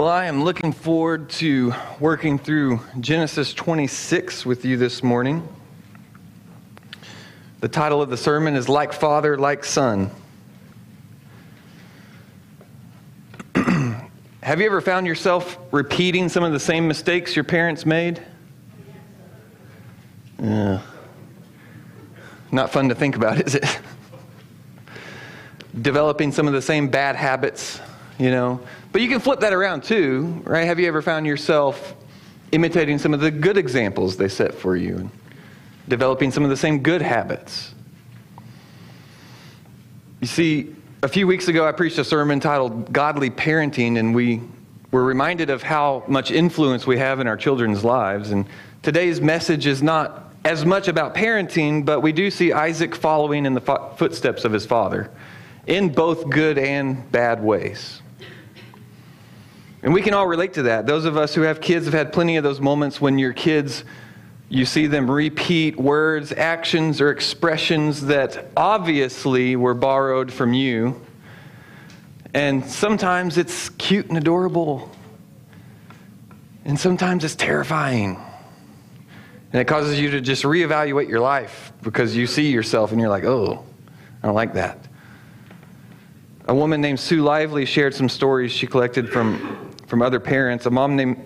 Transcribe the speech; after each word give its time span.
Well, 0.00 0.08
I 0.08 0.24
am 0.24 0.44
looking 0.44 0.72
forward 0.72 1.28
to 1.32 1.74
working 1.98 2.38
through 2.38 2.80
Genesis 3.00 3.52
26 3.52 4.46
with 4.46 4.64
you 4.64 4.78
this 4.78 5.02
morning. 5.02 5.46
The 7.60 7.68
title 7.68 8.00
of 8.00 8.08
the 8.08 8.16
sermon 8.16 8.56
is 8.56 8.66
Like 8.66 8.94
Father, 8.94 9.36
Like 9.36 9.62
Son. 9.62 10.10
Have 14.42 14.58
you 14.60 14.64
ever 14.64 14.80
found 14.80 15.06
yourself 15.06 15.58
repeating 15.70 16.30
some 16.30 16.44
of 16.44 16.52
the 16.52 16.60
same 16.60 16.88
mistakes 16.88 17.36
your 17.36 17.44
parents 17.44 17.84
made? 17.84 18.22
Yeah. 20.42 20.80
Not 22.50 22.72
fun 22.72 22.88
to 22.88 22.94
think 22.94 23.16
about, 23.16 23.38
is 23.38 23.54
it? 23.54 23.80
Developing 25.82 26.32
some 26.32 26.46
of 26.46 26.54
the 26.54 26.62
same 26.62 26.88
bad 26.88 27.16
habits, 27.16 27.80
you 28.20 28.30
know. 28.30 28.60
But 28.92 29.00
you 29.00 29.08
can 29.08 29.18
flip 29.18 29.40
that 29.40 29.52
around 29.52 29.82
too, 29.82 30.42
right? 30.44 30.64
Have 30.64 30.78
you 30.78 30.86
ever 30.86 31.02
found 31.02 31.26
yourself 31.26 31.96
imitating 32.52 32.98
some 32.98 33.14
of 33.14 33.20
the 33.20 33.30
good 33.30 33.56
examples 33.56 34.16
they 34.16 34.28
set 34.28 34.54
for 34.54 34.76
you 34.76 34.96
and 34.96 35.10
developing 35.88 36.30
some 36.30 36.44
of 36.44 36.50
the 36.50 36.56
same 36.56 36.80
good 36.80 37.00
habits? 37.00 37.74
You 40.20 40.26
see, 40.26 40.76
a 41.02 41.08
few 41.08 41.26
weeks 41.26 41.48
ago 41.48 41.66
I 41.66 41.72
preached 41.72 41.98
a 41.98 42.04
sermon 42.04 42.40
titled 42.40 42.92
Godly 42.92 43.30
Parenting, 43.30 43.98
and 43.98 44.14
we 44.14 44.42
were 44.90 45.04
reminded 45.04 45.48
of 45.48 45.62
how 45.62 46.04
much 46.06 46.30
influence 46.30 46.86
we 46.86 46.98
have 46.98 47.20
in 47.20 47.26
our 47.26 47.38
children's 47.38 47.84
lives. 47.84 48.32
And 48.32 48.44
today's 48.82 49.20
message 49.20 49.66
is 49.66 49.82
not 49.82 50.30
as 50.44 50.66
much 50.66 50.88
about 50.88 51.14
parenting, 51.14 51.84
but 51.86 52.00
we 52.00 52.12
do 52.12 52.30
see 52.30 52.52
Isaac 52.52 52.94
following 52.94 53.46
in 53.46 53.54
the 53.54 53.60
footsteps 53.60 54.44
of 54.44 54.52
his 54.52 54.66
father 54.66 55.10
in 55.66 55.90
both 55.90 56.28
good 56.28 56.58
and 56.58 57.10
bad 57.12 57.42
ways. 57.42 58.02
And 59.82 59.94
we 59.94 60.02
can 60.02 60.12
all 60.12 60.26
relate 60.26 60.54
to 60.54 60.62
that. 60.64 60.86
Those 60.86 61.06
of 61.06 61.16
us 61.16 61.34
who 61.34 61.42
have 61.42 61.60
kids 61.60 61.86
have 61.86 61.94
had 61.94 62.12
plenty 62.12 62.36
of 62.36 62.44
those 62.44 62.60
moments 62.60 63.00
when 63.00 63.18
your 63.18 63.32
kids, 63.32 63.84
you 64.50 64.66
see 64.66 64.86
them 64.86 65.10
repeat 65.10 65.76
words, 65.76 66.32
actions, 66.32 67.00
or 67.00 67.10
expressions 67.10 68.02
that 68.06 68.50
obviously 68.56 69.56
were 69.56 69.74
borrowed 69.74 70.30
from 70.30 70.52
you. 70.52 71.00
And 72.34 72.64
sometimes 72.64 73.38
it's 73.38 73.70
cute 73.70 74.08
and 74.08 74.18
adorable. 74.18 74.90
And 76.64 76.78
sometimes 76.78 77.24
it's 77.24 77.34
terrifying. 77.34 78.20
And 79.52 79.60
it 79.60 79.64
causes 79.64 79.98
you 79.98 80.10
to 80.10 80.20
just 80.20 80.44
reevaluate 80.44 81.08
your 81.08 81.20
life 81.20 81.72
because 81.82 82.14
you 82.14 82.26
see 82.26 82.52
yourself 82.52 82.92
and 82.92 83.00
you're 83.00 83.10
like, 83.10 83.24
oh, 83.24 83.64
I 84.22 84.26
don't 84.26 84.34
like 84.34 84.52
that. 84.54 84.78
A 86.46 86.54
woman 86.54 86.80
named 86.80 87.00
Sue 87.00 87.22
Lively 87.22 87.64
shared 87.64 87.94
some 87.94 88.08
stories 88.08 88.52
she 88.52 88.66
collected 88.66 89.08
from 89.08 89.69
from 89.90 90.00
other 90.00 90.20
parents. 90.20 90.64
A 90.66 90.70
mom 90.70 90.94
named 90.94 91.22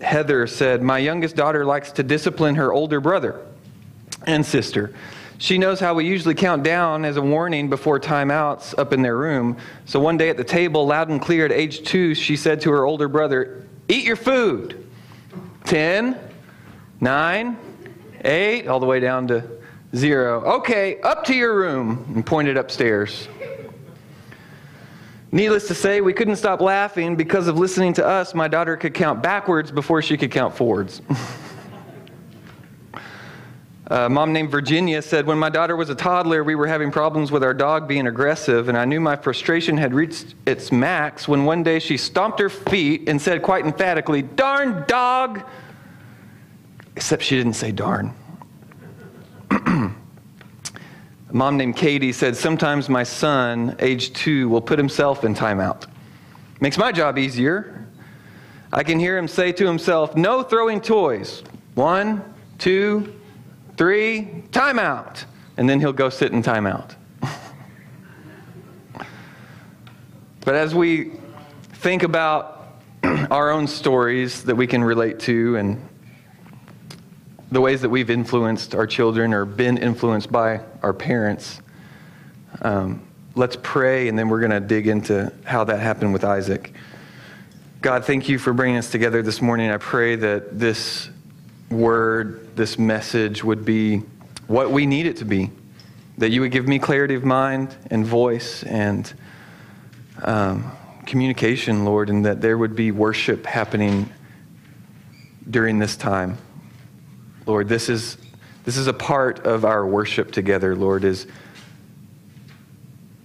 Heather 0.00 0.46
said, 0.48 0.82
My 0.82 0.98
youngest 0.98 1.36
daughter 1.36 1.64
likes 1.64 1.92
to 1.92 2.02
discipline 2.02 2.56
her 2.56 2.72
older 2.72 3.00
brother 3.00 3.40
and 4.26 4.44
sister. 4.44 4.92
She 5.38 5.56
knows 5.56 5.80
how 5.80 5.94
we 5.94 6.06
usually 6.06 6.34
count 6.34 6.64
down 6.64 7.04
as 7.06 7.16
a 7.16 7.22
warning 7.22 7.70
before 7.70 7.98
timeouts 7.98 8.76
up 8.76 8.92
in 8.92 9.00
their 9.00 9.16
room. 9.16 9.56
So 9.86 10.00
one 10.00 10.18
day 10.18 10.28
at 10.28 10.36
the 10.36 10.44
table, 10.44 10.86
loud 10.86 11.08
and 11.08 11.22
clear 11.22 11.46
at 11.46 11.52
age 11.52 11.82
two, 11.84 12.14
she 12.14 12.36
said 12.36 12.60
to 12.62 12.70
her 12.72 12.84
older 12.84 13.08
brother, 13.08 13.64
Eat 13.88 14.04
your 14.04 14.16
food. 14.16 14.86
Ten, 15.64 16.18
nine, 17.00 17.56
eight, 18.24 18.66
all 18.66 18.80
the 18.80 18.86
way 18.86 19.00
down 19.00 19.28
to 19.28 19.48
zero. 19.94 20.42
Okay, 20.56 21.00
up 21.00 21.24
to 21.24 21.34
your 21.34 21.56
room, 21.56 22.12
and 22.14 22.26
pointed 22.26 22.56
upstairs. 22.56 23.28
Needless 25.32 25.68
to 25.68 25.74
say, 25.74 26.00
we 26.00 26.12
couldn't 26.12 26.36
stop 26.36 26.60
laughing 26.60 27.14
because 27.14 27.46
of 27.46 27.56
listening 27.56 27.92
to 27.94 28.06
us. 28.06 28.34
My 28.34 28.48
daughter 28.48 28.76
could 28.76 28.94
count 28.94 29.22
backwards 29.22 29.70
before 29.70 30.02
she 30.02 30.16
could 30.16 30.32
count 30.32 30.56
forwards. 30.56 31.02
A 33.86 33.94
uh, 34.06 34.08
mom 34.08 34.32
named 34.32 34.50
Virginia 34.50 35.00
said, 35.00 35.26
When 35.26 35.38
my 35.38 35.48
daughter 35.48 35.76
was 35.76 35.88
a 35.88 35.94
toddler, 35.94 36.42
we 36.42 36.56
were 36.56 36.66
having 36.66 36.90
problems 36.90 37.30
with 37.30 37.44
our 37.44 37.54
dog 37.54 37.86
being 37.86 38.08
aggressive, 38.08 38.68
and 38.68 38.76
I 38.76 38.84
knew 38.84 38.98
my 38.98 39.14
frustration 39.14 39.76
had 39.76 39.94
reached 39.94 40.34
its 40.46 40.72
max 40.72 41.28
when 41.28 41.44
one 41.44 41.62
day 41.62 41.78
she 41.78 41.96
stomped 41.96 42.40
her 42.40 42.50
feet 42.50 43.08
and 43.08 43.22
said 43.22 43.40
quite 43.40 43.64
emphatically, 43.64 44.22
Darn 44.22 44.84
dog! 44.88 45.44
Except 46.96 47.22
she 47.22 47.36
didn't 47.36 47.54
say 47.54 47.70
darn. 47.70 48.12
A 51.30 51.32
mom 51.32 51.56
named 51.56 51.76
Katie 51.76 52.12
said, 52.12 52.36
Sometimes 52.36 52.88
my 52.88 53.04
son, 53.04 53.76
age 53.78 54.12
two, 54.12 54.48
will 54.48 54.60
put 54.60 54.80
himself 54.80 55.22
in 55.24 55.32
timeout. 55.32 55.86
Makes 56.60 56.76
my 56.76 56.90
job 56.90 57.18
easier. 57.18 57.86
I 58.72 58.82
can 58.82 58.98
hear 58.98 59.16
him 59.16 59.28
say 59.28 59.52
to 59.52 59.64
himself, 59.64 60.16
No 60.16 60.42
throwing 60.42 60.80
toys. 60.80 61.44
One, 61.76 62.24
two, 62.58 63.14
three, 63.76 64.42
timeout. 64.50 65.24
And 65.56 65.68
then 65.68 65.78
he'll 65.78 65.92
go 65.92 66.08
sit 66.10 66.32
in 66.32 66.42
timeout. 66.42 66.96
but 70.40 70.56
as 70.56 70.74
we 70.74 71.12
think 71.74 72.02
about 72.02 72.74
our 73.30 73.50
own 73.50 73.68
stories 73.68 74.42
that 74.44 74.56
we 74.56 74.66
can 74.66 74.82
relate 74.82 75.20
to 75.20 75.54
and 75.54 75.80
the 77.52 77.60
ways 77.60 77.80
that 77.82 77.88
we've 77.88 78.10
influenced 78.10 78.74
our 78.74 78.86
children 78.86 79.34
or 79.34 79.44
been 79.44 79.76
influenced 79.76 80.30
by 80.30 80.60
our 80.82 80.92
parents. 80.92 81.60
Um, 82.62 83.06
let's 83.34 83.56
pray, 83.60 84.08
and 84.08 84.18
then 84.18 84.28
we're 84.28 84.40
going 84.40 84.50
to 84.50 84.60
dig 84.60 84.86
into 84.86 85.32
how 85.44 85.64
that 85.64 85.80
happened 85.80 86.12
with 86.12 86.24
Isaac. 86.24 86.72
God, 87.80 88.04
thank 88.04 88.28
you 88.28 88.38
for 88.38 88.52
bringing 88.52 88.76
us 88.76 88.90
together 88.90 89.22
this 89.22 89.40
morning. 89.40 89.70
I 89.70 89.78
pray 89.78 90.14
that 90.16 90.58
this 90.58 91.10
word, 91.70 92.56
this 92.56 92.78
message 92.78 93.42
would 93.42 93.64
be 93.64 94.02
what 94.46 94.70
we 94.70 94.86
need 94.86 95.06
it 95.06 95.16
to 95.18 95.24
be. 95.24 95.50
That 96.18 96.30
you 96.30 96.42
would 96.42 96.52
give 96.52 96.68
me 96.68 96.78
clarity 96.78 97.14
of 97.14 97.24
mind 97.24 97.74
and 97.90 98.04
voice 98.04 98.62
and 98.62 99.10
um, 100.22 100.70
communication, 101.06 101.84
Lord, 101.84 102.10
and 102.10 102.26
that 102.26 102.40
there 102.42 102.58
would 102.58 102.76
be 102.76 102.92
worship 102.92 103.46
happening 103.46 104.12
during 105.48 105.78
this 105.78 105.96
time. 105.96 106.36
Lord, 107.46 107.68
this 107.68 107.88
is, 107.88 108.16
this 108.64 108.76
is 108.76 108.86
a 108.86 108.92
part 108.92 109.46
of 109.46 109.64
our 109.64 109.86
worship 109.86 110.30
together, 110.30 110.76
Lord, 110.76 111.04
is 111.04 111.26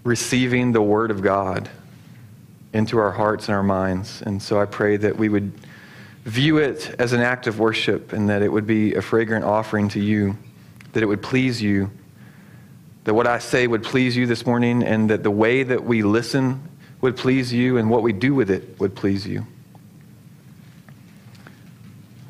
receiving 0.03 0.71
the 0.71 0.81
Word 0.81 1.11
of 1.11 1.21
God 1.21 1.69
into 2.73 2.97
our 2.97 3.11
hearts 3.11 3.47
and 3.47 3.55
our 3.55 3.63
minds. 3.63 4.21
And 4.21 4.41
so 4.41 4.59
I 4.59 4.65
pray 4.65 4.97
that 4.97 5.17
we 5.17 5.29
would 5.29 5.51
view 6.25 6.57
it 6.57 6.95
as 6.99 7.13
an 7.13 7.21
act 7.21 7.47
of 7.47 7.59
worship 7.59 8.13
and 8.13 8.29
that 8.29 8.41
it 8.41 8.51
would 8.51 8.67
be 8.67 8.95
a 8.95 9.01
fragrant 9.01 9.45
offering 9.45 9.89
to 9.89 9.99
you, 9.99 10.37
that 10.93 11.03
it 11.03 11.05
would 11.05 11.21
please 11.21 11.61
you, 11.61 11.91
that 13.03 13.13
what 13.13 13.27
I 13.27 13.39
say 13.39 13.67
would 13.67 13.83
please 13.83 14.17
you 14.17 14.25
this 14.25 14.45
morning, 14.45 14.81
and 14.81 15.09
that 15.11 15.21
the 15.21 15.31
way 15.31 15.61
that 15.61 15.83
we 15.83 16.01
listen 16.01 16.67
would 17.01 17.15
please 17.15 17.53
you, 17.53 17.77
and 17.77 17.89
what 17.89 18.01
we 18.01 18.13
do 18.13 18.33
with 18.33 18.49
it 18.49 18.79
would 18.79 18.95
please 18.95 19.27
you. 19.27 19.45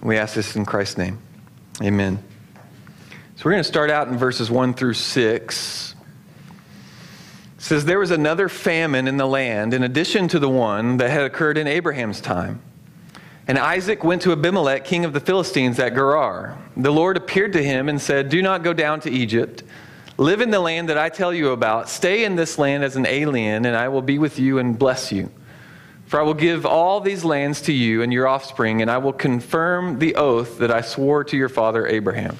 We 0.03 0.17
ask 0.17 0.35
this 0.35 0.56
in 0.56 0.66
Christ's 0.66 0.97
name. 0.97 1.19
Amen. 1.81 2.24
So 3.36 3.41
we're 3.44 3.52
going 3.52 3.63
to 3.63 3.68
start 3.68 3.91
out 3.91 4.08
in 4.08 4.18
verses 4.18 4.50
1 4.50 4.75
through 4.75 4.94
6. 4.94 5.96
It 7.58 7.62
says, 7.62 7.84
There 7.84 8.00
was 8.00 8.12
another 8.12 8.47
famine 8.47 9.09
in 9.09 9.18
the 9.18 9.25
land 9.25 9.74
in 9.74 9.84
addition 9.84 10.30
to 10.30 10.40
the 10.40 10.47
one 10.47 10.97
that 10.97 11.09
had 11.09 11.24
occurred 11.24 11.58
in 11.58 11.68
Abraham's 11.68 12.22
time. 12.22 12.62
And 13.47 13.59
Isaac 13.59 14.03
went 14.06 14.22
to 14.22 14.31
Abimelech, 14.31 14.85
king 14.85 15.03
of 15.03 15.12
the 15.12 15.19
Philistines, 15.19 15.78
at 15.78 15.94
Gerar. 15.94 16.58
The 16.78 16.91
Lord 16.91 17.18
appeared 17.18 17.53
to 17.53 17.64
him 17.64 17.90
and 17.90 18.02
said, 18.02 18.30
Do 18.30 18.41
not 18.41 18.64
go 18.64 18.74
down 18.74 19.02
to 19.02 19.12
Egypt. 19.12 19.64
Live 20.18 20.40
in 20.40 20.52
the 20.52 20.62
land 20.62 20.88
that 20.88 20.97
I 20.97 21.09
tell 21.09 21.34
you 21.34 21.52
about. 21.52 21.90
Stay 21.90 22.24
in 22.24 22.38
this 22.38 22.58
land 22.58 22.85
as 22.85 22.96
an 22.96 23.06
alien, 23.06 23.66
and 23.66 23.75
I 23.75 23.90
will 23.90 24.02
be 24.02 24.18
with 24.18 24.40
you 24.40 24.59
and 24.59 24.80
bless 24.80 25.12
you. 25.12 25.30
For 26.06 26.20
I 26.20 26.24
will 26.24 26.36
give 26.36 26.66
all 26.66 27.00
these 27.02 27.24
lands 27.24 27.62
to 27.62 27.74
you 27.74 28.02
and 28.04 28.14
your 28.14 28.28
offspring, 28.28 28.82
and 28.82 28.91
I 28.91 29.00
will 29.00 29.14
confirm 29.14 30.00
the 30.00 30.16
oath 30.16 30.59
that 30.59 30.72
I 30.72 30.82
swore 30.82 31.24
to 31.24 31.38
your 31.38 31.50
father 31.50 31.88
Abraham. 31.88 32.38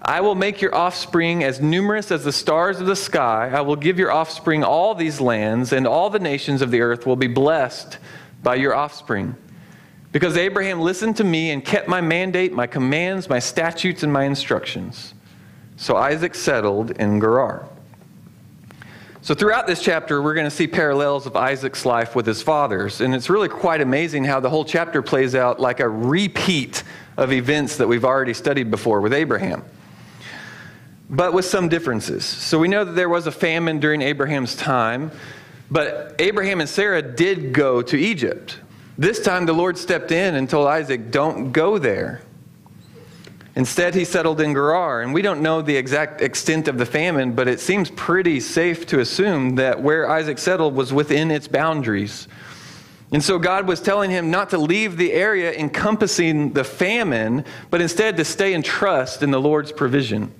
I 0.00 0.20
will 0.20 0.36
make 0.36 0.60
your 0.60 0.74
offspring 0.74 1.42
as 1.42 1.60
numerous 1.60 2.10
as 2.10 2.24
the 2.24 2.32
stars 2.32 2.80
of 2.80 2.86
the 2.86 2.96
sky. 2.96 3.50
I 3.52 3.60
will 3.62 3.76
give 3.76 3.98
your 3.98 4.12
offspring 4.12 4.62
all 4.62 4.94
these 4.94 5.20
lands, 5.20 5.72
and 5.72 5.86
all 5.86 6.10
the 6.10 6.20
nations 6.20 6.62
of 6.62 6.70
the 6.70 6.80
earth 6.80 7.06
will 7.06 7.16
be 7.16 7.26
blessed 7.26 7.98
by 8.42 8.54
your 8.54 8.74
offspring. 8.74 9.34
Because 10.12 10.36
Abraham 10.36 10.80
listened 10.80 11.16
to 11.16 11.24
me 11.24 11.50
and 11.50 11.64
kept 11.64 11.88
my 11.88 12.00
mandate, 12.00 12.52
my 12.52 12.66
commands, 12.66 13.28
my 13.28 13.40
statutes, 13.40 14.02
and 14.02 14.12
my 14.12 14.24
instructions. 14.24 15.12
So 15.76 15.96
Isaac 15.96 16.34
settled 16.34 16.92
in 16.92 17.20
Gerar. 17.20 17.68
So, 19.28 19.34
throughout 19.34 19.66
this 19.66 19.82
chapter, 19.82 20.22
we're 20.22 20.32
going 20.32 20.46
to 20.46 20.50
see 20.50 20.66
parallels 20.66 21.26
of 21.26 21.36
Isaac's 21.36 21.84
life 21.84 22.16
with 22.16 22.24
his 22.24 22.40
father's. 22.40 23.02
And 23.02 23.14
it's 23.14 23.28
really 23.28 23.50
quite 23.50 23.82
amazing 23.82 24.24
how 24.24 24.40
the 24.40 24.48
whole 24.48 24.64
chapter 24.64 25.02
plays 25.02 25.34
out 25.34 25.60
like 25.60 25.80
a 25.80 25.88
repeat 25.90 26.82
of 27.18 27.30
events 27.30 27.76
that 27.76 27.86
we've 27.86 28.06
already 28.06 28.32
studied 28.32 28.70
before 28.70 29.02
with 29.02 29.12
Abraham, 29.12 29.66
but 31.10 31.34
with 31.34 31.44
some 31.44 31.68
differences. 31.68 32.24
So, 32.24 32.58
we 32.58 32.68
know 32.68 32.86
that 32.86 32.92
there 32.92 33.10
was 33.10 33.26
a 33.26 33.30
famine 33.30 33.80
during 33.80 34.00
Abraham's 34.00 34.56
time, 34.56 35.10
but 35.70 36.14
Abraham 36.18 36.62
and 36.62 36.68
Sarah 36.70 37.02
did 37.02 37.52
go 37.52 37.82
to 37.82 37.98
Egypt. 37.98 38.58
This 38.96 39.20
time 39.20 39.44
the 39.44 39.52
Lord 39.52 39.76
stepped 39.76 40.10
in 40.10 40.36
and 40.36 40.48
told 40.48 40.68
Isaac, 40.68 41.10
Don't 41.10 41.52
go 41.52 41.76
there. 41.76 42.22
Instead, 43.58 43.92
he 43.92 44.04
settled 44.04 44.40
in 44.40 44.52
Gerar. 44.52 45.02
And 45.02 45.12
we 45.12 45.20
don't 45.20 45.42
know 45.42 45.60
the 45.60 45.76
exact 45.76 46.20
extent 46.20 46.68
of 46.68 46.78
the 46.78 46.86
famine, 46.86 47.32
but 47.32 47.48
it 47.48 47.58
seems 47.58 47.90
pretty 47.90 48.38
safe 48.38 48.86
to 48.86 49.00
assume 49.00 49.56
that 49.56 49.82
where 49.82 50.08
Isaac 50.08 50.38
settled 50.38 50.76
was 50.76 50.92
within 50.92 51.32
its 51.32 51.48
boundaries. 51.48 52.28
And 53.10 53.22
so 53.22 53.36
God 53.36 53.66
was 53.66 53.80
telling 53.80 54.12
him 54.12 54.30
not 54.30 54.50
to 54.50 54.58
leave 54.58 54.96
the 54.96 55.12
area 55.12 55.52
encompassing 55.52 56.52
the 56.52 56.62
famine, 56.62 57.44
but 57.68 57.80
instead 57.80 58.16
to 58.18 58.24
stay 58.24 58.54
and 58.54 58.64
trust 58.64 59.24
in 59.24 59.32
the 59.32 59.40
Lord's 59.40 59.72
provision. 59.72 60.32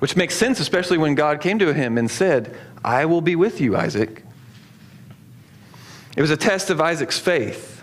Which 0.00 0.16
makes 0.16 0.34
sense, 0.34 0.58
especially 0.58 0.98
when 0.98 1.14
God 1.14 1.40
came 1.40 1.60
to 1.60 1.72
him 1.72 1.98
and 1.98 2.10
said, 2.10 2.56
I 2.84 3.04
will 3.04 3.20
be 3.20 3.36
with 3.36 3.60
you, 3.60 3.76
Isaac. 3.76 4.24
It 6.16 6.20
was 6.20 6.32
a 6.32 6.36
test 6.36 6.68
of 6.68 6.80
Isaac's 6.80 7.20
faith. 7.20 7.79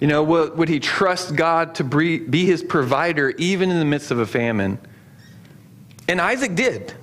You 0.00 0.06
know, 0.06 0.22
would 0.22 0.68
he 0.68 0.78
trust 0.78 1.34
God 1.34 1.74
to 1.76 1.84
be 1.84 2.44
his 2.44 2.62
provider 2.62 3.30
even 3.30 3.70
in 3.70 3.78
the 3.78 3.84
midst 3.84 4.10
of 4.10 4.18
a 4.18 4.26
famine? 4.26 4.78
And 6.08 6.20
Isaac 6.20 6.54
did. 6.54 6.94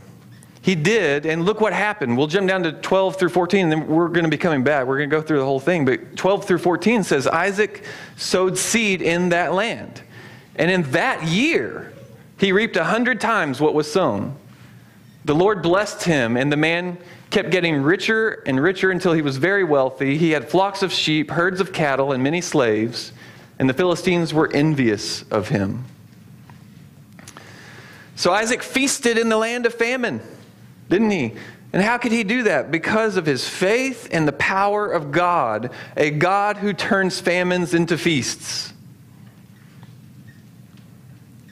He 0.61 0.73
did, 0.73 1.27
and 1.27 1.45
look 1.45 1.61
what 1.61 1.73
happened. 1.73 2.17
We'll 2.17 2.25
jump 2.25 2.47
down 2.47 2.63
to 2.63 2.71
12 2.71 3.17
through 3.17 3.29
14, 3.29 3.65
and 3.65 3.71
then 3.71 3.87
we're 3.87 4.07
going 4.07 4.23
to 4.23 4.31
be 4.31 4.37
coming 4.37 4.63
back. 4.63 4.87
We're 4.87 4.97
going 4.97 5.11
to 5.11 5.15
go 5.15 5.21
through 5.21 5.37
the 5.37 5.45
whole 5.45 5.59
thing. 5.59 5.85
But 5.85 6.15
12 6.15 6.45
through 6.45 6.57
14 6.57 7.03
says 7.03 7.27
Isaac 7.27 7.83
sowed 8.15 8.57
seed 8.57 9.03
in 9.03 9.29
that 9.29 9.53
land. 9.53 10.01
And 10.55 10.71
in 10.71 10.81
that 10.91 11.27
year, 11.27 11.93
he 12.39 12.51
reaped 12.51 12.77
a 12.77 12.83
hundred 12.83 13.21
times 13.21 13.61
what 13.61 13.75
was 13.75 13.91
sown. 13.91 14.35
The 15.25 15.35
Lord 15.35 15.61
blessed 15.61 16.03
him, 16.03 16.35
and 16.35 16.51
the 16.51 16.57
man 16.57 16.97
kept 17.29 17.51
getting 17.51 17.81
richer 17.81 18.43
and 18.45 18.61
richer 18.61 18.91
until 18.91 19.13
he 19.13 19.21
was 19.21 19.37
very 19.37 19.63
wealthy. 19.63 20.17
He 20.17 20.31
had 20.31 20.49
flocks 20.49 20.83
of 20.83 20.91
sheep, 20.91 21.31
herds 21.31 21.59
of 21.59 21.73
cattle, 21.73 22.11
and 22.11 22.23
many 22.23 22.41
slaves, 22.41 23.11
and 23.59 23.69
the 23.69 23.73
Philistines 23.73 24.33
were 24.33 24.51
envious 24.53 25.23
of 25.23 25.49
him. 25.49 25.85
So 28.15 28.31
Isaac 28.31 28.63
feasted 28.63 29.17
in 29.17 29.29
the 29.29 29.37
land 29.37 29.65
of 29.65 29.73
famine, 29.73 30.21
didn't 30.89 31.11
he? 31.11 31.35
And 31.73 31.83
how 31.83 31.97
could 31.97 32.13
he 32.13 32.23
do 32.23 32.43
that? 32.43 32.71
Because 32.71 33.17
of 33.17 33.25
his 33.25 33.47
faith 33.47 34.07
and 34.11 34.25
the 34.25 34.33
power 34.33 34.89
of 34.89 35.11
God, 35.11 35.71
a 35.97 36.09
God 36.09 36.55
who 36.55 36.71
turns 36.71 37.19
famines 37.19 37.73
into 37.73 37.97
feasts. 37.97 38.71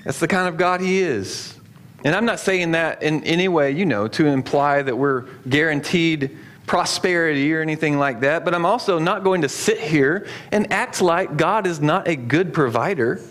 That's 0.06 0.19
the 0.19 0.28
kind 0.30 0.48
of 0.48 0.56
God 0.56 0.80
he 0.80 1.00
is. 1.00 1.60
And 2.04 2.16
I'm 2.16 2.26
not 2.26 2.40
saying 2.40 2.72
that 2.72 3.02
in 3.02 3.24
any 3.24 3.48
way, 3.48 3.72
you 3.72 3.86
know, 3.86 4.08
to 4.10 4.28
imply 4.28 4.82
that 4.82 4.96
we're 4.96 5.22
guaranteed 5.48 6.38
prosperity 6.66 7.54
or 7.54 7.62
anything 7.62 7.98
like 7.98 8.22
that, 8.22 8.46
but 8.46 8.54
I'm 8.54 8.66
also 8.66 9.00
not 9.00 9.24
going 9.24 9.42
to 9.42 9.50
sit 9.50 9.80
here 9.80 10.28
and 10.52 10.72
act 10.72 11.02
like 11.02 11.38
God 11.38 11.68
is 11.68 11.82
not 11.82 12.08
a 12.08 12.16
good 12.16 12.54
provider, 12.54 13.22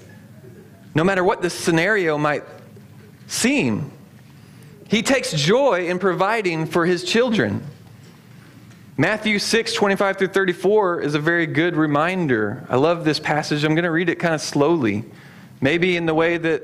no 0.94 1.04
matter 1.04 1.24
what 1.24 1.42
the 1.42 1.50
scenario 1.50 2.18
might 2.18 2.44
seem. 3.26 3.90
He 4.88 5.02
takes 5.02 5.32
joy 5.32 5.88
in 5.88 5.98
providing 5.98 6.66
for 6.66 6.84
his 6.84 7.04
children. 7.04 7.62
Matthew 8.98 9.38
6, 9.38 9.72
25 9.72 10.18
through 10.18 10.28
34 10.28 11.00
is 11.00 11.14
a 11.14 11.18
very 11.18 11.46
good 11.46 11.76
reminder. 11.76 12.66
I 12.68 12.76
love 12.76 13.04
this 13.04 13.18
passage. 13.18 13.64
I'm 13.64 13.74
going 13.74 13.84
to 13.84 13.90
read 13.90 14.10
it 14.10 14.16
kind 14.16 14.34
of 14.34 14.42
slowly, 14.42 15.04
maybe 15.62 15.96
in 15.96 16.04
the 16.04 16.12
way 16.12 16.36
that 16.36 16.62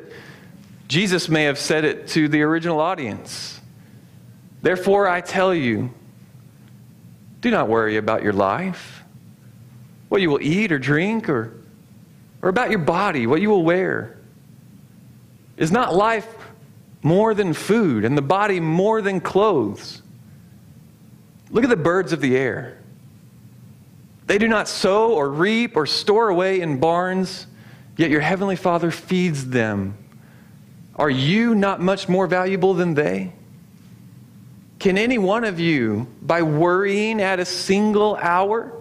Jesus 0.88 1.28
may 1.28 1.44
have 1.44 1.58
said 1.58 1.84
it 1.84 2.08
to 2.08 2.28
the 2.28 2.42
original 2.42 2.80
audience. 2.80 3.60
Therefore, 4.62 5.06
I 5.06 5.20
tell 5.20 5.54
you, 5.54 5.92
do 7.42 7.50
not 7.50 7.68
worry 7.68 7.98
about 7.98 8.22
your 8.22 8.32
life, 8.32 9.02
what 10.08 10.22
you 10.22 10.30
will 10.30 10.42
eat 10.42 10.72
or 10.72 10.78
drink, 10.78 11.28
or, 11.28 11.52
or 12.40 12.48
about 12.48 12.70
your 12.70 12.78
body, 12.80 13.26
what 13.26 13.42
you 13.42 13.50
will 13.50 13.62
wear. 13.62 14.18
Is 15.58 15.70
not 15.70 15.94
life 15.94 16.26
more 17.02 17.34
than 17.34 17.52
food, 17.52 18.04
and 18.04 18.16
the 18.16 18.22
body 18.22 18.58
more 18.58 19.02
than 19.02 19.20
clothes? 19.20 20.02
Look 21.50 21.64
at 21.64 21.70
the 21.70 21.76
birds 21.76 22.12
of 22.12 22.20
the 22.20 22.36
air. 22.36 22.78
They 24.26 24.38
do 24.38 24.48
not 24.48 24.68
sow 24.68 25.12
or 25.12 25.30
reap 25.30 25.76
or 25.76 25.86
store 25.86 26.28
away 26.28 26.60
in 26.60 26.80
barns, 26.80 27.46
yet 27.96 28.10
your 28.10 28.20
heavenly 28.20 28.56
Father 28.56 28.90
feeds 28.90 29.48
them. 29.48 29.96
Are 30.98 31.10
you 31.10 31.54
not 31.54 31.80
much 31.80 32.08
more 32.08 32.26
valuable 32.26 32.74
than 32.74 32.94
they? 32.94 33.32
Can 34.78 34.98
any 34.98 35.18
one 35.18 35.44
of 35.44 35.60
you, 35.60 36.06
by 36.22 36.42
worrying, 36.42 37.20
add 37.20 37.40
a 37.40 37.44
single 37.44 38.16
hour 38.16 38.72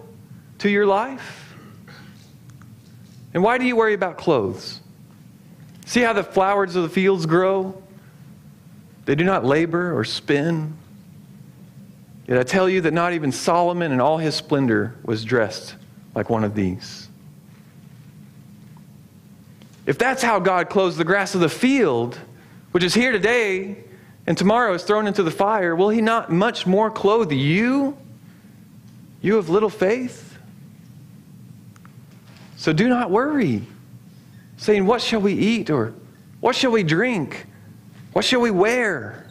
to 0.58 0.68
your 0.68 0.86
life? 0.86 1.54
And 3.34 3.42
why 3.42 3.58
do 3.58 3.64
you 3.64 3.76
worry 3.76 3.94
about 3.94 4.18
clothes? 4.18 4.80
See 5.86 6.00
how 6.00 6.12
the 6.12 6.24
flowers 6.24 6.76
of 6.76 6.82
the 6.82 6.88
fields 6.88 7.26
grow? 7.26 7.80
They 9.04 9.14
do 9.14 9.24
not 9.24 9.44
labor 9.44 9.96
or 9.96 10.04
spin. 10.04 10.76
Yet 12.26 12.38
I 12.38 12.42
tell 12.42 12.68
you 12.68 12.82
that 12.82 12.92
not 12.92 13.12
even 13.14 13.32
Solomon 13.32 13.92
in 13.92 14.00
all 14.00 14.18
his 14.18 14.34
splendor 14.34 14.94
was 15.02 15.24
dressed 15.24 15.76
like 16.14 16.28
one 16.28 16.44
of 16.44 16.54
these. 16.54 17.07
If 19.88 19.96
that's 19.96 20.22
how 20.22 20.38
God 20.38 20.68
clothes 20.68 20.98
the 20.98 21.04
grass 21.04 21.34
of 21.34 21.40
the 21.40 21.48
field, 21.48 22.20
which 22.72 22.84
is 22.84 22.92
here 22.92 23.10
today 23.10 23.84
and 24.26 24.36
tomorrow 24.36 24.74
is 24.74 24.82
thrown 24.82 25.06
into 25.06 25.22
the 25.22 25.30
fire, 25.30 25.74
will 25.74 25.88
he 25.88 26.02
not 26.02 26.30
much 26.30 26.66
more 26.66 26.90
clothe 26.90 27.32
you? 27.32 27.96
You 29.22 29.38
of 29.38 29.48
little 29.48 29.70
faith? 29.70 30.36
So 32.58 32.74
do 32.74 32.86
not 32.86 33.10
worry, 33.10 33.62
saying, 34.58 34.84
What 34.84 35.00
shall 35.00 35.22
we 35.22 35.32
eat? 35.32 35.70
or 35.70 35.94
What 36.40 36.54
shall 36.54 36.70
we 36.70 36.82
drink? 36.82 37.46
What 38.12 38.26
shall 38.26 38.42
we 38.42 38.50
wear? 38.50 39.26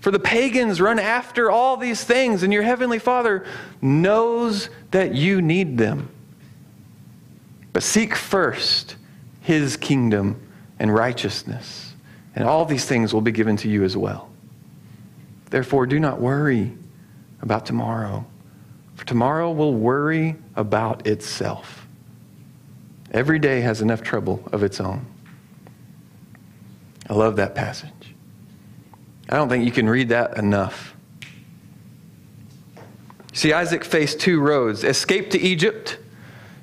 For 0.00 0.10
the 0.10 0.18
pagans 0.18 0.80
run 0.80 0.98
after 0.98 1.52
all 1.52 1.76
these 1.76 2.02
things, 2.02 2.42
and 2.42 2.52
your 2.52 2.64
heavenly 2.64 2.98
Father 2.98 3.46
knows 3.80 4.70
that 4.90 5.14
you 5.14 5.40
need 5.40 5.78
them. 5.78 6.08
But 7.72 7.84
seek 7.84 8.16
first 8.16 8.96
his 9.44 9.76
kingdom 9.76 10.40
and 10.78 10.92
righteousness, 10.92 11.92
and 12.34 12.48
all 12.48 12.64
these 12.64 12.86
things 12.86 13.12
will 13.12 13.20
be 13.20 13.30
given 13.30 13.58
to 13.58 13.68
you 13.68 13.84
as 13.84 13.94
well. 13.94 14.30
Therefore, 15.50 15.84
do 15.84 16.00
not 16.00 16.18
worry 16.18 16.72
about 17.42 17.66
tomorrow, 17.66 18.24
for 18.94 19.04
tomorrow 19.04 19.52
will 19.52 19.74
worry 19.74 20.36
about 20.56 21.06
itself. 21.06 21.86
Every 23.12 23.38
day 23.38 23.60
has 23.60 23.82
enough 23.82 24.00
trouble 24.00 24.42
of 24.50 24.62
its 24.62 24.80
own. 24.80 25.04
I 27.10 27.12
love 27.12 27.36
that 27.36 27.54
passage. 27.54 28.14
I 29.28 29.36
don't 29.36 29.50
think 29.50 29.66
you 29.66 29.72
can 29.72 29.90
read 29.90 30.08
that 30.08 30.38
enough. 30.38 30.96
See, 33.34 33.52
Isaac 33.52 33.84
faced 33.84 34.20
two 34.20 34.40
roads 34.40 34.84
escape 34.84 35.30
to 35.32 35.38
Egypt, 35.38 35.98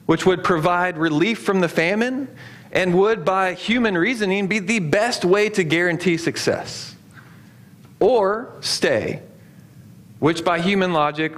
which 0.08 0.26
would 0.26 0.44
provide 0.44 0.98
relief 0.98 1.44
from 1.44 1.60
the 1.60 1.70
famine 1.70 2.28
and 2.72 2.98
would, 2.98 3.26
by 3.26 3.54
human 3.54 3.98
reasoning, 3.98 4.48
be 4.48 4.60
the 4.60 4.80
best 4.80 5.26
way 5.26 5.50
to 5.50 5.64
guarantee 5.64 6.18
success. 6.18 6.96
Or 8.00 8.54
stay, 8.62 9.22
which 10.20 10.46
by 10.46 10.60
human 10.60 10.94
logic 10.94 11.34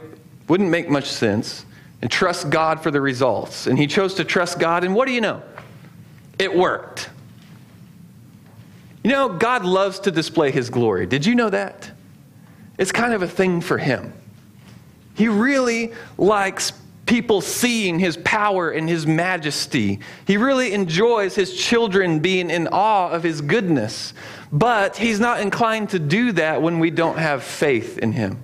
wouldn't 0.47 0.69
make 0.69 0.89
much 0.89 1.09
sense, 1.09 1.65
and 2.01 2.11
trust 2.11 2.49
God 2.49 2.81
for 2.81 2.91
the 2.91 3.01
results. 3.01 3.67
And 3.67 3.79
he 3.79 3.87
chose 3.87 4.13
to 4.15 4.23
trust 4.23 4.59
God, 4.59 4.83
and 4.83 4.93
what 4.93 5.07
do 5.07 5.13
you 5.13 5.21
know? 5.21 5.41
It 6.37 6.53
worked. 6.53 7.09
You 9.03 9.11
know, 9.11 9.29
God 9.29 9.65
loves 9.65 9.99
to 10.01 10.11
display 10.11 10.51
his 10.51 10.69
glory. 10.69 11.05
Did 11.05 11.25
you 11.25 11.35
know 11.35 11.49
that? 11.49 11.91
It's 12.77 12.91
kind 12.91 13.13
of 13.13 13.21
a 13.21 13.27
thing 13.27 13.61
for 13.61 13.77
him. 13.77 14.13
He 15.15 15.27
really 15.27 15.93
likes 16.17 16.73
people 17.05 17.41
seeing 17.41 17.99
his 17.99 18.17
power 18.17 18.69
and 18.71 18.87
his 18.87 19.05
majesty. 19.05 19.99
He 20.25 20.37
really 20.37 20.73
enjoys 20.73 21.35
his 21.35 21.55
children 21.55 22.19
being 22.19 22.49
in 22.49 22.67
awe 22.67 23.09
of 23.09 23.23
his 23.23 23.41
goodness. 23.41 24.13
But 24.51 24.97
he's 24.97 25.19
not 25.19 25.41
inclined 25.41 25.89
to 25.89 25.99
do 25.99 26.31
that 26.33 26.61
when 26.61 26.79
we 26.79 26.91
don't 26.91 27.17
have 27.17 27.43
faith 27.43 27.97
in 27.97 28.13
him. 28.13 28.43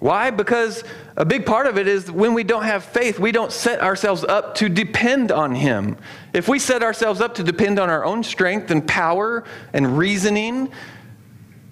Why? 0.00 0.30
Because 0.30 0.82
a 1.16 1.26
big 1.26 1.44
part 1.44 1.66
of 1.66 1.76
it 1.76 1.86
is 1.86 2.10
when 2.10 2.32
we 2.32 2.42
don't 2.42 2.64
have 2.64 2.84
faith, 2.84 3.18
we 3.18 3.32
don't 3.32 3.52
set 3.52 3.82
ourselves 3.82 4.24
up 4.24 4.54
to 4.56 4.70
depend 4.70 5.30
on 5.30 5.54
Him. 5.54 5.98
If 6.32 6.48
we 6.48 6.58
set 6.58 6.82
ourselves 6.82 7.20
up 7.20 7.34
to 7.34 7.42
depend 7.42 7.78
on 7.78 7.90
our 7.90 8.02
own 8.02 8.22
strength 8.22 8.70
and 8.70 8.86
power 8.88 9.44
and 9.74 9.98
reasoning, 9.98 10.72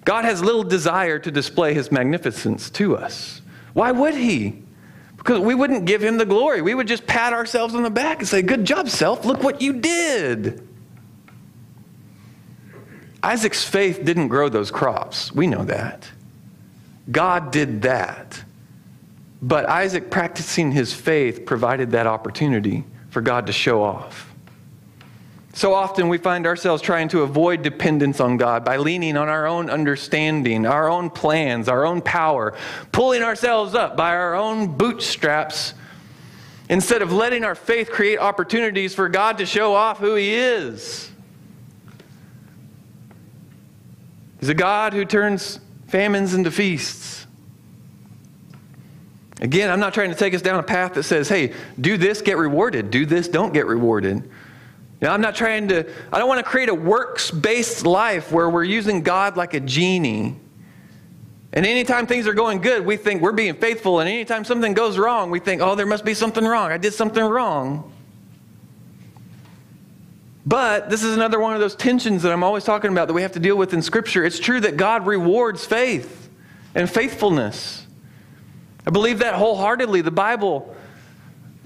God 0.05 0.25
has 0.25 0.43
little 0.43 0.63
desire 0.63 1.17
to 1.17 1.31
display 1.31 1.73
His 1.73 1.91
magnificence 1.91 2.69
to 2.71 2.95
us. 2.95 3.41
Why 3.73 3.91
would 3.91 4.13
He? 4.13 4.61
Because 5.19 5.39
we 5.41 5.53
wouldn't 5.53 5.85
give 5.85 6.01
him 6.01 6.17
the 6.17 6.25
glory. 6.25 6.61
We 6.61 6.73
would 6.73 6.87
just 6.87 7.05
pat 7.05 7.33
ourselves 7.33 7.75
on 7.75 7.83
the 7.83 7.89
back 7.89 8.19
and 8.19 8.27
say, 8.27 8.41
Good 8.41 8.65
job, 8.65 8.89
self. 8.89 9.25
Look 9.25 9.43
what 9.43 9.61
you 9.61 9.73
did. 9.73 10.67
Isaac's 13.21 13.63
faith 13.63 14.03
didn't 14.03 14.29
grow 14.29 14.49
those 14.49 14.71
crops. 14.71 15.31
We 15.33 15.45
know 15.45 15.65
that. 15.65 16.09
God 17.11 17.51
did 17.51 17.81
that. 17.81 18.41
But 19.41 19.67
Isaac 19.67 20.09
practicing 20.09 20.71
his 20.71 20.93
faith 20.93 21.45
provided 21.45 21.91
that 21.91 22.07
opportunity 22.07 22.85
for 23.09 23.21
God 23.21 23.47
to 23.47 23.53
show 23.53 23.83
off. 23.83 24.28
So 25.53 25.73
often 25.73 26.09
we 26.09 26.19
find 26.19 26.45
ourselves 26.45 26.81
trying 26.81 27.09
to 27.09 27.23
avoid 27.23 27.63
dependence 27.63 28.19
on 28.19 28.37
God 28.37 28.63
by 28.63 28.77
leaning 28.77 29.17
on 29.17 29.29
our 29.29 29.47
own 29.47 29.69
understanding, 29.69 30.65
our 30.65 30.89
own 30.89 31.09
plans, 31.09 31.67
our 31.67 31.85
own 31.85 32.01
power, 32.01 32.55
pulling 32.91 33.23
ourselves 33.23 33.73
up 33.73 33.97
by 33.97 34.15
our 34.15 34.35
own 34.35 34.77
bootstraps 34.77 35.73
instead 36.69 37.01
of 37.01 37.11
letting 37.11 37.43
our 37.43 37.55
faith 37.55 37.89
create 37.89 38.19
opportunities 38.19 38.93
for 38.93 39.09
God 39.09 39.39
to 39.39 39.45
show 39.45 39.73
off 39.73 39.97
who 39.97 40.15
He 40.15 40.35
is. 40.35 41.11
He's 44.39 44.49
a 44.49 44.53
God 44.53 44.93
who 44.93 45.03
turns 45.03 45.59
famines 45.87 46.33
into 46.35 46.51
feasts. 46.51 47.25
Again, 49.41 49.69
I'm 49.69 49.79
not 49.79 49.93
trying 49.93 50.09
to 50.09 50.15
take 50.15 50.33
us 50.33 50.41
down 50.41 50.59
a 50.59 50.63
path 50.63 50.93
that 50.93 51.03
says, 51.03 51.27
hey, 51.27 51.53
do 51.79 51.97
this, 51.97 52.21
get 52.21 52.37
rewarded. 52.37 52.91
Do 52.91 53.05
this, 53.05 53.27
don't 53.27 53.53
get 53.53 53.65
rewarded. 53.65 54.29
Now, 55.01 55.13
I'm 55.13 55.21
not 55.21 55.35
trying 55.35 55.69
to, 55.69 55.89
I 56.11 56.19
don't 56.19 56.27
want 56.27 56.43
to 56.45 56.49
create 56.49 56.67
a 56.69 56.73
works 56.73 57.31
based 57.31 57.85
life 57.85 58.31
where 58.31 58.49
we're 58.49 58.65
using 58.65 59.01
God 59.01 59.37
like 59.37 59.53
a 59.53 59.59
genie. 59.59 60.35
And 61.53 61.65
anytime 61.65 62.05
things 62.05 62.27
are 62.27 62.33
going 62.33 62.59
good, 62.59 62.85
we 62.85 62.97
think 62.97 63.21
we're 63.21 63.31
being 63.31 63.55
faithful. 63.55 64.01
And 64.01 64.09
anytime 64.09 64.43
something 64.43 64.73
goes 64.73 64.97
wrong, 64.97 65.31
we 65.31 65.39
think, 65.39 65.61
oh, 65.61 65.75
there 65.75 65.85
must 65.85 66.05
be 66.05 66.13
something 66.13 66.45
wrong. 66.45 66.71
I 66.71 66.77
did 66.77 66.93
something 66.93 67.23
wrong. 67.23 67.91
But 70.45 70.89
this 70.89 71.03
is 71.03 71.15
another 71.15 71.39
one 71.39 71.53
of 71.53 71.59
those 71.59 71.75
tensions 71.75 72.23
that 72.23 72.31
I'm 72.31 72.43
always 72.43 72.63
talking 72.63 72.91
about 72.91 73.07
that 73.07 73.13
we 73.13 73.21
have 73.21 73.33
to 73.33 73.39
deal 73.39 73.55
with 73.55 73.73
in 73.73 73.81
Scripture. 73.81 74.25
It's 74.25 74.39
true 74.39 74.59
that 74.61 74.77
God 74.77 75.05
rewards 75.05 75.65
faith 75.65 76.29
and 76.75 76.89
faithfulness. 76.89 77.85
I 78.85 78.91
believe 78.91 79.19
that 79.19 79.35
wholeheartedly. 79.35 80.01
The 80.01 80.11
Bible 80.11 80.75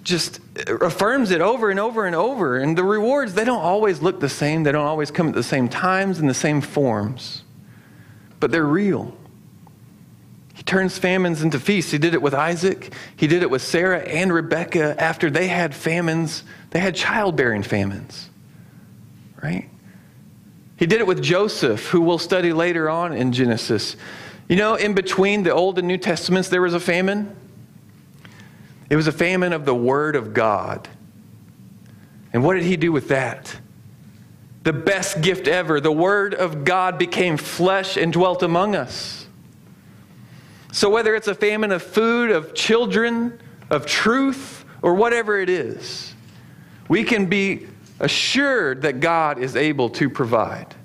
just 0.04 0.40
affirms 0.68 1.32
it 1.32 1.42
over 1.42 1.70
and 1.70 1.80
over 1.80 2.06
and 2.06 2.16
over. 2.16 2.58
And 2.58 2.78
the 2.78 2.84
rewards, 2.84 3.34
they 3.34 3.46
don't 3.46 3.62
always 3.62 4.02
look 4.02 4.20
the 4.20 4.30
same, 4.30 4.64
they 4.64 4.72
don't 4.72 4.86
always 4.86 5.12
come 5.12 5.30
at 5.30 5.34
the 5.34 5.44
same 5.44 5.70
times 5.70 6.20
and 6.20 6.30
the 6.30 6.34
same 6.34 6.62
forms, 6.62 7.44
but 8.40 8.52
they're 8.52 8.66
real. 8.66 9.16
He 10.54 10.62
turns 10.62 10.98
famines 10.98 11.42
into 11.42 11.60
feasts. 11.60 11.92
He 11.92 11.98
did 11.98 12.14
it 12.14 12.22
with 12.22 12.34
Isaac, 12.34 12.94
he 13.16 13.28
did 13.28 13.42
it 13.42 13.50
with 13.50 13.62
Sarah 13.62 14.00
and 14.00 14.32
Rebekah 14.32 15.02
after 15.02 15.30
they 15.30 15.48
had 15.48 15.74
famines, 15.74 16.44
they 16.72 16.80
had 16.80 16.96
childbearing 16.96 17.64
famines, 17.64 18.30
right? 19.42 19.70
He 20.76 20.86
did 20.86 21.00
it 21.00 21.08
with 21.08 21.22
Joseph, 21.22 21.88
who 21.88 22.02
we'll 22.02 22.18
study 22.18 22.52
later 22.52 22.90
on 22.90 23.14
in 23.14 23.32
Genesis. 23.32 23.96
You 24.50 24.58
know, 24.58 24.76
in 24.76 24.94
between 24.94 25.44
the 25.44 25.54
Old 25.54 25.80
and 25.80 25.88
New 25.88 25.98
Testaments, 25.98 26.50
there 26.50 26.62
was 26.62 26.74
a 26.74 26.80
famine. 26.80 27.36
It 28.94 28.96
was 28.96 29.08
a 29.08 29.12
famine 29.12 29.54
of 29.54 29.66
the 29.66 29.74
Word 29.74 30.16
of 30.16 30.36
God. 30.36 30.88
And 32.32 32.44
what 32.44 32.54
did 32.54 32.62
he 32.62 32.78
do 32.78 32.92
with 32.92 33.08
that? 33.08 33.60
The 34.62 34.72
best 34.72 35.22
gift 35.22 35.48
ever. 35.48 35.82
The 35.82 35.92
Word 35.92 36.36
of 36.36 36.64
God 36.64 37.00
became 37.00 37.38
flesh 37.38 37.98
and 37.98 38.14
dwelt 38.14 38.44
among 38.44 38.76
us. 38.76 39.26
So, 40.72 40.92
whether 40.92 41.16
it's 41.16 41.28
a 41.28 41.34
famine 41.34 41.72
of 41.72 41.82
food, 41.82 42.30
of 42.30 42.54
children, 42.54 43.40
of 43.72 43.88
truth, 43.88 44.64
or 44.84 44.94
whatever 44.94 45.40
it 45.40 45.50
is, 45.50 46.14
we 46.88 47.04
can 47.04 47.26
be 47.26 47.66
assured 48.00 48.84
that 48.84 49.00
God 49.00 49.40
is 49.40 49.56
able 49.56 49.90
to 49.90 50.08
provide. 50.08 50.76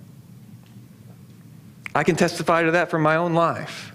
I 1.95 2.05
can 2.05 2.17
testify 2.17 2.63
to 2.63 2.71
that 2.71 2.89
from 2.89 3.03
my 3.03 3.17
own 3.17 3.35
life. 3.35 3.95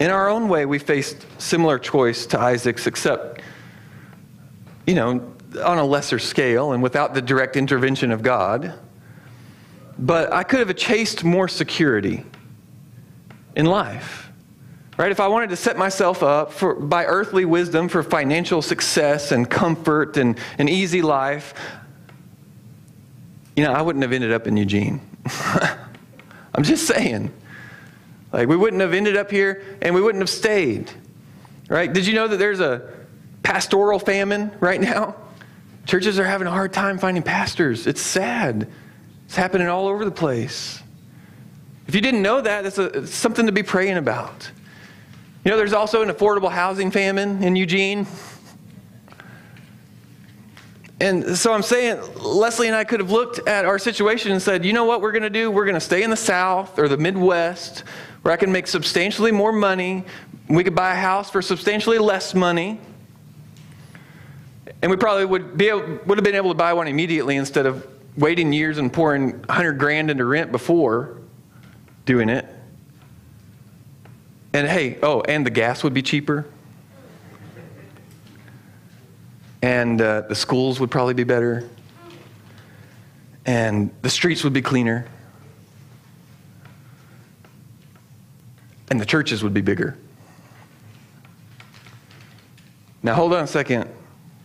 In 0.00 0.10
our 0.10 0.30
own 0.30 0.48
way, 0.48 0.64
we 0.64 0.78
faced 0.78 1.26
similar 1.38 1.78
choice 1.78 2.24
to 2.26 2.40
Isaac's, 2.40 2.86
except, 2.86 3.42
you 4.86 4.94
know, 4.94 5.30
on 5.62 5.78
a 5.78 5.84
lesser 5.84 6.18
scale 6.18 6.72
and 6.72 6.82
without 6.82 7.12
the 7.12 7.20
direct 7.20 7.56
intervention 7.56 8.10
of 8.10 8.22
God. 8.22 8.72
But 9.98 10.32
I 10.32 10.42
could 10.42 10.66
have 10.66 10.74
chased 10.76 11.22
more 11.22 11.48
security 11.48 12.24
in 13.54 13.66
life. 13.66 14.30
Right? 14.96 15.10
If 15.10 15.20
I 15.20 15.28
wanted 15.28 15.50
to 15.50 15.56
set 15.56 15.76
myself 15.76 16.22
up 16.22 16.52
for, 16.52 16.74
by 16.74 17.04
earthly 17.04 17.44
wisdom 17.44 17.88
for 17.88 18.02
financial 18.02 18.62
success 18.62 19.32
and 19.32 19.48
comfort 19.48 20.16
and 20.16 20.38
an 20.58 20.68
easy 20.68 21.02
life, 21.02 21.52
you 23.56 23.64
know, 23.64 23.72
I 23.72 23.82
wouldn't 23.82 24.02
have 24.02 24.12
ended 24.12 24.32
up 24.32 24.46
in 24.46 24.56
Eugene. 24.56 25.00
I'm 26.54 26.62
just 26.62 26.86
saying. 26.86 27.32
Like, 28.32 28.48
we 28.48 28.56
wouldn't 28.56 28.80
have 28.80 28.94
ended 28.94 29.16
up 29.16 29.30
here 29.30 29.62
and 29.82 29.94
we 29.94 30.00
wouldn't 30.00 30.22
have 30.22 30.30
stayed. 30.30 30.90
Right? 31.68 31.92
Did 31.92 32.06
you 32.06 32.14
know 32.14 32.28
that 32.28 32.36
there's 32.36 32.60
a 32.60 32.90
pastoral 33.42 33.98
famine 33.98 34.50
right 34.60 34.80
now? 34.80 35.16
Churches 35.86 36.18
are 36.18 36.24
having 36.24 36.46
a 36.46 36.50
hard 36.50 36.72
time 36.72 36.98
finding 36.98 37.22
pastors. 37.22 37.86
It's 37.86 38.00
sad. 38.00 38.68
It's 39.26 39.36
happening 39.36 39.68
all 39.68 39.88
over 39.88 40.04
the 40.04 40.10
place. 40.10 40.82
If 41.86 41.94
you 41.94 42.00
didn't 42.00 42.22
know 42.22 42.40
that, 42.40 42.62
that's 42.62 43.10
something 43.10 43.46
to 43.46 43.52
be 43.52 43.62
praying 43.62 43.96
about. 43.96 44.50
You 45.44 45.50
know, 45.50 45.56
there's 45.56 45.72
also 45.72 46.02
an 46.02 46.08
affordable 46.08 46.50
housing 46.50 46.90
famine 46.90 47.42
in 47.42 47.56
Eugene. 47.56 48.06
And 51.00 51.36
so 51.36 51.52
I'm 51.52 51.62
saying, 51.62 51.98
Leslie 52.16 52.66
and 52.66 52.76
I 52.76 52.84
could 52.84 53.00
have 53.00 53.10
looked 53.10 53.48
at 53.48 53.64
our 53.64 53.78
situation 53.78 54.32
and 54.32 54.42
said, 54.42 54.64
you 54.64 54.72
know 54.72 54.84
what 54.84 55.00
we're 55.00 55.12
going 55.12 55.22
to 55.22 55.30
do? 55.30 55.50
We're 55.50 55.64
going 55.64 55.74
to 55.74 55.80
stay 55.80 56.02
in 56.02 56.10
the 56.10 56.16
South 56.16 56.78
or 56.78 56.88
the 56.88 56.98
Midwest 56.98 57.84
where 58.22 58.32
I 58.32 58.36
can 58.36 58.52
make 58.52 58.66
substantially 58.66 59.32
more 59.32 59.52
money. 59.52 60.04
We 60.48 60.64
could 60.64 60.74
buy 60.74 60.92
a 60.92 61.00
house 61.00 61.30
for 61.30 61.40
substantially 61.42 61.98
less 61.98 62.34
money. 62.34 62.80
And 64.82 64.90
we 64.90 64.96
probably 64.96 65.24
would, 65.24 65.56
be 65.56 65.68
able, 65.68 65.98
would 66.06 66.18
have 66.18 66.24
been 66.24 66.34
able 66.34 66.50
to 66.50 66.56
buy 66.56 66.72
one 66.72 66.88
immediately 66.88 67.36
instead 67.36 67.66
of 67.66 67.86
waiting 68.16 68.52
years 68.52 68.78
and 68.78 68.92
pouring 68.92 69.32
100 69.40 69.74
grand 69.74 70.10
into 70.10 70.24
rent 70.24 70.52
before 70.52 71.18
doing 72.04 72.28
it. 72.28 72.46
And 74.52 74.66
hey, 74.66 74.98
oh, 75.02 75.20
and 75.22 75.46
the 75.46 75.50
gas 75.50 75.84
would 75.84 75.94
be 75.94 76.02
cheaper. 76.02 76.46
And 79.62 80.00
uh, 80.00 80.22
the 80.22 80.34
schools 80.34 80.80
would 80.80 80.90
probably 80.90 81.14
be 81.14 81.24
better. 81.24 81.68
And 83.46 83.90
the 84.02 84.10
streets 84.10 84.42
would 84.42 84.52
be 84.52 84.62
cleaner. 84.62 85.06
And 88.90 89.00
the 89.00 89.06
churches 89.06 89.42
would 89.42 89.54
be 89.54 89.60
bigger. 89.60 89.96
Now, 93.02 93.14
hold 93.14 93.32
on 93.32 93.44
a 93.44 93.46
second 93.46 93.88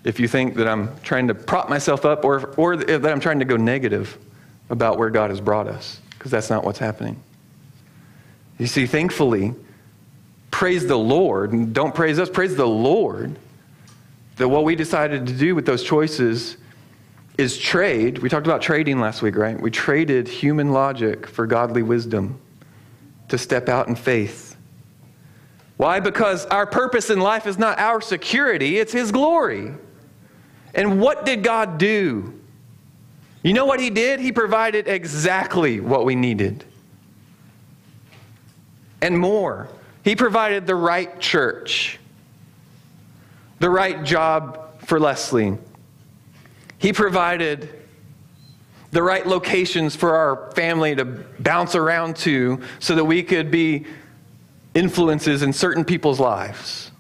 if 0.04 0.20
you 0.20 0.28
think 0.28 0.56
that 0.56 0.68
I'm 0.68 0.98
trying 1.02 1.28
to 1.28 1.36
prop 1.36 1.68
myself 1.68 2.06
up 2.06 2.24
or, 2.24 2.54
or 2.56 2.78
that 2.78 3.06
I'm 3.06 3.20
trying 3.20 3.40
to 3.40 3.46
go 3.46 3.58
negative 3.58 4.18
about 4.70 4.98
where 4.98 5.10
God 5.10 5.32
has 5.32 5.42
brought 5.42 5.68
us, 5.68 6.00
because 6.12 6.32
that's 6.32 6.50
not 6.50 6.64
what's 6.64 6.80
happening. 6.80 7.22
You 8.58 8.68
see, 8.68 8.86
thankfully, 8.86 9.54
praise 10.52 10.88
the 10.88 10.98
Lord, 10.98 11.52
and 11.52 11.74
don't 11.74 11.94
praise 11.94 12.20
us, 12.20 12.30
praise 12.30 12.56
the 12.56 12.68
Lord, 12.68 13.36
that 14.38 14.48
what 14.48 14.64
we 14.64 14.76
decided 14.76 15.28
to 15.28 15.34
do 15.34 15.56
with 15.56 15.66
those 15.66 15.84
choices 15.84 16.58
is 17.38 17.58
trade. 17.58 18.20
We 18.20 18.30
talked 18.30 18.48
about 18.48 18.62
trading 18.62 19.00
last 19.00 19.22
week, 19.22 19.36
right? 19.36 19.60
We 19.60 19.72
traded 19.72 20.28
human 20.28 20.72
logic 20.72 21.28
for 21.28 21.46
godly 21.46 21.84
wisdom 21.84 22.40
to 23.30 23.38
step 23.38 23.70
out 23.70 23.88
in 23.88 23.96
faith. 23.96 24.56
Why? 25.78 26.00
Because 26.00 26.46
our 26.46 26.66
purpose 26.66 27.10
in 27.10 27.20
life 27.20 27.48
is 27.48 27.58
not 27.58 27.80
our 27.80 28.02
security, 28.02 28.78
it's 28.78 28.94
His 28.94 29.12
glory. 29.12 29.74
And 30.74 31.00
what 31.00 31.26
did 31.26 31.44
God 31.44 31.78
do? 31.78 32.40
You 33.44 33.54
know 33.54 33.66
what 33.66 33.80
He 33.80 33.90
did? 33.90 34.20
He 34.20 34.32
provided 34.32 34.88
exactly 34.88 35.80
what 35.80 36.06
we 36.06 36.16
needed 36.16 36.66
and 39.06 39.20
more. 39.20 39.70
He 40.04 40.16
provided 40.16 40.66
the 40.66 40.76
right 40.76 41.20
church, 41.20 42.00
the 43.60 43.70
right 43.70 44.04
job 44.04 44.82
for 44.86 45.00
Leslie. 45.00 45.58
He 46.80 46.92
provided 46.92 47.75
the 48.96 49.04
right 49.04 49.28
locations 49.28 49.94
for 49.94 50.16
our 50.16 50.50
family 50.52 50.96
to 50.96 51.04
bounce 51.04 51.76
around 51.76 52.16
to 52.16 52.62
so 52.80 52.96
that 52.96 53.04
we 53.04 53.22
could 53.22 53.52
be 53.52 53.86
influences 54.74 55.42
in 55.42 55.52
certain 55.52 55.84
people's 55.84 56.18
lives. 56.18 56.92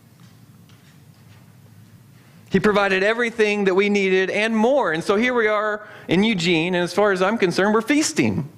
He 2.52 2.60
provided 2.60 3.02
everything 3.02 3.64
that 3.64 3.75
we 3.75 3.88
needed 3.88 4.30
and 4.30 4.54
more. 4.56 4.92
And 4.92 5.02
so 5.02 5.16
here 5.16 5.34
we 5.34 5.48
are 5.48 5.88
in 6.10 6.22
Eugene, 6.22 6.75
and 6.75 6.84
as 6.84 6.94
far 6.94 7.14
as 7.14 7.22
I'm 7.22 7.38
concerned, 7.38 7.74
we're 7.74 7.82
feasting. 7.82 8.50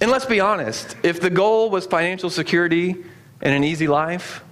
And 0.00 0.10
let's 0.10 0.24
be 0.24 0.40
honest 0.40 0.96
if 1.02 1.20
the 1.20 1.30
goal 1.30 1.68
was 1.68 1.84
financial 1.84 2.30
security 2.30 2.96
and 3.42 3.54
an 3.54 3.64
easy 3.64 3.86
life, 3.86 4.42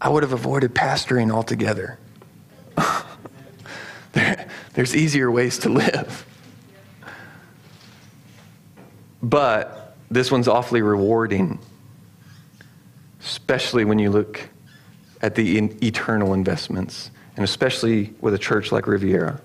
I 0.00 0.08
would 0.08 0.24
have 0.24 0.32
avoided 0.32 0.74
pastoring 0.74 1.30
altogether. 1.30 2.00
there, 4.12 4.48
there's 4.74 4.94
easier 4.94 5.30
ways 5.30 5.58
to 5.58 5.68
live. 5.68 6.26
But 9.22 9.96
this 10.10 10.30
one's 10.30 10.48
awfully 10.48 10.82
rewarding, 10.82 11.58
especially 13.20 13.84
when 13.84 13.98
you 13.98 14.10
look 14.10 14.48
at 15.22 15.36
the 15.36 15.58
in- 15.58 15.78
eternal 15.82 16.34
investments, 16.34 17.10
and 17.36 17.44
especially 17.44 18.12
with 18.20 18.34
a 18.34 18.38
church 18.38 18.72
like 18.72 18.86
Riviera. 18.86 19.40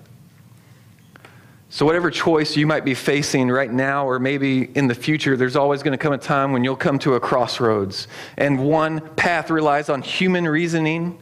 So, 1.70 1.84
whatever 1.84 2.10
choice 2.10 2.56
you 2.56 2.66
might 2.66 2.84
be 2.84 2.94
facing 2.94 3.50
right 3.50 3.70
now, 3.70 4.06
or 4.06 4.18
maybe 4.18 4.64
in 4.74 4.86
the 4.86 4.94
future, 4.94 5.36
there's 5.36 5.54
always 5.54 5.82
going 5.82 5.92
to 5.92 5.98
come 5.98 6.14
a 6.14 6.18
time 6.18 6.52
when 6.52 6.64
you'll 6.64 6.76
come 6.76 6.98
to 7.00 7.14
a 7.14 7.20
crossroads. 7.20 8.08
And 8.38 8.58
one 8.64 9.00
path 9.16 9.50
relies 9.50 9.90
on 9.90 10.00
human 10.00 10.48
reasoning 10.48 11.18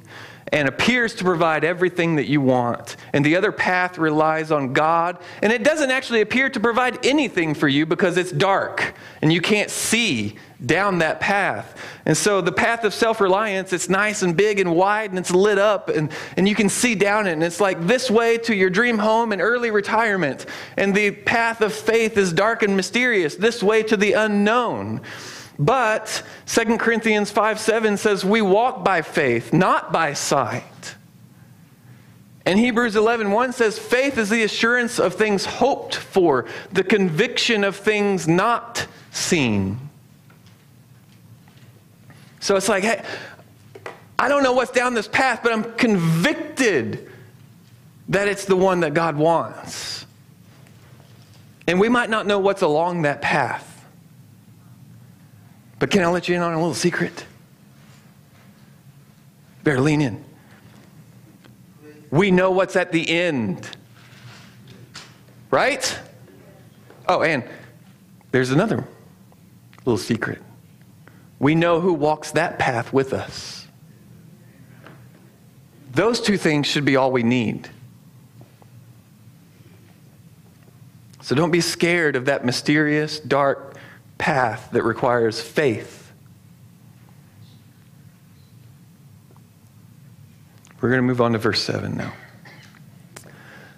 and 0.53 0.69
appears 0.69 1.15
to 1.17 1.25
provide 1.25 1.65
everything 1.65 2.17
that 2.17 2.26
you 2.26 2.41
want. 2.41 2.97
And 3.12 3.25
the 3.25 3.37
other 3.37 3.53
path 3.53 3.99
relies 3.99 4.53
on 4.53 4.73
God, 4.73 5.19
and 5.43 5.53
it 5.53 5.65
doesn't 5.65 5.91
actually 5.91 6.21
appear 6.21 6.49
to 6.50 6.61
provide 6.61 7.05
anything 7.05 7.55
for 7.55 7.69
you 7.69 7.85
because 7.87 8.17
it's 8.17 8.33
dark 8.33 8.95
and 9.23 9.33
you 9.33 9.41
can't 9.41 9.71
see 9.71 10.37
down 10.65 10.99
that 10.99 11.21
path. 11.21 11.81
And 12.07 12.17
so 12.17 12.41
the 12.41 12.53
path 12.53 12.85
of 12.85 12.95
self 12.95 13.21
reliance, 13.21 13.73
it's 13.73 13.88
nice 13.88 14.23
and 14.23 14.37
big 14.37 14.61
and 14.61 14.75
wide 14.75 15.11
and 15.11 15.19
it's 15.19 15.31
lit 15.31 15.59
up 15.59 15.88
and, 15.88 16.11
and 16.37 16.49
you 16.49 16.55
can 16.55 16.69
see 16.69 16.95
down 16.95 17.26
it. 17.26 17.33
And 17.33 17.43
it's 17.43 17.61
like 17.61 17.87
this 17.87 18.11
way 18.11 18.38
to 18.38 18.55
your 18.55 18.71
dream 18.71 18.99
home 18.99 19.33
and 19.33 19.43
early 19.43 19.71
retirement. 19.71 20.47
And 20.76 20.95
the 20.95 21.11
path 21.11 21.61
of 21.61 21.73
faith 21.73 22.17
is 22.17 22.33
dark 22.33 22.62
and 22.62 22.76
mysterious, 22.76 23.37
this 23.37 23.62
way 23.62 23.83
to 23.85 23.97
the 23.97 24.12
unknown. 24.12 25.03
But 25.59 26.23
2 26.47 26.79
Corinthians 26.79 27.31
5 27.31 27.59
7 27.59 27.97
says, 27.97 28.25
We 28.25 28.43
walk 28.43 28.85
by 28.85 29.03
faith, 29.03 29.53
not 29.53 29.93
by 29.93 30.13
sight. 30.13 30.95
And 32.45 32.59
Hebrews 32.59 32.95
11 32.95 33.33
1 33.33 33.53
says, 33.53 33.79
Faith 33.79 34.19
is 34.19 34.31
the 34.31 34.45
assurance 34.45 34.99
of 34.99 35.15
things 35.15 35.45
hoped 35.45 35.97
for, 35.97 36.47
the 36.73 36.85
conviction 36.85 37.65
of 37.65 37.77
things 37.77 38.29
not 38.29 38.87
seen. 39.11 39.81
So 42.41 42.55
it's 42.55 42.69
like, 42.69 42.85
hey, 42.85 43.05
I 44.19 44.29
don't 44.29 44.45
know 44.45 44.53
what's 44.53 44.71
down 44.71 44.95
this 44.95 45.09
path, 45.09 45.41
but 45.43 45.53
I'm 45.53 45.75
convicted 45.75 47.11
that 48.09 48.29
it's 48.29 48.45
the 48.45 48.57
one 48.57 48.81
that 48.81 48.95
God 48.95 49.17
wants. 49.17 50.07
And 51.67 51.81
we 51.81 51.89
might 51.89 52.09
not 52.09 52.27
know 52.27 52.39
what's 52.39 52.63
along 52.63 53.03
that 53.03 53.21
path. 53.21 53.75
But 55.78 55.90
can 55.90 56.02
I 56.02 56.06
let 56.06 56.28
you 56.28 56.37
in 56.37 56.42
on 56.42 56.52
a 56.52 56.56
little 56.56 56.75
secret? 56.75 57.25
Better 59.62 59.80
lean 59.80 60.00
in. 60.00 60.25
We 62.11 62.30
know 62.30 62.50
what's 62.50 62.76
at 62.76 62.92
the 62.92 63.09
end. 63.09 63.68
Right? 65.50 65.99
Oh, 67.09 67.23
and 67.23 67.45
there's 68.33 68.50
another 68.50 68.87
little 69.85 69.99
secret. 69.99 70.40
We 71.38 71.54
know 71.54 71.80
who 71.80 71.92
walks 71.92 72.33
that 72.33 72.59
path 72.59 72.92
with 72.92 73.12
us. 73.12 73.66
Those 75.92 76.21
two 76.21 76.37
things 76.37 76.66
should 76.66 76.85
be 76.85 76.97
all 76.97 77.12
we 77.12 77.23
need. 77.23 77.68
So 81.23 81.35
don't 81.35 81.50
be 81.50 81.61
scared 81.61 82.16
of 82.16 82.26
that 82.26 82.45
mysterious, 82.45 83.18
dark 83.18 83.75
path 84.19 84.71
that 84.73 84.83
requires 84.83 85.41
faith. 85.41 86.13
We're 90.81 90.91
going 90.91 91.03
to 91.03 91.07
move 91.07 91.21
on 91.21 91.33
to 91.33 91.39
verse 91.39 91.63
7 91.63 91.97
now. 91.97 92.13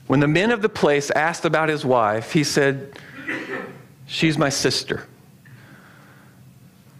When 0.06 0.20
the 0.20 0.28
men 0.28 0.50
of 0.50 0.62
the 0.62 0.68
place 0.68 1.10
asked 1.10 1.44
about 1.44 1.68
his 1.68 1.84
wife, 1.84 2.32
he 2.32 2.44
said, 2.44 2.98
She's 4.06 4.38
my 4.38 4.48
sister. 4.48 5.06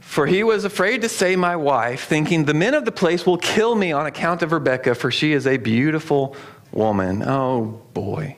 For 0.01 0.27
he 0.27 0.43
was 0.43 0.65
afraid 0.65 1.03
to 1.03 1.09
say 1.09 1.37
my 1.37 1.57
wife, 1.57 2.05
thinking, 2.05 2.45
The 2.45 2.55
men 2.55 2.75
of 2.75 2.85
the 2.85 2.93
place 2.93 3.25
will 3.25 3.39
kill 3.39 3.75
me 3.75 3.93
on 3.93 4.07
account 4.07 4.43
of 4.43 4.53
Rebekah, 4.53 4.95
for 4.95 5.11
she 5.11 5.33
is 5.33 5.47
a 5.47 5.57
beautiful 5.57 6.37
woman. 6.71 7.23
Oh 7.23 7.83
boy. 7.95 8.37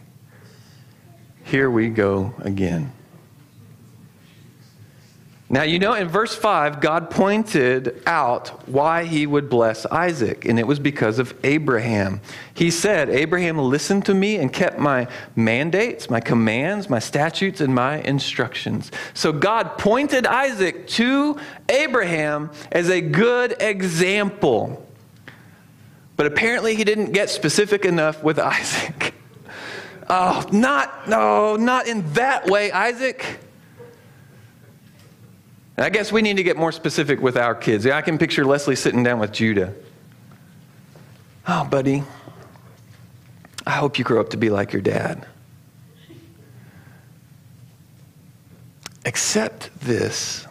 Here 1.45 1.71
we 1.71 1.89
go 1.89 2.35
again. 2.39 2.93
Now, 5.53 5.65
you 5.65 5.81
know, 5.81 5.95
in 5.95 6.07
verse 6.07 6.33
5, 6.33 6.81
God 6.81 7.11
pointed 7.11 8.01
out 8.07 8.69
why 8.69 9.03
he 9.05 9.27
would 9.27 9.51
bless 9.51 9.85
Isaac, 9.87 10.45
and 10.45 10.61
it 10.61 10.67
was 10.67 10.79
because 10.79 11.19
of 11.19 11.35
Abraham. 11.43 12.21
He 12.55 12.71
said, 12.71 13.11
Abraham 13.11 13.59
listened 13.59 14.07
to 14.07 14.15
me 14.15 14.37
and 14.37 14.53
kept 14.53 14.79
my 14.79 15.09
mandates, 15.35 16.09
my 16.09 16.21
commands, 16.21 16.89
my 16.89 17.01
statutes, 17.01 17.61
and 17.61 17.75
my 17.75 17.97
instructions. 18.03 18.93
So 19.13 19.33
God 19.33 19.77
pointed 19.77 20.25
Isaac 20.25 20.87
to 20.91 21.37
Abraham 21.69 22.53
as 22.71 22.89
a 22.89 23.01
good 23.01 23.57
example. 23.61 24.87
But 26.17 26.27
apparently, 26.27 26.77
he 26.77 26.85
didn't 26.85 27.11
get 27.11 27.29
specific 27.29 27.85
enough 27.85 28.23
with 28.23 28.39
Isaac. 28.39 29.15
Oh, 30.09 30.47
not, 30.53 31.09
no, 31.09 31.57
not 31.57 31.89
in 31.89 32.09
that 32.13 32.47
way, 32.47 32.71
Isaac. 32.71 33.41
And 35.81 35.87
I 35.87 35.89
guess 35.89 36.13
we 36.13 36.21
need 36.21 36.37
to 36.37 36.43
get 36.43 36.59
more 36.59 36.73
specific 36.73 37.23
with 37.23 37.39
our 37.39 37.55
kids. 37.55 37.87
I 37.87 38.03
can 38.03 38.19
picture 38.19 38.45
Leslie 38.45 38.77
sitting 38.77 39.03
down 39.03 39.19
with 39.19 39.33
Judah. 39.33 39.73
Oh, 41.49 41.65
buddy, 41.65 42.03
I 43.67 43.71
hope 43.71 43.99
you 43.99 44.05
grow 44.05 44.21
up 44.21 44.29
to 44.31 44.37
be 44.37 44.51
like 44.51 44.75
your 44.75 44.83
dad. 44.83 45.27
Accept 49.07 49.71
this. 49.81 50.47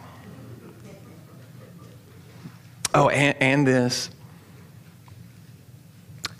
Oh, 2.92 3.08
and, 3.08 3.36
and 3.40 3.64
this. 3.64 4.10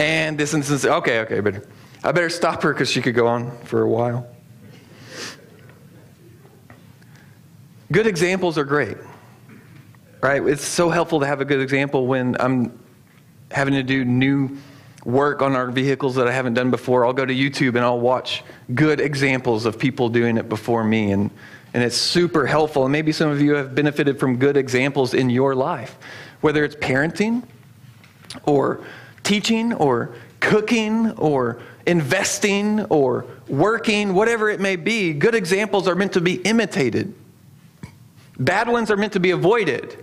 And 0.00 0.36
this 0.36 0.52
and 0.52 0.64
this. 0.64 0.84
Okay, 0.84 1.20
okay, 1.20 1.38
but 1.38 1.64
I 2.02 2.10
better 2.10 2.28
stop 2.28 2.60
her 2.64 2.72
because 2.72 2.90
she 2.90 3.00
could 3.00 3.14
go 3.14 3.28
on 3.28 3.56
for 3.58 3.82
a 3.82 3.88
while. 3.88 4.26
Good 7.92 8.06
examples 8.06 8.56
are 8.56 8.64
great, 8.64 8.96
right? 10.20 10.40
It's 10.46 10.64
so 10.64 10.90
helpful 10.90 11.18
to 11.20 11.26
have 11.26 11.40
a 11.40 11.44
good 11.44 11.60
example 11.60 12.06
when 12.06 12.36
I'm 12.38 12.78
having 13.50 13.74
to 13.74 13.82
do 13.82 14.04
new 14.04 14.56
work 15.04 15.42
on 15.42 15.56
our 15.56 15.72
vehicles 15.72 16.14
that 16.14 16.28
I 16.28 16.32
haven't 16.32 16.54
done 16.54 16.70
before. 16.70 17.04
I'll 17.04 17.12
go 17.12 17.26
to 17.26 17.34
YouTube 17.34 17.70
and 17.70 17.80
I'll 17.80 17.98
watch 17.98 18.44
good 18.74 19.00
examples 19.00 19.66
of 19.66 19.76
people 19.76 20.08
doing 20.08 20.36
it 20.36 20.48
before 20.48 20.84
me. 20.84 21.10
And, 21.10 21.30
and 21.74 21.82
it's 21.82 21.96
super 21.96 22.46
helpful. 22.46 22.84
And 22.84 22.92
maybe 22.92 23.10
some 23.10 23.28
of 23.28 23.40
you 23.40 23.54
have 23.54 23.74
benefited 23.74 24.20
from 24.20 24.36
good 24.36 24.56
examples 24.56 25.12
in 25.12 25.28
your 25.28 25.56
life, 25.56 25.98
whether 26.42 26.64
it's 26.64 26.76
parenting 26.76 27.42
or 28.44 28.84
teaching 29.24 29.72
or 29.72 30.14
cooking 30.38 31.10
or 31.12 31.60
investing 31.86 32.84
or 32.84 33.26
working, 33.48 34.14
whatever 34.14 34.48
it 34.48 34.60
may 34.60 34.76
be. 34.76 35.12
Good 35.12 35.34
examples 35.34 35.88
are 35.88 35.96
meant 35.96 36.12
to 36.12 36.20
be 36.20 36.34
imitated. 36.34 37.14
Bad 38.40 38.68
ones 38.68 38.90
are 38.90 38.96
meant 38.96 39.12
to 39.12 39.20
be 39.20 39.30
avoided. 39.30 40.02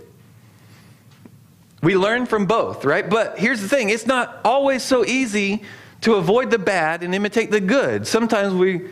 We 1.82 1.96
learn 1.96 2.24
from 2.26 2.46
both, 2.46 2.84
right? 2.84 3.08
But 3.08 3.38
here's 3.38 3.60
the 3.60 3.68
thing 3.68 3.90
it's 3.90 4.06
not 4.06 4.40
always 4.44 4.82
so 4.82 5.04
easy 5.04 5.64
to 6.02 6.14
avoid 6.14 6.50
the 6.50 6.58
bad 6.58 7.02
and 7.02 7.14
imitate 7.14 7.50
the 7.50 7.60
good. 7.60 8.06
Sometimes 8.06 8.54
we 8.54 8.88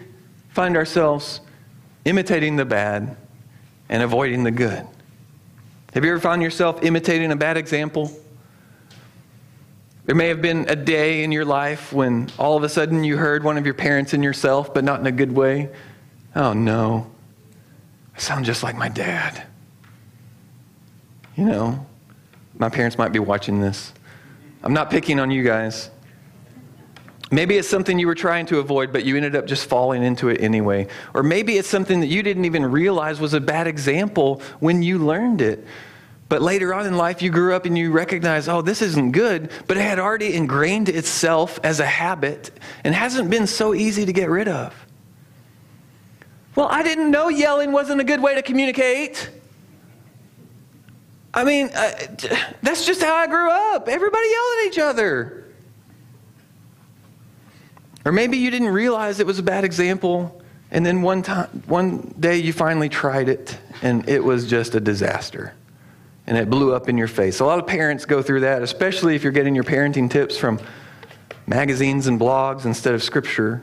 find 0.50 0.76
ourselves 0.76 1.40
imitating 2.04 2.56
the 2.56 2.64
bad 2.64 3.16
and 3.88 4.02
avoiding 4.02 4.42
the 4.42 4.50
good. 4.50 4.84
Have 5.94 6.04
you 6.04 6.10
ever 6.10 6.20
found 6.20 6.42
yourself 6.42 6.82
imitating 6.82 7.30
a 7.30 7.36
bad 7.36 7.56
example? 7.56 8.10
There 10.06 10.14
may 10.14 10.28
have 10.28 10.42
been 10.42 10.66
a 10.68 10.76
day 10.76 11.24
in 11.24 11.32
your 11.32 11.44
life 11.44 11.92
when 11.92 12.30
all 12.38 12.56
of 12.56 12.62
a 12.62 12.68
sudden 12.68 13.04
you 13.04 13.16
heard 13.16 13.42
one 13.42 13.56
of 13.58 13.64
your 13.64 13.74
parents 13.74 14.12
and 14.12 14.22
yourself, 14.22 14.74
but 14.74 14.84
not 14.84 15.00
in 15.00 15.06
a 15.06 15.12
good 15.12 15.32
way. 15.32 15.70
Oh 16.34 16.52
no, 16.52 17.10
I 18.16 18.18
sound 18.18 18.44
just 18.44 18.62
like 18.62 18.76
my 18.76 18.88
dad. 18.88 19.46
You 21.36 21.44
know, 21.44 21.86
my 22.58 22.70
parents 22.70 22.96
might 22.96 23.12
be 23.12 23.18
watching 23.18 23.60
this. 23.60 23.92
I'm 24.62 24.72
not 24.72 24.90
picking 24.90 25.20
on 25.20 25.30
you 25.30 25.44
guys. 25.44 25.90
Maybe 27.30 27.56
it's 27.58 27.68
something 27.68 27.98
you 27.98 28.06
were 28.06 28.14
trying 28.14 28.46
to 28.46 28.58
avoid, 28.58 28.92
but 28.92 29.04
you 29.04 29.16
ended 29.16 29.36
up 29.36 29.46
just 29.46 29.68
falling 29.68 30.02
into 30.02 30.28
it 30.28 30.40
anyway. 30.40 30.86
Or 31.12 31.22
maybe 31.22 31.58
it's 31.58 31.68
something 31.68 32.00
that 32.00 32.06
you 32.06 32.22
didn't 32.22 32.44
even 32.44 32.64
realize 32.64 33.20
was 33.20 33.34
a 33.34 33.40
bad 33.40 33.66
example 33.66 34.40
when 34.60 34.82
you 34.82 34.98
learned 34.98 35.40
it. 35.40 35.66
But 36.28 36.40
later 36.40 36.72
on 36.72 36.86
in 36.86 36.96
life, 36.96 37.22
you 37.22 37.30
grew 37.30 37.54
up 37.54 37.66
and 37.66 37.76
you 37.76 37.90
recognize, 37.90 38.48
oh, 38.48 38.62
this 38.62 38.80
isn't 38.80 39.12
good, 39.12 39.50
but 39.66 39.76
it 39.76 39.82
had 39.82 39.98
already 39.98 40.34
ingrained 40.34 40.88
itself 40.88 41.60
as 41.62 41.80
a 41.80 41.86
habit 41.86 42.50
and 42.82 42.94
hasn't 42.94 43.28
been 43.28 43.46
so 43.46 43.74
easy 43.74 44.06
to 44.06 44.12
get 44.12 44.30
rid 44.30 44.48
of. 44.48 44.85
Well, 46.56 46.68
I 46.68 46.82
didn't 46.82 47.10
know 47.10 47.28
yelling 47.28 47.70
wasn't 47.70 48.00
a 48.00 48.04
good 48.04 48.20
way 48.20 48.34
to 48.34 48.42
communicate. 48.42 49.30
I 51.34 51.44
mean, 51.44 51.68
uh, 51.74 51.90
that's 52.62 52.86
just 52.86 53.02
how 53.02 53.14
I 53.14 53.26
grew 53.26 53.50
up. 53.50 53.88
Everybody 53.88 54.26
yelled 54.26 54.58
at 54.60 54.66
each 54.72 54.78
other. 54.78 55.44
Or 58.06 58.12
maybe 58.12 58.38
you 58.38 58.50
didn't 58.50 58.68
realize 58.68 59.20
it 59.20 59.26
was 59.26 59.38
a 59.38 59.42
bad 59.42 59.64
example, 59.64 60.40
and 60.70 60.86
then 60.86 61.02
one 61.02 61.22
time, 61.22 61.62
one 61.66 62.14
day 62.18 62.38
you 62.38 62.52
finally 62.54 62.88
tried 62.88 63.28
it, 63.28 63.58
and 63.82 64.08
it 64.08 64.24
was 64.24 64.48
just 64.48 64.74
a 64.74 64.80
disaster. 64.80 65.54
and 66.26 66.36
it 66.36 66.50
blew 66.50 66.74
up 66.74 66.88
in 66.88 66.98
your 66.98 67.08
face. 67.08 67.40
A 67.40 67.44
lot 67.44 67.58
of 67.58 67.66
parents 67.66 68.04
go 68.04 68.20
through 68.20 68.40
that, 68.40 68.62
especially 68.62 69.14
if 69.14 69.22
you're 69.22 69.32
getting 69.32 69.54
your 69.54 69.64
parenting 69.64 70.10
tips 70.10 70.36
from 70.36 70.58
magazines 71.46 72.08
and 72.08 72.18
blogs 72.18 72.64
instead 72.64 72.94
of 72.94 73.02
scripture. 73.02 73.62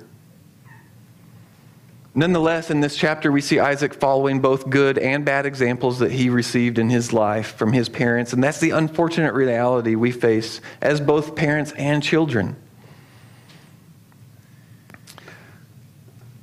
Nonetheless, 2.15 2.69
in 2.69 2.79
this 2.79 2.95
chapter, 2.95 3.31
we 3.31 3.41
see 3.41 3.59
Isaac 3.59 3.95
following 3.95 4.39
both 4.39 4.69
good 4.69 4.99
and 4.99 5.25
bad 5.25 5.47
examples 5.47 5.97
that 5.99 6.11
he 6.11 6.29
received 6.29 6.77
in 6.77 6.89
his 6.89 7.11
life 7.11 7.55
from 7.55 7.73
his 7.73 7.89
parents. 7.89 8.33
And 8.33 8.43
that's 8.43 8.59
the 8.59 8.69
unfortunate 8.69 9.33
reality 9.33 9.95
we 9.95 10.11
face 10.11 10.61
as 10.79 11.01
both 11.01 11.35
parents 11.35 11.71
and 11.71 12.03
children. 12.03 12.55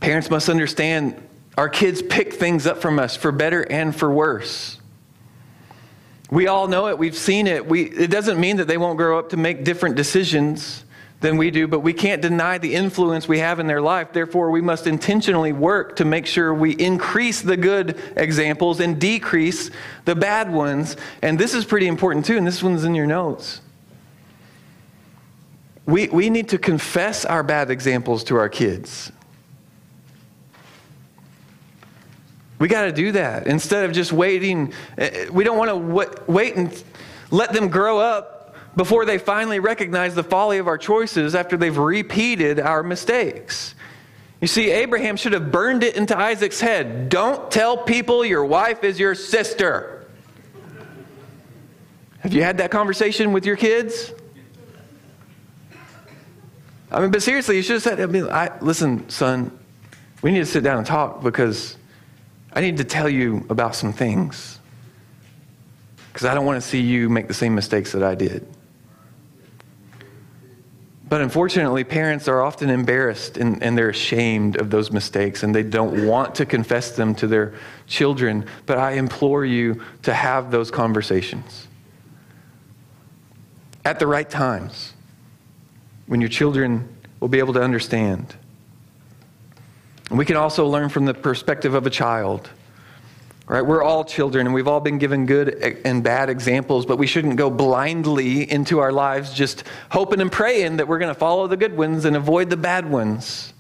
Parents 0.00 0.28
must 0.28 0.48
understand 0.48 1.22
our 1.56 1.68
kids 1.68 2.02
pick 2.02 2.32
things 2.32 2.66
up 2.66 2.78
from 2.78 2.98
us 2.98 3.14
for 3.14 3.30
better 3.30 3.62
and 3.62 3.94
for 3.94 4.10
worse. 4.10 4.78
We 6.32 6.48
all 6.48 6.66
know 6.66 6.88
it, 6.88 6.98
we've 6.98 7.16
seen 7.16 7.46
it. 7.46 7.66
We, 7.66 7.82
it 7.82 8.10
doesn't 8.10 8.40
mean 8.40 8.56
that 8.56 8.66
they 8.66 8.78
won't 8.78 8.96
grow 8.96 9.18
up 9.18 9.30
to 9.30 9.36
make 9.36 9.62
different 9.62 9.94
decisions 9.94 10.84
than 11.20 11.36
we 11.36 11.50
do, 11.50 11.68
but 11.68 11.80
we 11.80 11.92
can't 11.92 12.22
deny 12.22 12.56
the 12.56 12.74
influence 12.74 13.28
we 13.28 13.38
have 13.38 13.60
in 13.60 13.66
their 13.66 13.80
life. 13.80 14.12
Therefore, 14.12 14.50
we 14.50 14.62
must 14.62 14.86
intentionally 14.86 15.52
work 15.52 15.96
to 15.96 16.04
make 16.06 16.26
sure 16.26 16.52
we 16.54 16.72
increase 16.72 17.42
the 17.42 17.58
good 17.58 18.00
examples 18.16 18.80
and 18.80 18.98
decrease 18.98 19.70
the 20.06 20.14
bad 20.14 20.50
ones. 20.50 20.96
And 21.20 21.38
this 21.38 21.54
is 21.54 21.66
pretty 21.66 21.88
important 21.88 22.24
too, 22.24 22.38
and 22.38 22.46
this 22.46 22.62
one's 22.62 22.84
in 22.84 22.94
your 22.94 23.06
notes. 23.06 23.60
We, 25.84 26.08
we 26.08 26.30
need 26.30 26.48
to 26.50 26.58
confess 26.58 27.24
our 27.24 27.42
bad 27.42 27.70
examples 27.70 28.24
to 28.24 28.36
our 28.36 28.48
kids. 28.48 29.12
We 32.58 32.68
got 32.68 32.82
to 32.82 32.92
do 32.92 33.12
that 33.12 33.46
instead 33.46 33.84
of 33.84 33.92
just 33.92 34.12
waiting. 34.12 34.72
Eh, 34.96 35.28
we 35.30 35.44
don't 35.44 35.58
want 35.58 35.70
to 35.70 36.22
wait 36.30 36.56
and 36.56 36.84
let 37.30 37.52
them 37.52 37.68
grow 37.68 37.98
up 37.98 38.39
before 38.76 39.04
they 39.04 39.18
finally 39.18 39.58
recognize 39.58 40.14
the 40.14 40.22
folly 40.22 40.58
of 40.58 40.68
our 40.68 40.78
choices 40.78 41.34
after 41.34 41.56
they've 41.56 41.76
repeated 41.76 42.60
our 42.60 42.82
mistakes. 42.82 43.74
You 44.40 44.46
see, 44.46 44.70
Abraham 44.70 45.16
should 45.16 45.32
have 45.32 45.52
burned 45.52 45.82
it 45.82 45.96
into 45.96 46.16
Isaac's 46.16 46.60
head. 46.60 47.08
Don't 47.08 47.50
tell 47.50 47.76
people 47.76 48.24
your 48.24 48.44
wife 48.44 48.84
is 48.84 48.98
your 48.98 49.14
sister. 49.14 50.06
Have 52.20 52.32
you 52.32 52.42
had 52.42 52.58
that 52.58 52.70
conversation 52.70 53.32
with 53.32 53.44
your 53.44 53.56
kids? 53.56 54.12
I 56.90 57.00
mean, 57.00 57.10
but 57.10 57.22
seriously, 57.22 57.56
you 57.56 57.62
should 57.62 57.74
have 57.74 57.82
said, 57.82 58.00
I 58.00 58.06
mean, 58.06 58.28
I, 58.28 58.50
listen, 58.60 59.08
son, 59.08 59.56
we 60.22 60.32
need 60.32 60.40
to 60.40 60.46
sit 60.46 60.64
down 60.64 60.78
and 60.78 60.86
talk 60.86 61.22
because 61.22 61.76
I 62.52 62.60
need 62.60 62.78
to 62.78 62.84
tell 62.84 63.08
you 63.08 63.46
about 63.48 63.74
some 63.74 63.92
things. 63.92 64.58
Because 66.12 66.26
I 66.26 66.34
don't 66.34 66.44
want 66.44 66.60
to 66.60 66.66
see 66.66 66.80
you 66.80 67.08
make 67.08 67.28
the 67.28 67.34
same 67.34 67.54
mistakes 67.54 67.92
that 67.92 68.02
I 68.02 68.14
did. 68.14 68.46
But 71.10 71.20
unfortunately, 71.22 71.82
parents 71.82 72.28
are 72.28 72.40
often 72.40 72.70
embarrassed 72.70 73.36
and, 73.36 73.60
and, 73.64 73.76
they're 73.76 73.90
ashamed 73.90 74.56
of 74.58 74.70
those 74.70 74.92
mistakes 74.92 75.42
and 75.42 75.52
they 75.52 75.64
don't 75.64 76.06
want 76.06 76.36
to 76.36 76.46
confess 76.46 76.92
them 76.92 77.16
to 77.16 77.26
their 77.26 77.54
children. 77.88 78.46
But 78.64 78.78
I 78.78 78.92
implore 78.92 79.44
you 79.44 79.82
to 80.02 80.14
have 80.14 80.52
those 80.52 80.70
conversations 80.70 81.66
at 83.84 83.98
the 83.98 84.06
right 84.06 84.30
times 84.30 84.92
when 86.06 86.20
your 86.20 86.30
children 86.30 86.88
will 87.18 87.28
be 87.28 87.40
able 87.40 87.54
to 87.54 87.62
understand. 87.62 88.36
And 90.10 90.18
we 90.18 90.24
can 90.24 90.36
also 90.36 90.68
learn 90.68 90.90
from 90.90 91.06
the 91.06 91.14
perspective 91.14 91.74
of 91.74 91.88
a 91.88 91.90
child. 91.90 92.48
Right? 93.50 93.66
We're 93.66 93.82
all 93.82 94.04
children 94.04 94.46
and 94.46 94.54
we've 94.54 94.68
all 94.68 94.78
been 94.78 94.98
given 94.98 95.26
good 95.26 95.80
and 95.84 96.04
bad 96.04 96.30
examples, 96.30 96.86
but 96.86 96.98
we 96.98 97.08
shouldn't 97.08 97.34
go 97.34 97.50
blindly 97.50 98.48
into 98.48 98.78
our 98.78 98.92
lives 98.92 99.34
just 99.34 99.64
hoping 99.90 100.20
and 100.20 100.30
praying 100.30 100.76
that 100.76 100.86
we're 100.86 101.00
going 101.00 101.12
to 101.12 101.18
follow 101.18 101.48
the 101.48 101.56
good 101.56 101.76
ones 101.76 102.04
and 102.04 102.14
avoid 102.14 102.48
the 102.48 102.56
bad 102.56 102.88
ones. 102.88 103.52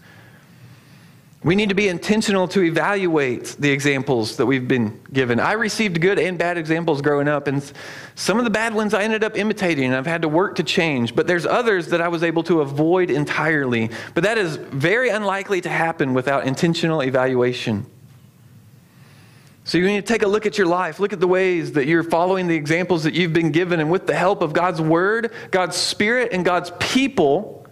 We 1.42 1.56
need 1.56 1.70
to 1.70 1.74
be 1.74 1.88
intentional 1.88 2.46
to 2.48 2.62
evaluate 2.62 3.56
the 3.58 3.68
examples 3.72 4.36
that 4.36 4.46
we've 4.46 4.68
been 4.68 5.00
given. 5.12 5.40
I 5.40 5.54
received 5.54 6.00
good 6.00 6.20
and 6.20 6.38
bad 6.38 6.56
examples 6.56 7.02
growing 7.02 7.26
up, 7.26 7.48
and 7.48 7.60
some 8.14 8.38
of 8.38 8.44
the 8.44 8.50
bad 8.50 8.74
ones 8.74 8.94
I 8.94 9.02
ended 9.02 9.24
up 9.24 9.36
imitating, 9.36 9.86
and 9.86 9.96
I've 9.96 10.06
had 10.06 10.22
to 10.22 10.28
work 10.28 10.54
to 10.56 10.62
change. 10.62 11.16
But 11.16 11.26
there's 11.26 11.46
others 11.46 11.88
that 11.88 12.00
I 12.00 12.06
was 12.06 12.22
able 12.22 12.44
to 12.44 12.60
avoid 12.60 13.10
entirely. 13.10 13.90
But 14.14 14.22
that 14.22 14.38
is 14.38 14.54
very 14.54 15.08
unlikely 15.08 15.62
to 15.62 15.68
happen 15.68 16.14
without 16.14 16.46
intentional 16.46 17.02
evaluation. 17.02 17.86
So 19.70 19.78
you 19.78 19.86
need 19.86 20.04
to 20.04 20.12
take 20.12 20.24
a 20.24 20.26
look 20.26 20.46
at 20.46 20.58
your 20.58 20.66
life, 20.66 20.98
look 20.98 21.12
at 21.12 21.20
the 21.20 21.28
ways 21.28 21.70
that 21.74 21.86
you're 21.86 22.02
following 22.02 22.48
the 22.48 22.56
examples 22.56 23.04
that 23.04 23.14
you've 23.14 23.32
been 23.32 23.52
given, 23.52 23.78
and 23.78 23.88
with 23.88 24.04
the 24.04 24.16
help 24.16 24.42
of 24.42 24.52
God's 24.52 24.80
Word, 24.80 25.32
God's 25.52 25.76
Spirit, 25.76 26.32
and 26.32 26.44
God's 26.44 26.72
people, 26.80 27.68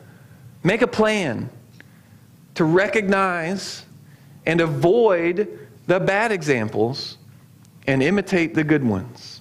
make 0.63 0.83
a 0.83 0.87
plan 0.87 1.51
to 2.55 2.63
recognize 2.63 3.85
and 4.47 4.61
avoid 4.61 5.69
the 5.89 5.99
bad 5.99 6.31
examples 6.31 7.19
and 7.89 8.01
imitate 8.01 8.55
the 8.55 8.63
good 8.63 8.85
ones. 8.85 9.41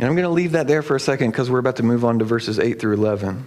And 0.00 0.08
I'm 0.08 0.16
going 0.16 0.24
to 0.24 0.28
leave 0.28 0.50
that 0.52 0.66
there 0.66 0.82
for 0.82 0.96
a 0.96 1.00
second 1.00 1.30
because 1.30 1.52
we're 1.52 1.60
about 1.60 1.76
to 1.76 1.84
move 1.84 2.04
on 2.04 2.18
to 2.18 2.24
verses 2.24 2.58
8 2.58 2.80
through 2.80 2.94
11. 2.94 3.46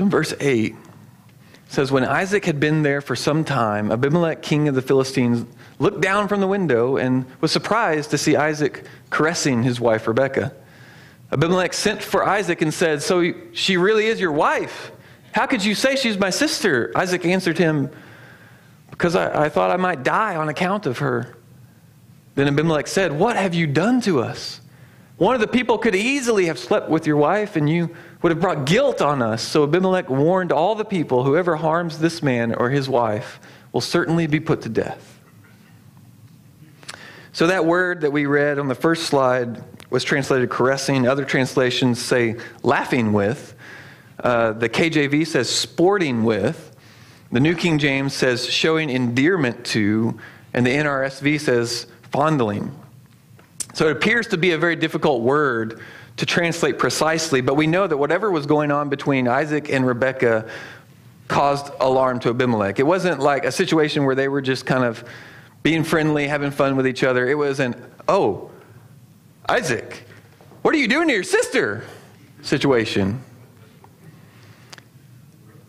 So 0.00 0.04
in 0.04 0.10
verse 0.10 0.32
8, 0.40 0.74
says, 1.68 1.92
When 1.92 2.06
Isaac 2.06 2.46
had 2.46 2.58
been 2.58 2.80
there 2.84 3.02
for 3.02 3.14
some 3.14 3.44
time, 3.44 3.92
Abimelech, 3.92 4.40
king 4.40 4.66
of 4.66 4.74
the 4.74 4.80
Philistines, 4.80 5.44
looked 5.78 6.00
down 6.00 6.26
from 6.26 6.40
the 6.40 6.46
window 6.46 6.96
and 6.96 7.26
was 7.42 7.52
surprised 7.52 8.10
to 8.12 8.16
see 8.16 8.34
Isaac 8.34 8.86
caressing 9.10 9.62
his 9.62 9.78
wife 9.78 10.08
Rebekah. 10.08 10.54
Abimelech 11.30 11.74
sent 11.74 12.02
for 12.02 12.26
Isaac 12.26 12.62
and 12.62 12.72
said, 12.72 13.02
So 13.02 13.34
she 13.52 13.76
really 13.76 14.06
is 14.06 14.18
your 14.18 14.32
wife? 14.32 14.90
How 15.32 15.46
could 15.46 15.62
you 15.62 15.74
say 15.74 15.96
she's 15.96 16.16
my 16.16 16.30
sister? 16.30 16.92
Isaac 16.96 17.26
answered 17.26 17.58
him, 17.58 17.90
Because 18.88 19.14
I, 19.14 19.44
I 19.44 19.48
thought 19.50 19.70
I 19.70 19.76
might 19.76 20.02
die 20.02 20.34
on 20.34 20.48
account 20.48 20.86
of 20.86 20.96
her. 21.00 21.36
Then 22.36 22.48
Abimelech 22.48 22.86
said, 22.86 23.12
What 23.12 23.36
have 23.36 23.52
you 23.52 23.66
done 23.66 24.00
to 24.00 24.20
us? 24.20 24.62
One 25.20 25.34
of 25.34 25.42
the 25.42 25.48
people 25.48 25.76
could 25.76 25.94
easily 25.94 26.46
have 26.46 26.58
slept 26.58 26.88
with 26.88 27.06
your 27.06 27.18
wife, 27.18 27.54
and 27.54 27.68
you 27.68 27.94
would 28.22 28.32
have 28.32 28.40
brought 28.40 28.64
guilt 28.64 29.02
on 29.02 29.20
us. 29.20 29.42
So 29.42 29.64
Abimelech 29.64 30.08
warned 30.08 30.50
all 30.50 30.74
the 30.74 30.84
people 30.86 31.24
whoever 31.24 31.56
harms 31.56 31.98
this 31.98 32.22
man 32.22 32.54
or 32.54 32.70
his 32.70 32.88
wife 32.88 33.38
will 33.70 33.82
certainly 33.82 34.26
be 34.26 34.40
put 34.40 34.62
to 34.62 34.70
death. 34.70 35.20
So 37.32 37.48
that 37.48 37.66
word 37.66 38.00
that 38.00 38.12
we 38.12 38.24
read 38.24 38.58
on 38.58 38.68
the 38.68 38.74
first 38.74 39.08
slide 39.08 39.62
was 39.90 40.04
translated 40.04 40.48
caressing. 40.48 41.06
Other 41.06 41.26
translations 41.26 42.00
say 42.00 42.36
laughing 42.62 43.12
with. 43.12 43.54
Uh, 44.24 44.52
the 44.52 44.70
KJV 44.70 45.26
says 45.26 45.50
sporting 45.50 46.24
with. 46.24 46.74
The 47.30 47.40
New 47.40 47.56
King 47.56 47.78
James 47.78 48.14
says 48.14 48.48
showing 48.48 48.88
endearment 48.88 49.66
to. 49.66 50.18
And 50.54 50.64
the 50.64 50.70
NRSV 50.70 51.40
says 51.40 51.88
fondling. 52.04 52.74
So 53.72 53.88
it 53.88 53.92
appears 53.92 54.26
to 54.28 54.36
be 54.36 54.52
a 54.52 54.58
very 54.58 54.76
difficult 54.76 55.22
word 55.22 55.80
to 56.16 56.26
translate 56.26 56.78
precisely, 56.78 57.40
but 57.40 57.54
we 57.54 57.66
know 57.66 57.86
that 57.86 57.96
whatever 57.96 58.30
was 58.30 58.46
going 58.46 58.70
on 58.70 58.88
between 58.88 59.28
Isaac 59.28 59.70
and 59.70 59.86
Rebekah 59.86 60.48
caused 61.28 61.72
alarm 61.80 62.18
to 62.20 62.30
Abimelech. 62.30 62.78
It 62.78 62.86
wasn't 62.86 63.20
like 63.20 63.44
a 63.44 63.52
situation 63.52 64.04
where 64.04 64.14
they 64.14 64.28
were 64.28 64.42
just 64.42 64.66
kind 64.66 64.84
of 64.84 65.04
being 65.62 65.84
friendly, 65.84 66.26
having 66.26 66.50
fun 66.50 66.76
with 66.76 66.86
each 66.86 67.04
other. 67.04 67.28
It 67.28 67.36
was 67.36 67.60
an, 67.60 67.74
oh, 68.08 68.50
Isaac, 69.48 70.04
what 70.62 70.74
are 70.74 70.78
you 70.78 70.88
doing 70.88 71.08
to 71.08 71.14
your 71.14 71.22
sister 71.22 71.84
situation? 72.42 73.22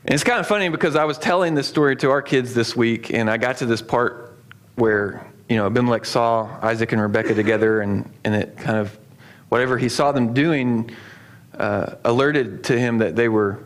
And 0.04 0.16
it's 0.16 0.24
kind 0.24 0.40
of 0.40 0.48
funny 0.48 0.70
because 0.70 0.96
I 0.96 1.06
was 1.06 1.18
telling 1.18 1.54
this 1.54 1.68
story 1.68 1.96
to 1.98 2.10
our 2.10 2.22
kids 2.22 2.54
this 2.54 2.76
week, 2.76 3.14
and 3.14 3.30
I 3.30 3.38
got 3.38 3.58
to 3.58 3.66
this 3.66 3.82
part 3.82 4.36
where, 4.76 5.31
you 5.52 5.58
know, 5.58 5.66
Abimelech 5.66 6.06
saw 6.06 6.58
Isaac 6.62 6.94
and 6.94 7.02
Rebekah 7.02 7.34
together, 7.34 7.82
and, 7.82 8.10
and 8.24 8.34
it 8.34 8.56
kind 8.56 8.78
of 8.78 8.98
whatever 9.50 9.78
he 9.78 9.90
saw 9.90 10.14
them 10.14 10.34
doing 10.34 10.90
uh, 11.58 11.96
alerted 12.06 12.64
to 12.64 12.80
him 12.80 13.00
that 13.00 13.18
they 13.18 13.28
were 13.28 13.66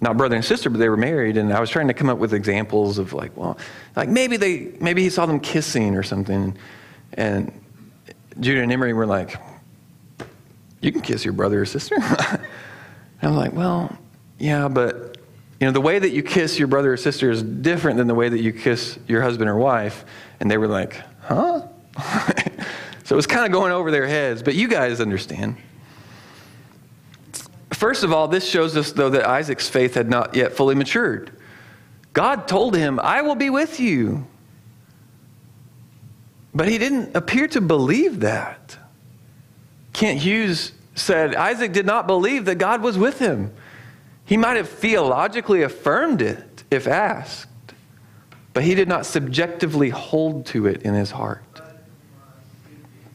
not 0.00 0.16
brother 0.16 0.34
and 0.34 0.42
sister, 0.42 0.70
but 0.70 0.78
they 0.78 0.88
were 0.88 0.96
married. 0.96 1.36
And 1.36 1.52
I 1.52 1.60
was 1.60 1.68
trying 1.68 1.88
to 1.88 1.92
come 1.92 2.08
up 2.08 2.16
with 2.16 2.32
examples 2.32 2.96
of 2.96 3.12
like, 3.12 3.36
well, 3.36 3.58
like 3.96 4.08
maybe 4.08 4.38
they, 4.38 4.72
maybe 4.80 5.02
he 5.02 5.10
saw 5.10 5.26
them 5.26 5.38
kissing 5.38 5.94
or 5.94 6.02
something. 6.02 6.56
And 7.12 7.52
Judah 8.40 8.62
and 8.62 8.72
Emery 8.72 8.94
were 8.94 9.04
like, 9.04 9.38
you 10.80 10.90
can 10.90 11.02
kiss 11.02 11.22
your 11.22 11.34
brother 11.34 11.60
or 11.60 11.66
sister. 11.66 11.96
and 12.00 12.40
I'm 13.20 13.36
like, 13.36 13.52
well, 13.52 13.94
yeah, 14.38 14.68
but 14.68 15.18
you 15.60 15.66
know, 15.66 15.72
the 15.72 15.82
way 15.82 15.98
that 15.98 16.12
you 16.12 16.22
kiss 16.22 16.58
your 16.58 16.68
brother 16.68 16.94
or 16.94 16.96
sister 16.96 17.30
is 17.30 17.42
different 17.42 17.98
than 17.98 18.06
the 18.06 18.14
way 18.14 18.30
that 18.30 18.40
you 18.40 18.54
kiss 18.54 18.98
your 19.06 19.20
husband 19.20 19.50
or 19.50 19.56
wife. 19.56 20.06
And 20.40 20.50
they 20.50 20.56
were 20.56 20.68
like, 20.68 21.02
huh? 21.26 21.62
So 23.06 23.14
it 23.14 23.16
was 23.16 23.28
kind 23.28 23.46
of 23.46 23.52
going 23.52 23.70
over 23.70 23.92
their 23.92 24.08
heads, 24.08 24.42
but 24.42 24.56
you 24.56 24.66
guys 24.66 25.00
understand. 25.00 25.56
First 27.70 28.02
of 28.02 28.12
all, 28.12 28.26
this 28.26 28.44
shows 28.44 28.76
us, 28.76 28.90
though, 28.90 29.10
that 29.10 29.24
Isaac's 29.24 29.68
faith 29.68 29.94
had 29.94 30.10
not 30.10 30.34
yet 30.34 30.54
fully 30.54 30.74
matured. 30.74 31.30
God 32.12 32.48
told 32.48 32.74
him, 32.74 32.98
I 32.98 33.22
will 33.22 33.36
be 33.36 33.48
with 33.48 33.78
you. 33.78 34.26
But 36.52 36.66
he 36.66 36.78
didn't 36.78 37.14
appear 37.14 37.46
to 37.46 37.60
believe 37.60 38.20
that. 38.20 38.76
Kent 39.92 40.18
Hughes 40.18 40.72
said 40.96 41.36
Isaac 41.36 41.72
did 41.72 41.86
not 41.86 42.08
believe 42.08 42.46
that 42.46 42.56
God 42.56 42.82
was 42.82 42.98
with 42.98 43.20
him. 43.20 43.52
He 44.24 44.36
might 44.36 44.56
have 44.56 44.68
theologically 44.68 45.62
affirmed 45.62 46.22
it 46.22 46.64
if 46.72 46.88
asked, 46.88 47.46
but 48.56 48.64
he 48.64 48.74
did 48.74 48.88
not 48.88 49.04
subjectively 49.04 49.90
hold 49.90 50.46
to 50.46 50.66
it 50.66 50.80
in 50.80 50.94
his 50.94 51.10
heart. 51.10 51.60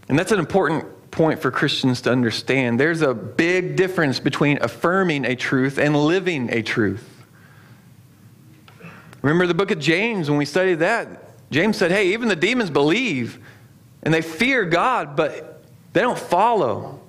And 0.07 0.19
that's 0.19 0.31
an 0.31 0.37
important 0.37 0.85
point 1.09 1.41
for 1.41 1.49
Christians 1.49 2.01
to 2.01 2.11
understand. 2.11 2.79
There's 2.79 3.01
a 3.01 3.15
big 3.15 3.75
difference 3.75 4.19
between 4.19 4.59
affirming 4.61 5.25
a 5.25 5.35
truth 5.35 5.79
and 5.79 5.95
living 5.95 6.53
a 6.53 6.61
truth. 6.61 7.23
Remember 9.23 9.47
the 9.47 9.55
book 9.55 9.71
of 9.71 9.79
James 9.79 10.29
when 10.29 10.37
we 10.37 10.45
studied 10.45 10.75
that? 10.75 11.09
James 11.49 11.75
said, 11.75 11.89
hey, 11.89 12.13
even 12.13 12.27
the 12.27 12.35
demons 12.35 12.69
believe 12.69 13.39
and 14.03 14.13
they 14.13 14.21
fear 14.21 14.63
God, 14.63 15.15
but 15.15 15.63
they 15.93 16.01
don't 16.01 16.19
follow. 16.19 17.00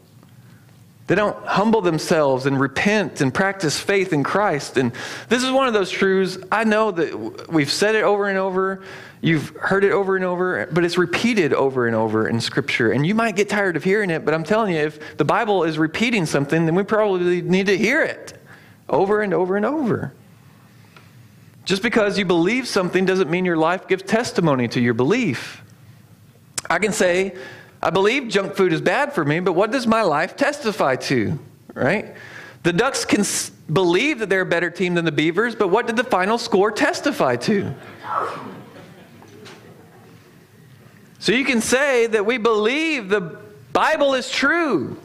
They 1.12 1.16
don't 1.16 1.36
humble 1.44 1.82
themselves 1.82 2.46
and 2.46 2.58
repent 2.58 3.20
and 3.20 3.34
practice 3.34 3.78
faith 3.78 4.14
in 4.14 4.24
Christ. 4.24 4.78
And 4.78 4.92
this 5.28 5.42
is 5.42 5.50
one 5.50 5.68
of 5.68 5.74
those 5.74 5.90
truths. 5.90 6.38
I 6.50 6.64
know 6.64 6.90
that 6.90 7.52
we've 7.52 7.70
said 7.70 7.96
it 7.96 8.02
over 8.02 8.30
and 8.30 8.38
over. 8.38 8.82
You've 9.20 9.50
heard 9.50 9.84
it 9.84 9.92
over 9.92 10.16
and 10.16 10.24
over, 10.24 10.66
but 10.72 10.86
it's 10.86 10.96
repeated 10.96 11.52
over 11.52 11.86
and 11.86 11.94
over 11.94 12.28
in 12.28 12.40
Scripture. 12.40 12.92
And 12.92 13.06
you 13.06 13.14
might 13.14 13.36
get 13.36 13.50
tired 13.50 13.76
of 13.76 13.84
hearing 13.84 14.08
it, 14.08 14.24
but 14.24 14.32
I'm 14.32 14.42
telling 14.42 14.72
you, 14.72 14.80
if 14.80 15.18
the 15.18 15.24
Bible 15.26 15.64
is 15.64 15.76
repeating 15.76 16.24
something, 16.24 16.64
then 16.64 16.74
we 16.74 16.82
probably 16.82 17.42
need 17.42 17.66
to 17.66 17.76
hear 17.76 18.02
it 18.02 18.42
over 18.88 19.20
and 19.20 19.34
over 19.34 19.58
and 19.58 19.66
over. 19.66 20.14
Just 21.66 21.82
because 21.82 22.18
you 22.18 22.24
believe 22.24 22.66
something 22.66 23.04
doesn't 23.04 23.28
mean 23.28 23.44
your 23.44 23.58
life 23.58 23.86
gives 23.86 24.02
testimony 24.02 24.66
to 24.68 24.80
your 24.80 24.94
belief. 24.94 25.62
I 26.70 26.78
can 26.78 26.92
say, 26.92 27.36
I 27.82 27.90
believe 27.90 28.28
junk 28.28 28.54
food 28.54 28.72
is 28.72 28.80
bad 28.80 29.12
for 29.12 29.24
me, 29.24 29.40
but 29.40 29.54
what 29.54 29.72
does 29.72 29.86
my 29.86 30.02
life 30.02 30.36
testify 30.36 30.96
to? 30.96 31.38
Right? 31.74 32.14
The 32.62 32.72
Ducks 32.72 33.04
can 33.04 33.24
believe 33.72 34.20
that 34.20 34.28
they're 34.28 34.42
a 34.42 34.46
better 34.46 34.70
team 34.70 34.94
than 34.94 35.04
the 35.04 35.12
Beavers, 35.12 35.56
but 35.56 35.68
what 35.68 35.86
did 35.86 35.96
the 35.96 36.04
final 36.04 36.38
score 36.38 36.70
testify 36.70 37.36
to? 37.36 37.74
So 41.18 41.32
you 41.32 41.44
can 41.44 41.60
say 41.60 42.06
that 42.06 42.24
we 42.24 42.38
believe 42.38 43.08
the 43.08 43.38
Bible 43.72 44.14
is 44.14 44.30
true, 44.30 44.96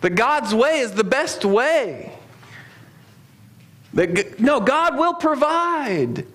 that 0.00 0.10
God's 0.10 0.54
way 0.54 0.78
is 0.78 0.92
the 0.92 1.04
best 1.04 1.44
way. 1.44 2.12
That, 3.92 4.38
no, 4.40 4.60
God 4.60 4.96
will 4.96 5.14
provide. 5.14 6.26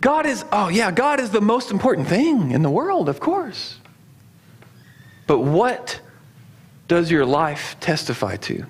God 0.00 0.26
is, 0.26 0.44
oh 0.52 0.68
yeah, 0.68 0.90
God 0.90 1.20
is 1.20 1.30
the 1.30 1.40
most 1.40 1.70
important 1.70 2.08
thing 2.08 2.52
in 2.52 2.62
the 2.62 2.70
world, 2.70 3.08
of 3.08 3.20
course. 3.20 3.78
But 5.26 5.40
what 5.40 6.00
does 6.88 7.10
your 7.10 7.24
life 7.24 7.76
testify 7.80 8.36
to? 8.36 8.66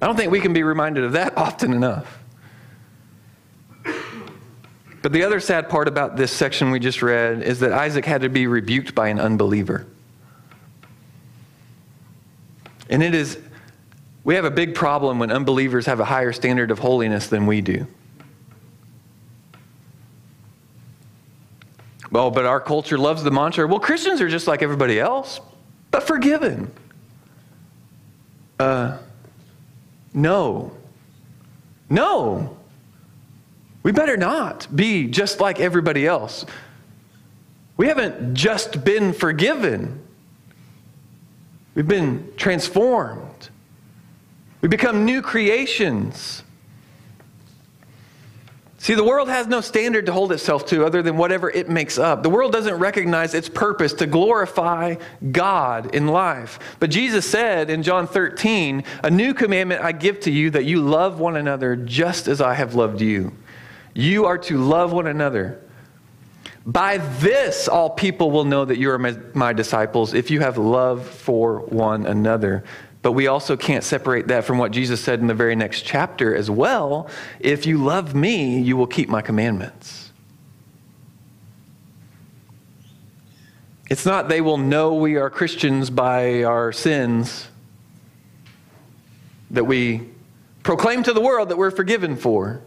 I 0.00 0.06
don't 0.06 0.16
think 0.16 0.32
we 0.32 0.40
can 0.40 0.52
be 0.52 0.62
reminded 0.62 1.04
of 1.04 1.12
that 1.12 1.36
often 1.36 1.72
enough. 1.72 2.18
But 5.02 5.12
the 5.12 5.24
other 5.24 5.40
sad 5.40 5.68
part 5.68 5.88
about 5.88 6.16
this 6.16 6.32
section 6.32 6.70
we 6.70 6.78
just 6.78 7.02
read 7.02 7.42
is 7.42 7.60
that 7.60 7.72
Isaac 7.72 8.04
had 8.04 8.22
to 8.22 8.28
be 8.28 8.46
rebuked 8.46 8.94
by 8.94 9.08
an 9.08 9.18
unbeliever. 9.18 9.84
And 12.88 13.02
it 13.02 13.14
is 13.14 13.38
we 14.24 14.36
have 14.36 14.44
a 14.44 14.50
big 14.50 14.74
problem 14.74 15.18
when 15.18 15.32
unbelievers 15.32 15.86
have 15.86 15.98
a 15.98 16.04
higher 16.04 16.32
standard 16.32 16.70
of 16.70 16.78
holiness 16.78 17.26
than 17.26 17.46
we 17.46 17.60
do. 17.60 17.86
Well, 22.12 22.30
but 22.30 22.44
our 22.44 22.60
culture 22.60 22.98
loves 22.98 23.24
the 23.24 23.30
mantra 23.30 23.66
well, 23.66 23.80
Christians 23.80 24.20
are 24.20 24.28
just 24.28 24.46
like 24.46 24.62
everybody 24.62 25.00
else, 25.00 25.40
but 25.90 26.06
forgiven. 26.06 26.70
Uh, 28.60 28.98
no. 30.12 30.72
No. 31.88 32.56
We 33.82 33.92
better 33.92 34.18
not 34.18 34.68
be 34.74 35.06
just 35.08 35.40
like 35.40 35.58
everybody 35.58 36.06
else. 36.06 36.44
We 37.78 37.88
haven't 37.88 38.34
just 38.34 38.84
been 38.84 39.14
forgiven, 39.14 40.00
we've 41.74 41.88
been 41.88 42.32
transformed. 42.36 43.48
We 44.60 44.68
become 44.68 45.04
new 45.04 45.22
creations. 45.22 46.44
See, 48.82 48.94
the 48.94 49.04
world 49.04 49.28
has 49.28 49.46
no 49.46 49.60
standard 49.60 50.06
to 50.06 50.12
hold 50.12 50.32
itself 50.32 50.66
to 50.66 50.84
other 50.84 51.02
than 51.02 51.16
whatever 51.16 51.48
it 51.48 51.68
makes 51.68 51.98
up. 51.98 52.24
The 52.24 52.28
world 52.28 52.50
doesn't 52.50 52.80
recognize 52.80 53.32
its 53.32 53.48
purpose 53.48 53.92
to 53.92 54.08
glorify 54.08 54.96
God 55.30 55.94
in 55.94 56.08
life. 56.08 56.58
But 56.80 56.90
Jesus 56.90 57.24
said 57.24 57.70
in 57.70 57.84
John 57.84 58.08
13, 58.08 58.82
A 59.04 59.08
new 59.08 59.34
commandment 59.34 59.82
I 59.84 59.92
give 59.92 60.18
to 60.22 60.32
you 60.32 60.50
that 60.50 60.64
you 60.64 60.80
love 60.82 61.20
one 61.20 61.36
another 61.36 61.76
just 61.76 62.26
as 62.26 62.40
I 62.40 62.54
have 62.54 62.74
loved 62.74 63.00
you. 63.00 63.30
You 63.94 64.26
are 64.26 64.38
to 64.38 64.58
love 64.58 64.92
one 64.92 65.06
another. 65.06 65.60
By 66.66 66.98
this, 66.98 67.68
all 67.68 67.90
people 67.90 68.32
will 68.32 68.44
know 68.44 68.64
that 68.64 68.78
you 68.78 68.90
are 68.90 68.98
my, 68.98 69.52
disciples 69.52 70.12
if 70.12 70.28
you 70.28 70.40
have 70.40 70.58
love 70.58 71.06
for 71.06 71.60
one 71.60 72.04
another. 72.04 72.64
But 73.02 73.12
we 73.12 73.26
also 73.26 73.56
can't 73.56 73.82
separate 73.82 74.28
that 74.28 74.44
from 74.44 74.58
what 74.58 74.70
Jesus 74.70 75.00
said 75.00 75.18
in 75.20 75.26
the 75.26 75.34
very 75.34 75.56
next 75.56 75.82
chapter 75.82 76.34
as 76.34 76.48
well. 76.48 77.10
If 77.40 77.66
you 77.66 77.78
love 77.78 78.14
me, 78.14 78.60
you 78.60 78.76
will 78.76 78.86
keep 78.86 79.08
my 79.08 79.22
commandments. 79.22 80.12
It's 83.90 84.06
not 84.06 84.28
they 84.28 84.40
will 84.40 84.56
know 84.56 84.94
we 84.94 85.16
are 85.16 85.28
Christians 85.28 85.90
by 85.90 86.44
our 86.44 86.72
sins 86.72 87.48
that 89.50 89.64
we 89.64 90.08
proclaim 90.62 91.02
to 91.02 91.12
the 91.12 91.20
world 91.20 91.50
that 91.50 91.58
we're 91.58 91.70
forgiven 91.70 92.16
for. 92.16 92.62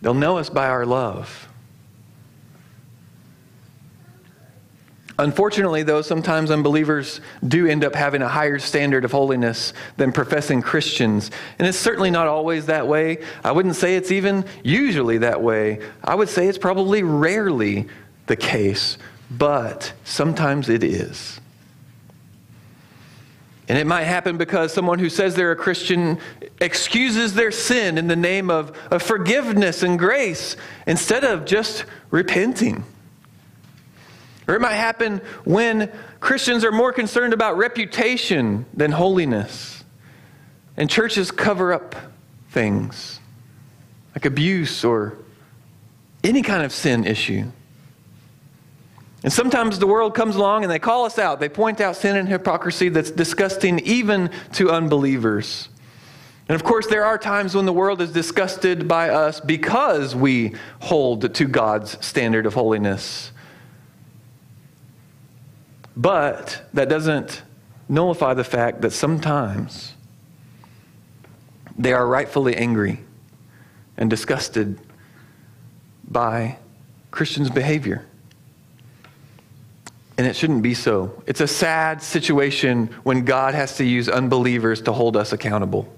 They'll 0.00 0.14
know 0.14 0.38
us 0.38 0.50
by 0.50 0.68
our 0.68 0.84
love. 0.84 1.48
Unfortunately, 5.18 5.84
though, 5.84 6.02
sometimes 6.02 6.50
unbelievers 6.50 7.20
do 7.46 7.68
end 7.68 7.84
up 7.84 7.94
having 7.94 8.20
a 8.20 8.28
higher 8.28 8.58
standard 8.58 9.04
of 9.04 9.12
holiness 9.12 9.72
than 9.96 10.10
professing 10.10 10.60
Christians. 10.60 11.30
And 11.58 11.68
it's 11.68 11.78
certainly 11.78 12.10
not 12.10 12.26
always 12.26 12.66
that 12.66 12.88
way. 12.88 13.22
I 13.44 13.52
wouldn't 13.52 13.76
say 13.76 13.94
it's 13.94 14.10
even 14.10 14.44
usually 14.64 15.18
that 15.18 15.40
way. 15.40 15.78
I 16.02 16.16
would 16.16 16.28
say 16.28 16.48
it's 16.48 16.58
probably 16.58 17.04
rarely 17.04 17.86
the 18.26 18.34
case, 18.34 18.98
but 19.30 19.92
sometimes 20.02 20.68
it 20.68 20.82
is. 20.82 21.40
And 23.68 23.78
it 23.78 23.86
might 23.86 24.04
happen 24.04 24.36
because 24.36 24.74
someone 24.74 24.98
who 24.98 25.08
says 25.08 25.34
they're 25.34 25.52
a 25.52 25.56
Christian 25.56 26.18
excuses 26.60 27.34
their 27.34 27.50
sin 27.50 27.98
in 27.98 28.08
the 28.08 28.16
name 28.16 28.50
of, 28.50 28.76
of 28.90 29.02
forgiveness 29.02 29.82
and 29.82 29.98
grace 29.98 30.56
instead 30.86 31.24
of 31.24 31.44
just 31.44 31.84
repenting. 32.10 32.84
Or 34.46 34.54
it 34.54 34.60
might 34.60 34.74
happen 34.74 35.18
when 35.44 35.90
Christians 36.20 36.64
are 36.64 36.72
more 36.72 36.92
concerned 36.92 37.32
about 37.32 37.56
reputation 37.56 38.66
than 38.74 38.92
holiness. 38.92 39.84
And 40.76 40.90
churches 40.90 41.30
cover 41.30 41.72
up 41.72 41.94
things 42.50 43.20
like 44.14 44.24
abuse 44.24 44.84
or 44.84 45.16
any 46.22 46.42
kind 46.42 46.62
of 46.62 46.72
sin 46.72 47.06
issue. 47.06 47.50
And 49.22 49.32
sometimes 49.32 49.78
the 49.78 49.86
world 49.86 50.14
comes 50.14 50.36
along 50.36 50.64
and 50.64 50.70
they 50.70 50.78
call 50.78 51.06
us 51.06 51.18
out. 51.18 51.40
They 51.40 51.48
point 51.48 51.80
out 51.80 51.96
sin 51.96 52.16
and 52.16 52.28
hypocrisy 52.28 52.90
that's 52.90 53.10
disgusting 53.10 53.78
even 53.80 54.30
to 54.52 54.70
unbelievers. 54.70 55.70
And 56.46 56.54
of 56.54 56.62
course, 56.62 56.86
there 56.86 57.06
are 57.06 57.16
times 57.16 57.54
when 57.54 57.64
the 57.64 57.72
world 57.72 58.02
is 58.02 58.12
disgusted 58.12 58.86
by 58.86 59.08
us 59.08 59.40
because 59.40 60.14
we 60.14 60.54
hold 60.80 61.34
to 61.34 61.46
God's 61.46 62.04
standard 62.04 62.44
of 62.44 62.52
holiness. 62.52 63.32
But 65.96 66.62
that 66.72 66.88
doesn't 66.88 67.42
nullify 67.88 68.34
the 68.34 68.44
fact 68.44 68.80
that 68.82 68.90
sometimes 68.90 69.94
they 71.76 71.92
are 71.92 72.06
rightfully 72.06 72.56
angry 72.56 73.00
and 73.96 74.10
disgusted 74.10 74.78
by 76.08 76.58
Christians' 77.10 77.50
behavior. 77.50 78.04
And 80.16 80.26
it 80.26 80.36
shouldn't 80.36 80.62
be 80.62 80.74
so. 80.74 81.22
It's 81.26 81.40
a 81.40 81.46
sad 81.46 82.00
situation 82.02 82.86
when 83.02 83.24
God 83.24 83.54
has 83.54 83.76
to 83.78 83.84
use 83.84 84.08
unbelievers 84.08 84.82
to 84.82 84.92
hold 84.92 85.16
us 85.16 85.32
accountable. 85.32 85.92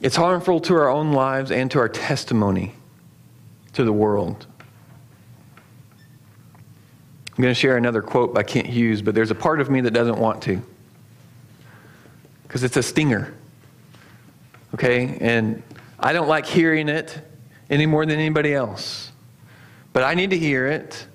It's 0.00 0.16
harmful 0.16 0.60
to 0.60 0.74
our 0.74 0.88
own 0.88 1.12
lives 1.12 1.50
and 1.50 1.70
to 1.72 1.78
our 1.80 1.88
testimony 1.88 2.74
to 3.72 3.84
the 3.84 3.92
world. 3.92 4.46
I'm 7.38 7.42
going 7.42 7.54
to 7.54 7.60
share 7.60 7.76
another 7.76 8.02
quote 8.02 8.34
by 8.34 8.42
Kent 8.42 8.66
Hughes, 8.66 9.00
but 9.00 9.14
there's 9.14 9.30
a 9.30 9.34
part 9.34 9.60
of 9.60 9.70
me 9.70 9.80
that 9.82 9.92
doesn't 9.92 10.18
want 10.18 10.42
to 10.42 10.60
because 12.42 12.64
it's 12.64 12.76
a 12.76 12.82
stinger. 12.82 13.32
Okay? 14.74 15.16
And 15.20 15.62
I 16.00 16.12
don't 16.12 16.26
like 16.26 16.46
hearing 16.46 16.88
it 16.88 17.16
any 17.70 17.86
more 17.86 18.04
than 18.04 18.18
anybody 18.18 18.54
else. 18.54 19.12
But 19.92 20.02
I 20.02 20.14
need 20.14 20.30
to 20.30 20.38
hear 20.38 20.66
it. 20.66 21.06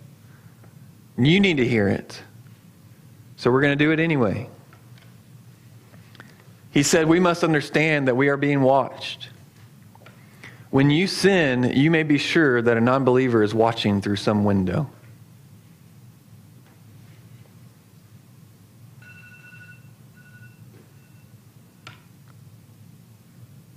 You 1.17 1.41
need 1.41 1.57
to 1.57 1.67
hear 1.67 1.89
it. 1.89 2.21
So 3.35 3.51
we're 3.51 3.61
going 3.61 3.77
to 3.77 3.83
do 3.83 3.91
it 3.91 3.99
anyway. 3.99 4.47
He 6.71 6.83
said, 6.83 7.05
We 7.05 7.19
must 7.19 7.43
understand 7.43 8.07
that 8.07 8.15
we 8.15 8.29
are 8.29 8.37
being 8.37 8.61
watched. 8.61 9.27
When 10.69 10.89
you 10.89 11.05
sin, 11.05 11.73
you 11.75 11.91
may 11.91 12.03
be 12.03 12.17
sure 12.17 12.61
that 12.61 12.77
a 12.77 12.81
non 12.81 13.03
believer 13.03 13.43
is 13.43 13.53
watching 13.53 13.99
through 13.99 14.15
some 14.15 14.45
window. 14.45 14.89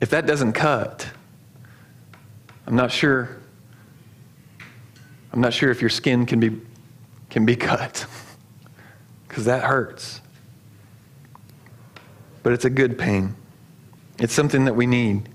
If 0.00 0.10
that 0.10 0.26
doesn't 0.26 0.52
cut, 0.52 1.08
I'm 2.66 2.76
not 2.76 2.90
sure. 2.90 3.36
I'm 5.32 5.40
not 5.40 5.52
sure 5.52 5.70
if 5.70 5.80
your 5.80 5.90
skin 5.90 6.26
can 6.26 6.40
be, 6.40 6.60
can 7.30 7.46
be 7.46 7.56
cut 7.70 8.06
because 9.28 9.44
that 9.46 9.64
hurts. 9.64 10.20
But 12.42 12.52
it's 12.52 12.64
a 12.64 12.70
good 12.70 12.98
pain, 12.98 13.34
it's 14.18 14.32
something 14.32 14.64
that 14.66 14.76
we 14.76 14.86
need. 14.86 15.28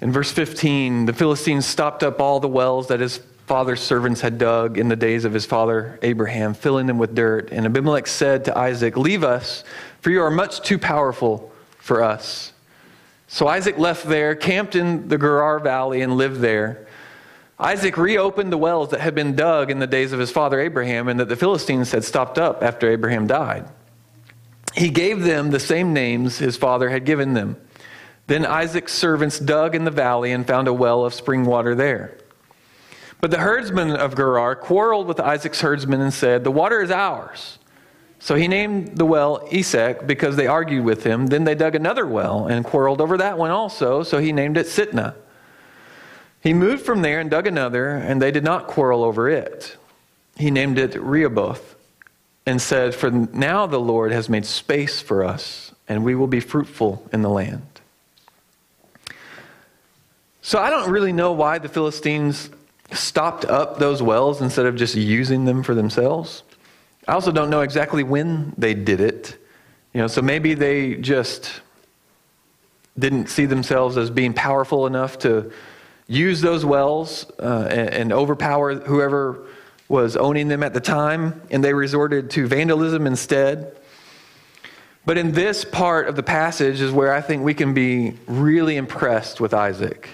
In 0.00 0.12
verse 0.12 0.30
15, 0.30 1.06
the 1.06 1.12
Philistines 1.14 1.64
stopped 1.64 2.02
up 2.02 2.20
all 2.20 2.38
the 2.38 2.48
wells 2.48 2.88
that 2.88 3.00
his 3.00 3.20
father's 3.46 3.80
servants 3.80 4.20
had 4.20 4.36
dug 4.36 4.76
in 4.76 4.88
the 4.88 4.96
days 4.96 5.24
of 5.24 5.32
his 5.32 5.46
father 5.46 5.98
Abraham, 6.02 6.52
filling 6.52 6.86
them 6.86 6.98
with 6.98 7.14
dirt. 7.14 7.50
And 7.52 7.64
Abimelech 7.64 8.06
said 8.06 8.44
to 8.46 8.58
Isaac, 8.58 8.98
Leave 8.98 9.24
us, 9.24 9.64
for 10.00 10.10
you 10.10 10.20
are 10.20 10.30
much 10.30 10.60
too 10.60 10.78
powerful 10.78 11.53
for 11.84 12.02
us. 12.02 12.50
So 13.26 13.46
Isaac 13.46 13.76
left 13.76 14.08
there, 14.08 14.34
camped 14.34 14.74
in 14.74 15.08
the 15.08 15.18
Gerar 15.18 15.58
Valley, 15.58 16.00
and 16.00 16.16
lived 16.16 16.40
there. 16.40 16.86
Isaac 17.58 17.98
reopened 17.98 18.50
the 18.50 18.58
wells 18.58 18.88
that 18.90 19.00
had 19.00 19.14
been 19.14 19.36
dug 19.36 19.70
in 19.70 19.80
the 19.80 19.86
days 19.86 20.12
of 20.12 20.18
his 20.18 20.30
father 20.30 20.58
Abraham 20.60 21.08
and 21.08 21.20
that 21.20 21.28
the 21.28 21.36
Philistines 21.36 21.92
had 21.92 22.02
stopped 22.02 22.38
up 22.38 22.62
after 22.62 22.90
Abraham 22.90 23.26
died. 23.26 23.68
He 24.74 24.88
gave 24.88 25.22
them 25.22 25.50
the 25.50 25.60
same 25.60 25.92
names 25.92 26.38
his 26.38 26.56
father 26.56 26.88
had 26.88 27.04
given 27.04 27.34
them. 27.34 27.56
Then 28.28 28.46
Isaac's 28.46 28.94
servants 28.94 29.38
dug 29.38 29.74
in 29.74 29.84
the 29.84 29.90
valley 29.90 30.32
and 30.32 30.46
found 30.46 30.66
a 30.66 30.72
well 30.72 31.04
of 31.04 31.12
spring 31.12 31.44
water 31.44 31.74
there. 31.74 32.16
But 33.20 33.30
the 33.30 33.38
herdsmen 33.38 33.90
of 33.90 34.16
Gerar 34.16 34.56
quarreled 34.56 35.06
with 35.06 35.20
Isaac's 35.20 35.60
herdsmen 35.60 36.00
and 36.00 36.14
said, 36.14 36.44
The 36.44 36.50
water 36.50 36.80
is 36.80 36.90
ours. 36.90 37.58
So 38.24 38.36
he 38.36 38.48
named 38.48 38.96
the 38.96 39.04
well 39.04 39.46
Esek 39.52 40.06
because 40.06 40.34
they 40.34 40.46
argued 40.46 40.82
with 40.82 41.04
him. 41.04 41.26
Then 41.26 41.44
they 41.44 41.54
dug 41.54 41.74
another 41.74 42.06
well 42.06 42.46
and 42.46 42.64
quarreled 42.64 43.02
over 43.02 43.18
that 43.18 43.36
one 43.36 43.50
also, 43.50 44.02
so 44.02 44.16
he 44.16 44.32
named 44.32 44.56
it 44.56 44.64
Sitnah. 44.64 45.14
He 46.40 46.54
moved 46.54 46.86
from 46.86 47.02
there 47.02 47.20
and 47.20 47.30
dug 47.30 47.46
another, 47.46 47.90
and 47.90 48.22
they 48.22 48.30
did 48.30 48.42
not 48.42 48.66
quarrel 48.66 49.04
over 49.04 49.28
it. 49.28 49.76
He 50.38 50.50
named 50.50 50.78
it 50.78 50.94
Rehoboth 50.94 51.76
and 52.46 52.62
said, 52.62 52.94
For 52.94 53.10
now 53.10 53.66
the 53.66 53.78
Lord 53.78 54.10
has 54.10 54.30
made 54.30 54.46
space 54.46 55.02
for 55.02 55.22
us, 55.22 55.74
and 55.86 56.02
we 56.02 56.14
will 56.14 56.26
be 56.26 56.40
fruitful 56.40 57.06
in 57.12 57.20
the 57.20 57.28
land. 57.28 57.82
So 60.40 60.58
I 60.58 60.70
don't 60.70 60.90
really 60.90 61.12
know 61.12 61.32
why 61.32 61.58
the 61.58 61.68
Philistines 61.68 62.48
stopped 62.90 63.44
up 63.44 63.78
those 63.78 64.02
wells 64.02 64.40
instead 64.40 64.64
of 64.64 64.76
just 64.76 64.94
using 64.94 65.44
them 65.44 65.62
for 65.62 65.74
themselves. 65.74 66.42
I 67.06 67.12
also 67.12 67.32
don't 67.32 67.50
know 67.50 67.60
exactly 67.60 68.02
when 68.02 68.54
they 68.56 68.74
did 68.74 69.00
it. 69.00 69.36
You 69.92 70.00
know, 70.00 70.06
so 70.06 70.22
maybe 70.22 70.54
they 70.54 70.94
just 70.96 71.60
didn't 72.98 73.28
see 73.28 73.46
themselves 73.46 73.96
as 73.96 74.10
being 74.10 74.32
powerful 74.32 74.86
enough 74.86 75.18
to 75.20 75.52
use 76.06 76.40
those 76.40 76.64
wells 76.64 77.30
uh, 77.38 77.68
and, 77.70 77.88
and 77.90 78.12
overpower 78.12 78.74
whoever 78.74 79.46
was 79.88 80.16
owning 80.16 80.48
them 80.48 80.62
at 80.62 80.72
the 80.72 80.80
time, 80.80 81.42
and 81.50 81.62
they 81.62 81.74
resorted 81.74 82.30
to 82.30 82.46
vandalism 82.46 83.06
instead. 83.06 83.76
But 85.06 85.18
in 85.18 85.32
this 85.32 85.64
part 85.64 86.08
of 86.08 86.16
the 86.16 86.22
passage 86.22 86.80
is 86.80 86.90
where 86.90 87.12
I 87.12 87.20
think 87.20 87.42
we 87.42 87.52
can 87.52 87.74
be 87.74 88.14
really 88.26 88.76
impressed 88.76 89.40
with 89.40 89.52
Isaac. 89.52 90.08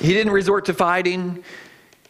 He 0.00 0.14
didn't 0.14 0.32
resort 0.32 0.64
to 0.66 0.74
fighting. 0.74 1.44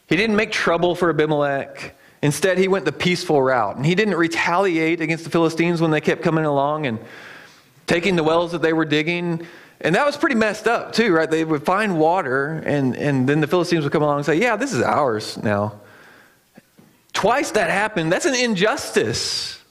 He 0.07 0.17
didn't 0.17 0.37
make 0.37 0.53
trouble 0.53 0.95
for 0.95 1.11
Abimelech. 1.11 1.98
Instead, 2.23 2.59
he 2.59 2.69
went 2.69 2.85
the 2.85 2.93
peaceful 2.93 3.41
route. 3.41 3.77
And 3.77 3.87
he 3.87 3.95
didn't 3.95 4.17
retaliate 4.17 5.01
against 5.01 5.25
the 5.25 5.31
Philistines 5.31 5.81
when 5.81 5.91
they 5.91 6.01
kept 6.01 6.23
coming 6.23 6.45
along 6.45 6.87
and 6.87 6.99
taking 7.87 8.17
the 8.17 8.25
wells 8.25 8.53
that 8.53 8.63
they 8.63 8.73
were 8.73 8.85
digging. 8.85 9.47
And 9.81 9.95
that 9.95 10.05
was 10.05 10.17
pretty 10.17 10.35
messed 10.35 10.67
up, 10.67 10.93
too, 10.93 11.13
right? 11.13 11.31
They 11.31 11.45
would 11.45 11.65
find 11.65 11.99
water, 11.99 12.63
and, 12.67 12.97
and 12.97 13.29
then 13.29 13.41
the 13.41 13.47
Philistines 13.47 13.85
would 13.85 13.93
come 13.93 14.03
along 14.03 14.19
and 14.19 14.27
say, 14.27 14.37
Yeah, 14.37 14.57
this 14.57 14.73
is 14.73 14.83
ours 14.83 15.37
now. 15.39 15.81
Twice 17.13 17.53
that 17.53 17.71
happened. 17.71 18.13
That's 18.13 18.27
an 18.27 18.35
injustice. 18.35 19.63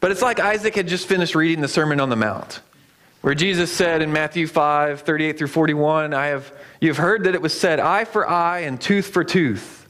But 0.00 0.10
it's 0.10 0.22
like 0.22 0.40
Isaac 0.40 0.74
had 0.74 0.88
just 0.88 1.06
finished 1.06 1.34
reading 1.34 1.62
the 1.62 1.68
Sermon 1.68 2.00
on 2.00 2.10
the 2.10 2.16
Mount, 2.16 2.60
where 3.22 3.34
Jesus 3.34 3.72
said 3.72 4.02
in 4.02 4.12
Matthew 4.12 4.46
5 4.46 5.02
38 5.02 5.38
through 5.38 5.48
41, 5.48 6.12
I 6.12 6.26
have, 6.26 6.52
You've 6.80 6.98
heard 6.98 7.24
that 7.24 7.34
it 7.34 7.40
was 7.40 7.58
said, 7.58 7.80
eye 7.80 8.04
for 8.04 8.28
eye 8.28 8.60
and 8.60 8.80
tooth 8.80 9.06
for 9.08 9.24
tooth. 9.24 9.81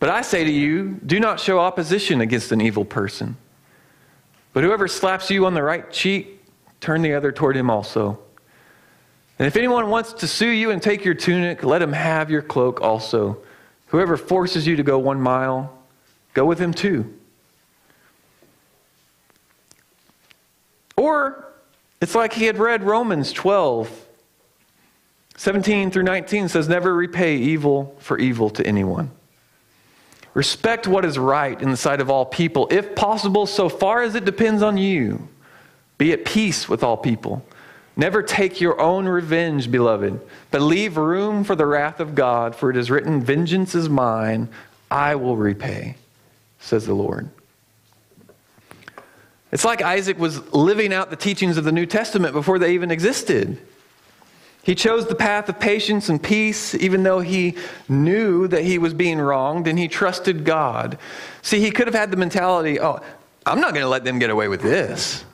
But 0.00 0.10
I 0.10 0.22
say 0.22 0.44
to 0.44 0.50
you, 0.50 1.00
do 1.04 1.18
not 1.18 1.40
show 1.40 1.58
opposition 1.58 2.20
against 2.20 2.52
an 2.52 2.60
evil 2.60 2.84
person. 2.84 3.36
But 4.52 4.64
whoever 4.64 4.88
slaps 4.88 5.30
you 5.30 5.46
on 5.46 5.54
the 5.54 5.62
right 5.62 5.90
cheek, 5.90 6.44
turn 6.80 7.02
the 7.02 7.14
other 7.14 7.32
toward 7.32 7.56
him 7.56 7.70
also. 7.70 8.18
And 9.38 9.46
if 9.46 9.56
anyone 9.56 9.88
wants 9.88 10.12
to 10.14 10.26
sue 10.26 10.48
you 10.48 10.70
and 10.70 10.82
take 10.82 11.04
your 11.04 11.14
tunic, 11.14 11.62
let 11.62 11.82
him 11.82 11.92
have 11.92 12.30
your 12.30 12.42
cloak 12.42 12.80
also. 12.80 13.38
Whoever 13.86 14.16
forces 14.16 14.66
you 14.66 14.76
to 14.76 14.82
go 14.82 14.98
one 14.98 15.20
mile, 15.20 15.78
go 16.34 16.44
with 16.44 16.58
him 16.58 16.74
too. 16.74 17.14
Or 20.96 21.52
it's 22.00 22.14
like 22.14 22.32
he 22.32 22.44
had 22.44 22.58
read 22.58 22.82
Romans 22.82 23.32
12, 23.32 24.06
17 25.36 25.90
through 25.92 26.02
19 26.02 26.48
says, 26.48 26.68
Never 26.68 26.94
repay 26.94 27.36
evil 27.36 27.96
for 28.00 28.18
evil 28.18 28.50
to 28.50 28.66
anyone. 28.66 29.12
Respect 30.38 30.86
what 30.86 31.04
is 31.04 31.18
right 31.18 31.60
in 31.60 31.72
the 31.72 31.76
sight 31.76 32.00
of 32.00 32.10
all 32.10 32.24
people, 32.24 32.68
if 32.70 32.94
possible, 32.94 33.44
so 33.44 33.68
far 33.68 34.02
as 34.02 34.14
it 34.14 34.24
depends 34.24 34.62
on 34.62 34.76
you. 34.76 35.28
Be 35.98 36.12
at 36.12 36.24
peace 36.24 36.68
with 36.68 36.84
all 36.84 36.96
people. 36.96 37.44
Never 37.96 38.22
take 38.22 38.60
your 38.60 38.80
own 38.80 39.06
revenge, 39.06 39.68
beloved, 39.68 40.20
but 40.52 40.62
leave 40.62 40.96
room 40.96 41.42
for 41.42 41.56
the 41.56 41.66
wrath 41.66 41.98
of 41.98 42.14
God, 42.14 42.54
for 42.54 42.70
it 42.70 42.76
is 42.76 42.88
written, 42.88 43.20
Vengeance 43.20 43.74
is 43.74 43.88
mine, 43.88 44.48
I 44.88 45.16
will 45.16 45.36
repay, 45.36 45.96
says 46.60 46.86
the 46.86 46.94
Lord. 46.94 47.28
It's 49.50 49.64
like 49.64 49.82
Isaac 49.82 50.20
was 50.20 50.54
living 50.54 50.92
out 50.92 51.10
the 51.10 51.16
teachings 51.16 51.56
of 51.56 51.64
the 51.64 51.72
New 51.72 51.84
Testament 51.84 52.32
before 52.32 52.60
they 52.60 52.74
even 52.74 52.92
existed. 52.92 53.58
He 54.62 54.74
chose 54.74 55.06
the 55.06 55.14
path 55.14 55.48
of 55.48 55.58
patience 55.58 56.08
and 56.08 56.22
peace, 56.22 56.74
even 56.74 57.02
though 57.02 57.20
he 57.20 57.56
knew 57.88 58.46
that 58.48 58.64
he 58.64 58.78
was 58.78 58.92
being 58.92 59.18
wronged 59.18 59.66
and 59.66 59.78
he 59.78 59.88
trusted 59.88 60.44
God. 60.44 60.98
See, 61.42 61.60
he 61.60 61.70
could 61.70 61.86
have 61.86 61.94
had 61.94 62.10
the 62.10 62.16
mentality, 62.16 62.78
oh, 62.78 63.00
I'm 63.46 63.60
not 63.60 63.72
going 63.72 63.84
to 63.84 63.88
let 63.88 64.04
them 64.04 64.18
get 64.18 64.28
away 64.28 64.48
with 64.48 64.60
this. 64.60 65.24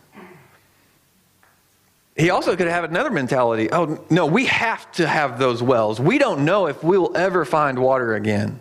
He 2.17 2.31
also 2.31 2.55
could 2.55 2.69
have 2.69 2.83
had 2.83 2.91
another 2.91 3.11
mentality, 3.11 3.69
oh, 3.73 4.05
no, 4.09 4.27
we 4.27 4.47
have 4.47 4.91
to 4.93 5.09
have 5.09 5.39
those 5.39 5.63
wells. 5.63 5.99
We 5.99 6.19
don't 6.19 6.45
know 6.45 6.69
if 6.69 6.85
we'll 6.85 7.17
ever 7.17 7.45
find 7.45 7.77
water 7.79 8.15
again. 8.15 8.61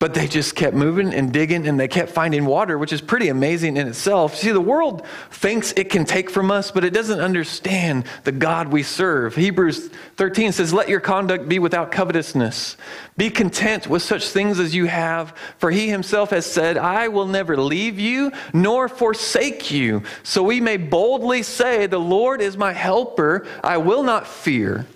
But 0.00 0.14
they 0.14 0.28
just 0.28 0.54
kept 0.54 0.76
moving 0.76 1.12
and 1.12 1.32
digging 1.32 1.66
and 1.66 1.78
they 1.78 1.88
kept 1.88 2.10
finding 2.10 2.46
water, 2.46 2.78
which 2.78 2.92
is 2.92 3.00
pretty 3.00 3.30
amazing 3.30 3.76
in 3.76 3.88
itself. 3.88 4.36
See, 4.36 4.52
the 4.52 4.60
world 4.60 5.04
thinks 5.30 5.72
it 5.72 5.90
can 5.90 6.04
take 6.04 6.30
from 6.30 6.52
us, 6.52 6.70
but 6.70 6.84
it 6.84 6.90
doesn't 6.90 7.18
understand 7.18 8.04
the 8.22 8.30
God 8.30 8.68
we 8.68 8.84
serve. 8.84 9.34
Hebrews 9.34 9.88
13 10.16 10.52
says, 10.52 10.72
Let 10.72 10.88
your 10.88 11.00
conduct 11.00 11.48
be 11.48 11.58
without 11.58 11.90
covetousness. 11.90 12.76
Be 13.16 13.28
content 13.28 13.88
with 13.88 14.02
such 14.02 14.28
things 14.28 14.60
as 14.60 14.72
you 14.72 14.84
have, 14.86 15.36
for 15.58 15.72
he 15.72 15.88
himself 15.88 16.30
has 16.30 16.46
said, 16.46 16.76
I 16.76 17.08
will 17.08 17.26
never 17.26 17.56
leave 17.56 17.98
you 17.98 18.30
nor 18.52 18.88
forsake 18.88 19.72
you. 19.72 20.04
So 20.22 20.44
we 20.44 20.60
may 20.60 20.76
boldly 20.76 21.42
say, 21.42 21.86
The 21.86 21.98
Lord 21.98 22.40
is 22.40 22.56
my 22.56 22.72
helper. 22.72 23.48
I 23.64 23.78
will 23.78 24.04
not 24.04 24.28
fear. 24.28 24.86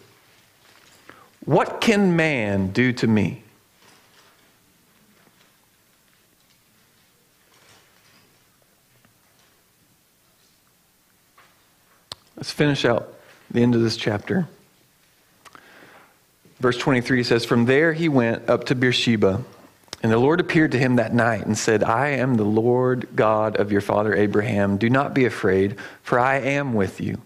What 1.44 1.80
can 1.80 2.14
man 2.14 2.68
do 2.68 2.92
to 2.92 3.08
me? 3.08 3.42
Let's 12.42 12.50
finish 12.50 12.84
out 12.84 13.14
the 13.52 13.62
end 13.62 13.76
of 13.76 13.82
this 13.82 13.96
chapter. 13.96 14.48
Verse 16.58 16.76
23 16.76 17.22
says, 17.22 17.44
From 17.44 17.66
there 17.66 17.92
he 17.92 18.08
went 18.08 18.50
up 18.50 18.64
to 18.64 18.74
Beersheba. 18.74 19.44
And 20.02 20.10
the 20.10 20.18
Lord 20.18 20.40
appeared 20.40 20.72
to 20.72 20.78
him 20.80 20.96
that 20.96 21.14
night 21.14 21.46
and 21.46 21.56
said, 21.56 21.84
I 21.84 22.08
am 22.08 22.34
the 22.34 22.42
Lord 22.42 23.10
God 23.14 23.58
of 23.58 23.70
your 23.70 23.80
father 23.80 24.12
Abraham. 24.12 24.76
Do 24.76 24.90
not 24.90 25.14
be 25.14 25.24
afraid, 25.24 25.76
for 26.02 26.18
I 26.18 26.40
am 26.40 26.74
with 26.74 27.00
you. 27.00 27.22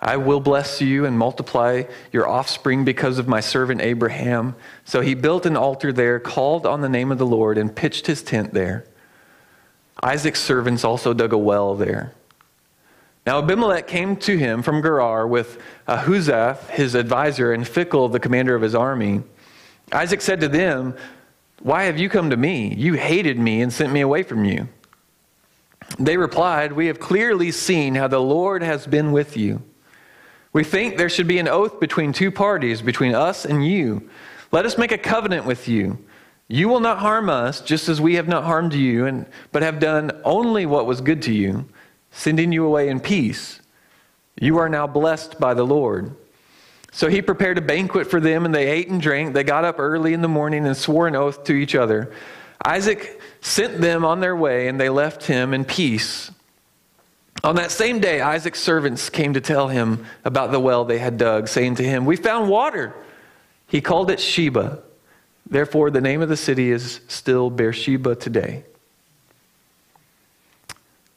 I 0.00 0.18
will 0.18 0.38
bless 0.38 0.80
you 0.80 1.04
and 1.04 1.18
multiply 1.18 1.82
your 2.12 2.28
offspring 2.28 2.84
because 2.84 3.18
of 3.18 3.26
my 3.26 3.40
servant 3.40 3.80
Abraham. 3.80 4.54
So 4.84 5.00
he 5.00 5.14
built 5.14 5.46
an 5.46 5.56
altar 5.56 5.92
there, 5.92 6.20
called 6.20 6.64
on 6.64 6.80
the 6.80 6.88
name 6.88 7.10
of 7.10 7.18
the 7.18 7.26
Lord, 7.26 7.58
and 7.58 7.74
pitched 7.74 8.06
his 8.06 8.22
tent 8.22 8.54
there. 8.54 8.84
Isaac's 10.00 10.40
servants 10.40 10.84
also 10.84 11.12
dug 11.12 11.32
a 11.32 11.38
well 11.38 11.74
there. 11.74 12.12
Now 13.28 13.40
Abimelech 13.40 13.86
came 13.86 14.16
to 14.16 14.38
him 14.38 14.62
from 14.62 14.80
Gerar 14.80 15.26
with 15.26 15.60
Ahuzzath, 15.86 16.70
his 16.70 16.94
advisor, 16.94 17.52
and 17.52 17.62
Phicol, 17.62 18.10
the 18.10 18.18
commander 18.18 18.54
of 18.54 18.62
his 18.62 18.74
army. 18.74 19.22
Isaac 19.92 20.22
said 20.22 20.40
to 20.40 20.48
them, 20.48 20.96
why 21.60 21.84
have 21.84 21.98
you 21.98 22.08
come 22.08 22.30
to 22.30 22.38
me? 22.38 22.74
You 22.74 22.94
hated 22.94 23.38
me 23.38 23.60
and 23.60 23.70
sent 23.70 23.92
me 23.92 24.00
away 24.00 24.22
from 24.22 24.46
you. 24.46 24.66
They 25.98 26.16
replied, 26.16 26.72
We 26.72 26.86
have 26.86 27.00
clearly 27.00 27.50
seen 27.50 27.96
how 27.96 28.08
the 28.08 28.18
Lord 28.18 28.62
has 28.62 28.86
been 28.86 29.12
with 29.12 29.36
you. 29.36 29.62
We 30.54 30.64
think 30.64 30.96
there 30.96 31.10
should 31.10 31.28
be 31.28 31.38
an 31.38 31.48
oath 31.48 31.80
between 31.80 32.14
two 32.14 32.30
parties, 32.30 32.80
between 32.80 33.14
us 33.14 33.44
and 33.44 33.62
you. 33.66 34.08
Let 34.52 34.64
us 34.64 34.78
make 34.78 34.92
a 34.92 34.96
covenant 34.96 35.44
with 35.44 35.68
you. 35.68 35.98
You 36.48 36.70
will 36.70 36.80
not 36.80 36.96
harm 36.96 37.28
us, 37.28 37.60
just 37.60 37.90
as 37.90 38.00
we 38.00 38.14
have 38.14 38.26
not 38.26 38.44
harmed 38.44 38.72
you, 38.72 39.04
and, 39.04 39.26
but 39.52 39.62
have 39.62 39.80
done 39.80 40.12
only 40.24 40.64
what 40.64 40.86
was 40.86 41.02
good 41.02 41.20
to 41.24 41.34
you, 41.34 41.66
sending 42.10 42.52
you 42.52 42.64
away 42.64 42.88
in 42.88 43.00
peace. 43.00 43.60
You 44.40 44.58
are 44.58 44.68
now 44.68 44.86
blessed 44.86 45.40
by 45.40 45.54
the 45.54 45.64
Lord. 45.64 46.14
So 46.92 47.08
he 47.08 47.22
prepared 47.22 47.58
a 47.58 47.62
banquet 47.62 48.10
for 48.10 48.20
them, 48.20 48.44
and 48.44 48.54
they 48.54 48.68
ate 48.68 48.88
and 48.88 49.00
drank. 49.00 49.34
They 49.34 49.44
got 49.44 49.64
up 49.64 49.78
early 49.78 50.14
in 50.14 50.22
the 50.22 50.28
morning 50.28 50.66
and 50.66 50.76
swore 50.76 51.06
an 51.06 51.16
oath 51.16 51.44
to 51.44 51.52
each 51.52 51.74
other. 51.74 52.12
Isaac 52.64 53.20
sent 53.40 53.80
them 53.80 54.04
on 54.04 54.20
their 54.20 54.34
way, 54.34 54.68
and 54.68 54.80
they 54.80 54.88
left 54.88 55.24
him 55.24 55.54
in 55.54 55.64
peace. 55.64 56.30
On 57.44 57.56
that 57.56 57.70
same 57.70 58.00
day, 58.00 58.20
Isaac's 58.20 58.60
servants 58.60 59.10
came 59.10 59.34
to 59.34 59.40
tell 59.40 59.68
him 59.68 60.06
about 60.24 60.50
the 60.50 60.58
well 60.58 60.84
they 60.84 60.98
had 60.98 61.18
dug, 61.18 61.46
saying 61.48 61.76
to 61.76 61.84
him, 61.84 62.04
We 62.04 62.16
found 62.16 62.48
water. 62.48 62.94
He 63.68 63.80
called 63.80 64.10
it 64.10 64.18
Sheba. 64.18 64.82
Therefore, 65.48 65.90
the 65.90 66.00
name 66.00 66.20
of 66.20 66.28
the 66.28 66.36
city 66.36 66.70
is 66.70 67.00
still 67.08 67.48
Beersheba 67.48 68.16
today. 68.16 68.64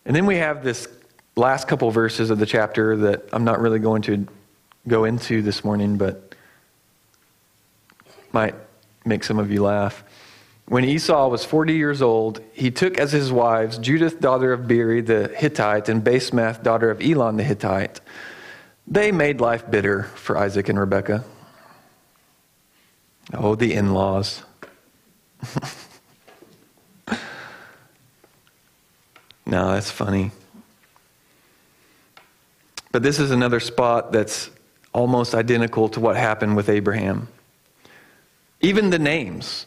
And 0.06 0.16
then 0.16 0.26
we 0.26 0.38
have 0.38 0.64
this 0.64 0.88
last 1.36 1.68
couple 1.68 1.90
verses 1.92 2.30
of 2.30 2.40
the 2.40 2.46
chapter 2.46 2.98
that 2.98 3.30
I'm 3.32 3.44
not 3.44 3.62
really 3.62 3.80
going 3.80 4.02
to 4.04 4.28
go 4.88 5.06
into 5.06 5.42
this 5.42 5.64
morning, 5.64 5.98
but 5.98 6.36
might 8.32 8.56
make 9.06 9.24
some 9.24 9.40
of 9.40 9.52
you 9.52 9.64
laugh. 9.64 10.04
When 10.68 10.86
Esau 10.86 11.28
was 11.28 11.44
40 11.44 11.74
years 11.74 12.02
old, 12.02 12.42
he 12.54 12.72
took 12.72 12.98
as 12.98 13.12
his 13.12 13.32
wives 13.32 13.78
Judith, 13.78 14.22
daughter 14.22 14.54
of 14.54 14.68
Beeri 14.68 15.02
the 15.02 15.28
Hittite, 15.36 15.90
and 15.90 16.04
Basemath, 16.04 16.64
daughter 16.64 16.90
of 16.90 17.02
Elon 17.02 17.38
the 17.38 17.44
Hittite. 17.44 18.00
They 18.88 19.12
made 19.12 19.42
life 19.42 19.70
bitter 19.70 20.04
for 20.04 20.38
Isaac 20.38 20.70
and 20.70 20.80
Rebekah. 20.80 21.24
Oh, 23.34 23.56
the 23.56 23.74
in 23.74 23.94
laws. 23.94 24.44
no, 29.52 29.74
that's 29.74 29.92
funny. 29.92 30.32
But 32.94 33.04
this 33.04 33.20
is 33.20 33.32
another 33.32 33.60
spot 33.60 34.14
that's 34.14 34.50
almost 34.94 35.36
identical 35.36 35.90
to 35.90 36.00
what 36.00 36.16
happened 36.16 36.56
with 36.56 36.70
Abraham. 36.70 37.28
Even 38.62 38.90
the 38.90 39.00
names. 39.00 39.66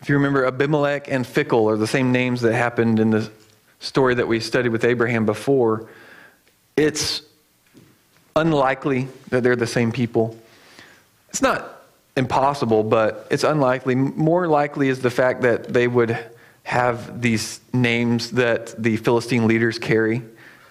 If 0.00 0.08
you 0.08 0.14
remember, 0.14 0.46
Abimelech 0.46 1.10
and 1.10 1.26
Phicol 1.26 1.70
are 1.70 1.76
the 1.76 1.86
same 1.86 2.12
names 2.12 2.40
that 2.40 2.54
happened 2.54 2.98
in 2.98 3.10
the 3.10 3.30
story 3.78 4.14
that 4.14 4.26
we 4.26 4.40
studied 4.40 4.70
with 4.70 4.84
Abraham 4.84 5.26
before. 5.26 5.86
It's 6.74 7.20
unlikely 8.36 9.08
that 9.28 9.42
they're 9.42 9.54
the 9.54 9.66
same 9.66 9.92
people. 9.92 10.34
It's 11.28 11.42
not 11.42 11.82
impossible, 12.16 12.84
but 12.84 13.26
it's 13.30 13.44
unlikely. 13.44 13.96
More 13.96 14.48
likely 14.48 14.88
is 14.88 15.00
the 15.00 15.10
fact 15.10 15.42
that 15.42 15.74
they 15.74 15.88
would 15.88 16.18
have 16.68 17.22
these 17.22 17.62
names 17.72 18.32
that 18.32 18.74
the 18.80 18.98
Philistine 18.98 19.48
leaders 19.48 19.78
carry, 19.78 20.22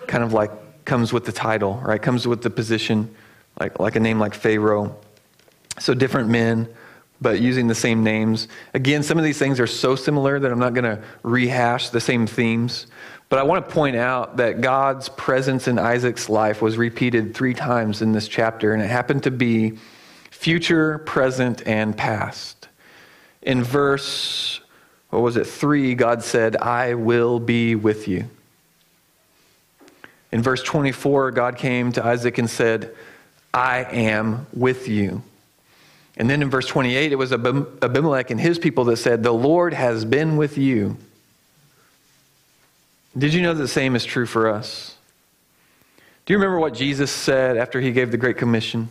kind 0.05 0.23
of 0.23 0.31
like 0.31 0.51
comes 0.85 1.11
with 1.11 1.25
the 1.25 1.31
title, 1.31 1.81
right? 1.83 1.99
Comes 1.99 2.27
with 2.27 2.43
the 2.43 2.51
position 2.51 3.15
like, 3.59 3.79
like 3.79 3.95
a 3.95 3.99
name 3.99 4.19
like 4.19 4.35
Pharaoh. 4.35 4.95
So 5.79 5.95
different 5.95 6.29
men, 6.29 6.69
but 7.19 7.39
using 7.41 7.65
the 7.65 7.73
same 7.73 8.03
names. 8.03 8.47
Again, 8.75 9.01
some 9.01 9.17
of 9.17 9.23
these 9.23 9.39
things 9.39 9.59
are 9.59 9.65
so 9.65 9.95
similar 9.95 10.39
that 10.39 10.51
I'm 10.51 10.59
not 10.59 10.75
going 10.75 10.83
to 10.83 11.01
rehash 11.23 11.89
the 11.89 11.99
same 11.99 12.27
themes. 12.27 12.85
But 13.29 13.39
I 13.39 13.43
want 13.43 13.67
to 13.67 13.73
point 13.73 13.95
out 13.95 14.37
that 14.37 14.61
God's 14.61 15.09
presence 15.09 15.67
in 15.67 15.79
Isaac's 15.79 16.29
life 16.29 16.61
was 16.61 16.77
repeated 16.77 17.33
three 17.33 17.55
times 17.55 18.03
in 18.03 18.11
this 18.11 18.27
chapter, 18.27 18.75
and 18.75 18.83
it 18.83 18.87
happened 18.87 19.23
to 19.23 19.31
be 19.31 19.79
future, 20.29 20.99
present, 20.99 21.63
and 21.65 21.97
past. 21.97 22.67
In 23.41 23.63
verse, 23.63 24.61
what 25.09 25.21
was 25.21 25.37
it, 25.37 25.47
three, 25.47 25.95
God 25.95 26.23
said, 26.23 26.57
I 26.57 26.93
will 26.95 27.39
be 27.39 27.75
with 27.75 28.07
you. 28.07 28.29
In 30.31 30.41
verse 30.41 30.61
24, 30.63 31.31
God 31.31 31.57
came 31.57 31.91
to 31.93 32.05
Isaac 32.05 32.37
and 32.37 32.49
said, 32.49 32.93
I 33.53 33.83
am 33.83 34.47
with 34.53 34.87
you. 34.87 35.23
And 36.17 36.29
then 36.29 36.41
in 36.41 36.49
verse 36.49 36.67
28, 36.67 37.11
it 37.11 37.15
was 37.15 37.31
Abimelech 37.31 38.31
and 38.31 38.39
his 38.39 38.59
people 38.59 38.83
that 38.85 38.97
said, 38.97 39.23
The 39.23 39.31
Lord 39.31 39.73
has 39.73 40.03
been 40.03 40.35
with 40.35 40.57
you. 40.57 40.97
Did 43.17 43.33
you 43.33 43.41
know 43.41 43.53
the 43.53 43.67
same 43.67 43.95
is 43.95 44.03
true 44.03 44.25
for 44.25 44.49
us? 44.49 44.95
Do 46.25 46.33
you 46.33 46.37
remember 46.37 46.59
what 46.59 46.73
Jesus 46.73 47.09
said 47.09 47.55
after 47.55 47.79
he 47.79 47.91
gave 47.91 48.11
the 48.11 48.17
Great 48.17 48.37
Commission? 48.37 48.89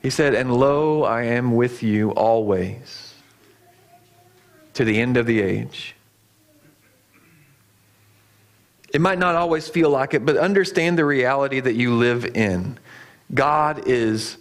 He 0.00 0.10
said, 0.10 0.34
And 0.34 0.52
lo, 0.54 1.02
I 1.02 1.24
am 1.24 1.54
with 1.54 1.82
you 1.82 2.12
always 2.12 3.08
to 4.78 4.84
the 4.84 5.00
end 5.00 5.16
of 5.16 5.26
the 5.26 5.42
age. 5.42 5.96
It 8.94 9.00
might 9.00 9.18
not 9.18 9.34
always 9.34 9.68
feel 9.68 9.90
like 9.90 10.14
it, 10.14 10.24
but 10.24 10.36
understand 10.36 10.96
the 10.96 11.04
reality 11.04 11.58
that 11.58 11.74
you 11.74 11.94
live 11.96 12.24
in. 12.24 12.78
God 13.34 13.88
is, 13.88 14.36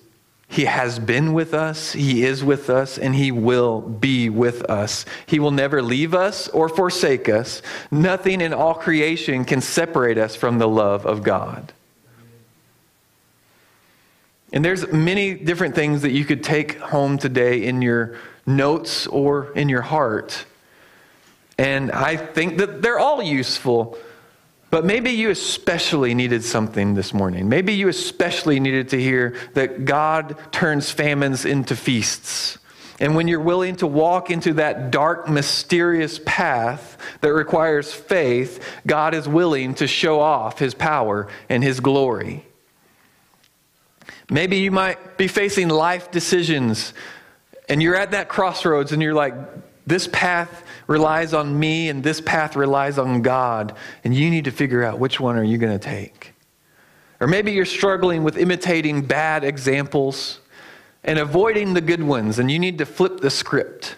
He 0.48 0.66
has 0.66 1.00
been 1.00 1.34
with 1.34 1.56
us, 1.56 1.94
He 1.94 2.24
is 2.24 2.44
with 2.44 2.70
us, 2.70 3.00
and 3.00 3.16
He 3.16 3.32
will 3.32 3.82
be 3.82 4.30
with 4.30 4.62
us. 4.66 5.06
He 5.26 5.40
will 5.40 5.50
never 5.50 5.82
leave 5.82 6.14
us 6.14 6.48
or 6.50 6.70
forsake 6.70 7.28
us. 7.28 7.64
Nothing 7.90 8.40
in 8.40 8.54
all 8.54 8.76
creation 8.76 9.44
can 9.44 9.60
separate 9.60 10.20
us 10.20 10.36
from 10.36 10.60
the 10.60 10.68
love 10.68 11.04
of 11.08 11.24
God. 11.24 11.74
And 14.54 14.64
there's 14.64 14.88
many 14.94 15.34
different 15.34 15.74
things 15.74 16.04
that 16.04 16.12
you 16.12 16.26
could 16.26 16.44
take 16.44 16.78
home 16.78 17.18
today 17.18 17.66
in 17.66 17.82
your 17.82 18.18
notes 18.48 19.06
or 19.06 19.52
in 19.52 19.70
your 19.70 19.82
heart. 19.84 20.46
And 21.58 21.92
I 21.92 22.16
think 22.18 22.58
that 22.58 22.82
they're 22.82 23.00
all 23.00 23.22
useful. 23.22 23.98
But 24.70 24.84
maybe 24.84 25.12
you 25.12 25.30
especially 25.30 26.14
needed 26.14 26.44
something 26.44 26.96
this 26.96 27.14
morning. 27.14 27.48
Maybe 27.48 27.74
you 27.74 27.88
especially 27.88 28.60
needed 28.60 28.90
to 28.90 29.00
hear 29.00 29.36
that 29.54 29.86
God 29.86 30.36
turns 30.52 30.92
famines 30.92 31.46
into 31.46 31.76
feasts. 31.76 32.58
And 33.00 33.16
when 33.16 33.28
you're 33.28 33.40
willing 33.40 33.76
to 33.78 33.88
walk 33.88 34.32
into 34.32 34.54
that 34.54 34.92
dark, 34.92 35.30
mysterious 35.30 36.20
path 36.26 36.98
that 37.22 37.32
requires 37.32 37.94
faith, 37.94 38.64
God 38.86 39.14
is 39.14 39.28
willing 39.28 39.76
to 39.76 39.88
show 39.88 40.20
off 40.20 40.60
his 40.60 40.74
power 40.74 41.28
and 41.48 41.64
his 41.64 41.80
glory. 41.80 42.44
Maybe 44.30 44.58
you 44.58 44.72
might 44.72 45.18
be 45.18 45.28
facing 45.28 45.70
life 45.70 46.12
decisions 46.12 46.94
and 47.68 47.82
you're 47.82 47.96
at 47.96 48.12
that 48.12 48.30
crossroads 48.30 48.92
and 48.92 49.02
you're 49.02 49.14
like, 49.14 49.34
this 49.86 50.08
path 50.12 50.64
relies 50.88 51.34
on 51.34 51.58
me 51.58 51.90
and 51.90 52.04
this 52.04 52.20
path 52.20 52.56
relies 52.56 52.98
on 52.98 53.22
God, 53.22 53.76
and 54.04 54.14
you 54.14 54.30
need 54.30 54.46
to 54.46 54.52
figure 54.52 54.84
out 54.84 55.00
which 55.00 55.20
one 55.20 55.38
are 55.38 55.44
you 55.44 55.58
going 55.58 55.78
to 55.78 55.84
take. 55.84 56.34
Or 57.20 57.28
maybe 57.28 57.52
you're 57.54 57.66
struggling 57.66 58.24
with 58.24 58.38
imitating 58.38 59.02
bad 59.04 59.44
examples 59.44 60.40
and 61.04 61.18
avoiding 61.18 61.74
the 61.74 61.82
good 61.82 62.04
ones, 62.04 62.38
and 62.38 62.52
you 62.52 62.60
need 62.60 62.78
to 62.80 62.86
flip 62.86 63.22
the 63.22 63.30
script. 63.30 63.96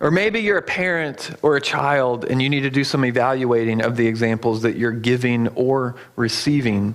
Or 0.00 0.10
maybe 0.10 0.40
you're 0.40 0.58
a 0.58 0.62
parent 0.62 1.32
or 1.42 1.56
a 1.56 1.60
child 1.60 2.24
and 2.24 2.40
you 2.40 2.48
need 2.48 2.60
to 2.60 2.70
do 2.70 2.84
some 2.84 3.04
evaluating 3.04 3.82
of 3.82 3.96
the 3.96 4.06
examples 4.06 4.62
that 4.62 4.76
you're 4.76 4.92
giving 4.92 5.48
or 5.48 5.96
receiving. 6.14 6.94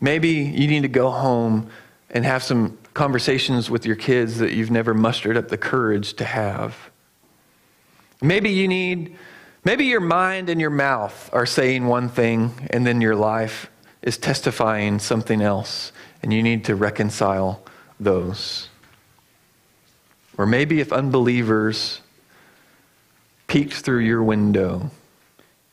Maybe 0.00 0.30
you 0.30 0.66
need 0.66 0.80
to 0.82 0.88
go 0.88 1.10
home 1.10 1.68
and 2.10 2.24
have 2.24 2.42
some 2.42 2.78
conversations 2.94 3.70
with 3.70 3.86
your 3.86 3.96
kids 3.96 4.38
that 4.38 4.52
you've 4.52 4.70
never 4.70 4.94
mustered 4.94 5.36
up 5.36 5.48
the 5.48 5.58
courage 5.58 6.14
to 6.14 6.24
have. 6.24 6.90
Maybe 8.20 8.50
you 8.50 8.66
need, 8.66 9.16
maybe 9.64 9.84
your 9.84 10.00
mind 10.00 10.48
and 10.48 10.60
your 10.60 10.70
mouth 10.70 11.30
are 11.32 11.46
saying 11.46 11.86
one 11.86 12.08
thing 12.08 12.68
and 12.70 12.86
then 12.86 13.00
your 13.00 13.14
life 13.14 13.70
is 14.02 14.18
testifying 14.18 14.98
something 14.98 15.40
else. 15.40 15.92
and 16.22 16.32
you 16.32 16.42
need 16.42 16.64
to 16.64 16.74
reconcile 16.74 17.62
those. 18.00 18.68
Or 20.36 20.46
maybe 20.46 20.80
if 20.80 20.92
unbelievers 20.92 22.00
peeked 23.46 23.74
through 23.74 24.00
your 24.00 24.22
window, 24.22 24.90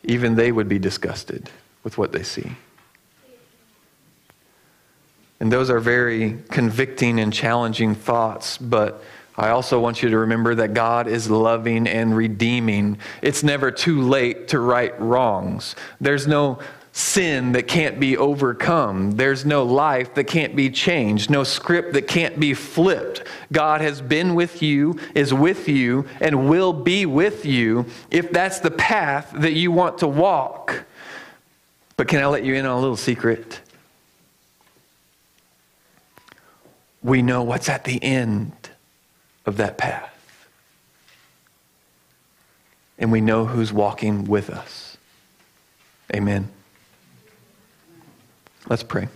even 0.03 0.35
they 0.35 0.51
would 0.51 0.69
be 0.69 0.79
disgusted 0.79 1.49
with 1.83 1.97
what 1.97 2.11
they 2.11 2.23
see. 2.23 2.51
And 5.39 5.51
those 5.51 5.69
are 5.69 5.79
very 5.79 6.37
convicting 6.49 7.19
and 7.19 7.33
challenging 7.33 7.93
thoughts, 7.93 8.57
but 8.57 9.03
I 9.37 9.49
also 9.49 9.79
want 9.79 10.01
you 10.01 10.09
to 10.09 10.17
remember 10.19 10.55
that 10.55 10.73
God 10.73 11.07
is 11.07 11.29
loving 11.29 11.87
and 11.87 12.15
redeeming. 12.15 12.99
It's 13.21 13.43
never 13.43 13.69
too 13.69 14.01
late 14.01 14.47
to 14.49 14.59
right 14.59 14.99
wrongs. 14.99 15.75
There's 15.99 16.25
no 16.25 16.59
sin 16.93 17.51
that 17.51 17.67
can't 17.67 17.99
be 17.99 18.15
overcome. 18.15 19.11
There's 19.11 19.45
no 19.45 19.63
life 19.63 20.13
that 20.13 20.23
can't 20.23 20.55
be 20.55 20.69
changed, 20.69 21.29
no 21.29 21.43
script 21.43 21.91
that 21.91 22.07
can't 22.07 22.39
be 22.39 22.53
flipped. 22.53 23.23
God 23.51 23.81
has 23.81 23.99
been 23.99 24.33
with 24.33 24.61
you, 24.61 24.97
is 25.13 25.33
with 25.33 25.67
you, 25.67 26.07
and 26.21 26.49
will 26.49 26.71
be 26.71 27.05
with 27.05 27.45
you 27.45 27.85
if 28.09 28.31
that's 28.31 28.61
the 28.61 28.71
path 28.71 29.33
that 29.35 29.51
you 29.51 29.73
want 29.73 29.97
to 29.97 30.07
walk. 30.07 30.85
But 31.97 32.07
can 32.07 32.21
I 32.21 32.27
let 32.27 32.45
you 32.45 32.55
in 32.55 32.65
on 32.65 32.77
a 32.77 32.79
little 32.79 32.95
secret? 32.95 33.59
We 37.05 37.21
know 37.21 37.43
what's 37.43 37.69
at 37.69 37.83
the 37.83 38.03
end 38.03 38.51
of 39.45 39.57
that 39.57 39.77
path. 39.77 40.11
And 42.97 43.11
we 43.11 43.21
know 43.21 43.45
who's 43.45 43.71
walking 43.71 44.23
with 44.25 44.49
us. 44.49 44.97
Amen. 46.11 46.49
Let's 48.67 48.81
pray. 48.81 49.07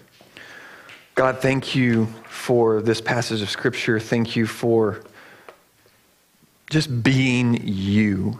God, 1.15 1.39
thank 1.39 1.75
you 1.75 2.05
for 2.27 2.79
this 2.83 3.01
passage 3.01 3.41
of 3.41 3.49
Scripture. 3.49 3.99
Thank 3.99 4.35
you 4.35 4.45
for 4.45 5.01
just 6.69 7.01
being 7.01 7.59
you. 7.63 8.39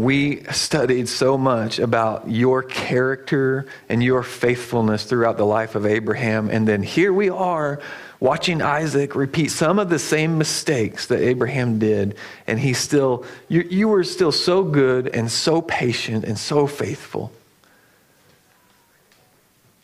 We 0.00 0.44
studied 0.44 1.10
so 1.10 1.36
much 1.36 1.78
about 1.78 2.26
your 2.26 2.62
character 2.62 3.66
and 3.86 4.02
your 4.02 4.22
faithfulness 4.22 5.04
throughout 5.04 5.36
the 5.36 5.44
life 5.44 5.74
of 5.74 5.84
Abraham. 5.84 6.48
And 6.48 6.66
then 6.66 6.82
here 6.82 7.12
we 7.12 7.28
are 7.28 7.82
watching 8.18 8.62
Isaac 8.62 9.14
repeat 9.14 9.50
some 9.50 9.78
of 9.78 9.90
the 9.90 9.98
same 9.98 10.38
mistakes 10.38 11.08
that 11.08 11.20
Abraham 11.20 11.78
did. 11.78 12.16
And 12.46 12.58
he 12.58 12.72
still, 12.72 13.26
you, 13.50 13.60
you 13.60 13.88
were 13.88 14.02
still 14.02 14.32
so 14.32 14.62
good 14.62 15.06
and 15.08 15.30
so 15.30 15.60
patient 15.60 16.24
and 16.24 16.38
so 16.38 16.66
faithful. 16.66 17.30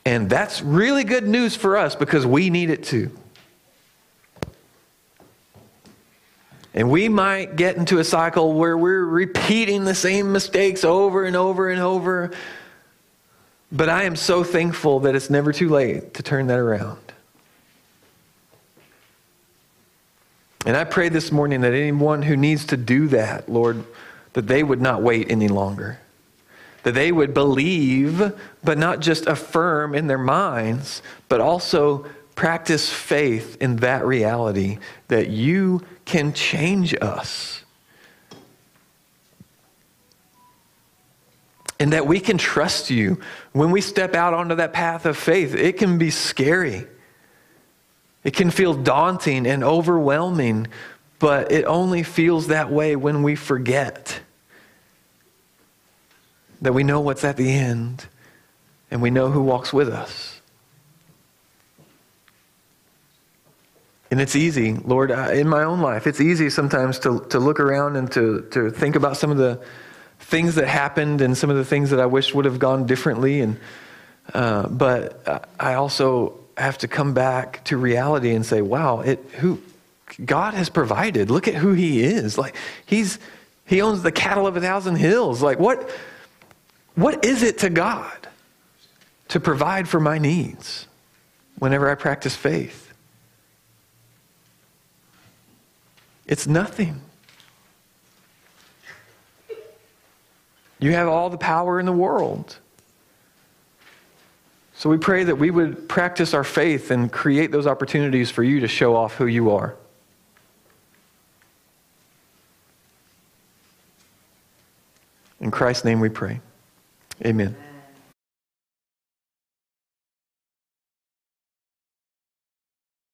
And 0.07 0.31
that's 0.31 0.63
really 0.63 1.05
good 1.05 1.29
news 1.29 1.57
for 1.57 1.77
us 1.77 1.95
because 1.95 2.25
we 2.25 2.49
need 2.49 2.71
it 2.71 2.85
too. 2.85 3.11
And 6.77 6.91
we 6.91 7.09
might 7.09 7.57
get 7.57 7.77
into 7.77 7.99
a 7.99 8.05
cycle 8.05 8.53
where 8.53 8.77
we're 8.77 9.05
repeating 9.05 9.85
the 9.85 9.95
same 9.95 10.31
mistakes 10.31 10.85
over 10.85 11.25
and 11.25 11.35
over 11.35 11.71
and 11.71 11.81
over. 11.81 12.31
But 13.73 13.89
I 13.89 14.05
am 14.05 14.15
so 14.15 14.45
thankful 14.45 15.01
that 15.01 15.17
it's 15.17 15.31
never 15.31 15.53
too 15.53 15.71
late 15.71 16.15
to 16.15 16.23
turn 16.23 16.47
that 16.49 16.59
around. 16.59 17.01
And 20.67 20.77
I 20.77 20.85
pray 20.85 21.09
this 21.09 21.33
morning 21.33 21.63
that 21.63 21.73
anyone 21.73 22.23
who 22.23 22.37
needs 22.37 22.67
to 22.67 22.77
do 22.77 23.09
that, 23.09 23.49
Lord, 23.49 23.83
that 24.35 24.47
they 24.47 24.63
would 24.63 24.81
not 24.81 25.03
wait 25.03 25.31
any 25.31 25.49
longer 25.49 25.99
that 26.87 26.95
they 26.95 27.11
would 27.11 27.35
believe, 27.35 28.33
but 28.63 28.79
not 28.79 29.01
just 29.01 29.27
affirm 29.27 29.93
in 29.93 30.07
their 30.07 30.17
minds, 30.17 31.03
but 31.29 31.41
also 31.41 32.07
practice 32.37 32.89
faith 32.89 33.57
in 33.61 33.75
that 33.75 34.07
reality 34.07 34.79
that 35.09 35.29
you 35.29 35.83
can 36.07 36.33
change 36.33 36.95
us. 36.95 37.63
And 41.79 41.93
that 41.93 42.07
we 42.07 42.21
can 42.21 42.39
trust 42.39 42.89
you. 42.89 43.21
When 43.53 43.71
we 43.71 43.83
step 43.83 44.15
out 44.15 44.33
onto 44.33 44.55
that 44.55 44.73
path 44.73 45.05
of 45.05 45.19
faith, 45.19 45.55
it 45.55 45.77
can 45.77 45.99
be 45.99 46.09
scary. 46.11 46.87
It 48.25 48.33
can 48.33 48.51
feel 48.51 48.73
daunting 48.73 49.47
and 49.47 49.63
overwhelming, 49.63 50.69
but 51.19 51.53
it 51.53 51.65
only 51.67 52.03
feels 52.03 52.47
that 52.47 52.71
way 52.71 52.97
when 52.97 53.23
we 53.23 53.37
forget 53.37 54.21
that 56.63 56.73
we 56.73 56.83
know 56.83 57.01
what's 57.01 57.25
at 57.25 57.37
the 57.37 57.51
end 57.51 58.07
and 58.91 59.03
we 59.03 59.11
know 59.11 59.31
who 59.31 59.43
walks 59.43 59.73
with 59.73 59.89
us. 59.89 60.36
And 64.11 64.21
it's 64.21 64.37
easy, 64.37 64.75
Lord, 64.75 65.11
in 65.11 65.49
my 65.49 65.65
own 65.65 65.81
life, 65.81 66.07
it's 66.07 66.21
easy 66.21 66.49
sometimes 66.49 67.01
to, 67.01 67.27
to 67.31 67.41
look 67.41 67.59
around 67.59 67.97
and 67.97 68.11
to, 68.13 68.47
to 68.53 68.71
think 68.71 68.95
about 68.95 69.17
some 69.17 69.31
of 69.31 69.37
the 69.37 69.61
things 70.21 70.55
that 70.55 70.69
happened 70.69 71.21
and 71.21 71.37
some 71.37 71.51
of 71.51 71.57
the 71.57 71.65
things 71.65 71.91
that 71.91 72.01
I 72.01 72.07
wish 72.07 72.33
would 72.33 72.45
have 72.45 72.59
gone 72.59 72.87
differently. 72.87 73.41
And, 73.41 73.59
uh, 74.33 74.69
but 74.69 75.49
I 75.59 75.75
also 75.75 76.39
have 76.57 76.79
to 76.79 76.89
come 76.89 77.15
back 77.15 77.65
to 77.65 77.77
reality 77.77 78.33
and 78.33 78.47
say, 78.47 78.63
wow, 78.63 79.01
it, 79.01 79.19
who, 79.39 79.61
God 80.25 80.55
has 80.55 80.69
provided. 80.69 81.31
Look 81.31 81.49
at 81.49 81.55
who 81.55 81.73
He 81.73 82.03
is. 82.03 82.39
Like, 82.39 82.55
He's, 82.87 83.19
He 83.67 83.83
owns 83.83 84.03
the 84.03 84.13
cattle 84.13 84.47
of 84.47 84.57
a 84.57 84.61
thousand 84.61 84.97
hills. 84.97 85.43
Like, 85.43 85.59
what? 85.59 85.91
What 86.95 87.27
is 87.27 87.43
it 87.43 87.59
to 87.59 87.69
God 87.69 88.29
to 89.29 89.39
provide 89.39 89.87
for 89.87 90.01
my 90.01 90.17
needs 90.17 90.87
whenever 91.59 91.91
I 91.91 91.95
practice 91.95 92.35
faith? 92.35 92.86
It's 96.27 96.47
nothing. 96.47 97.01
You 100.79 100.93
have 100.93 101.09
all 101.09 101.31
the 101.31 101.39
power 101.39 101.81
in 101.81 101.87
the 101.87 101.93
world. 101.93 102.59
So 104.75 104.91
we 104.91 104.99
pray 104.99 105.25
that 105.25 105.37
we 105.37 105.51
would 105.51 105.89
practice 105.89 106.35
our 106.35 106.45
faith 106.45 106.91
and 106.91 107.11
create 107.11 107.51
those 107.51 107.67
opportunities 107.67 108.31
for 108.31 108.43
you 108.43 108.61
to 108.61 108.69
show 108.69 108.95
off 108.95 109.15
who 109.15 109.27
you 109.27 109.51
are. 109.53 109.75
In 115.41 115.51
Christ's 115.51 115.85
name 115.85 116.01
we 116.01 116.09
pray. 116.09 116.41
Amen. 117.25 117.57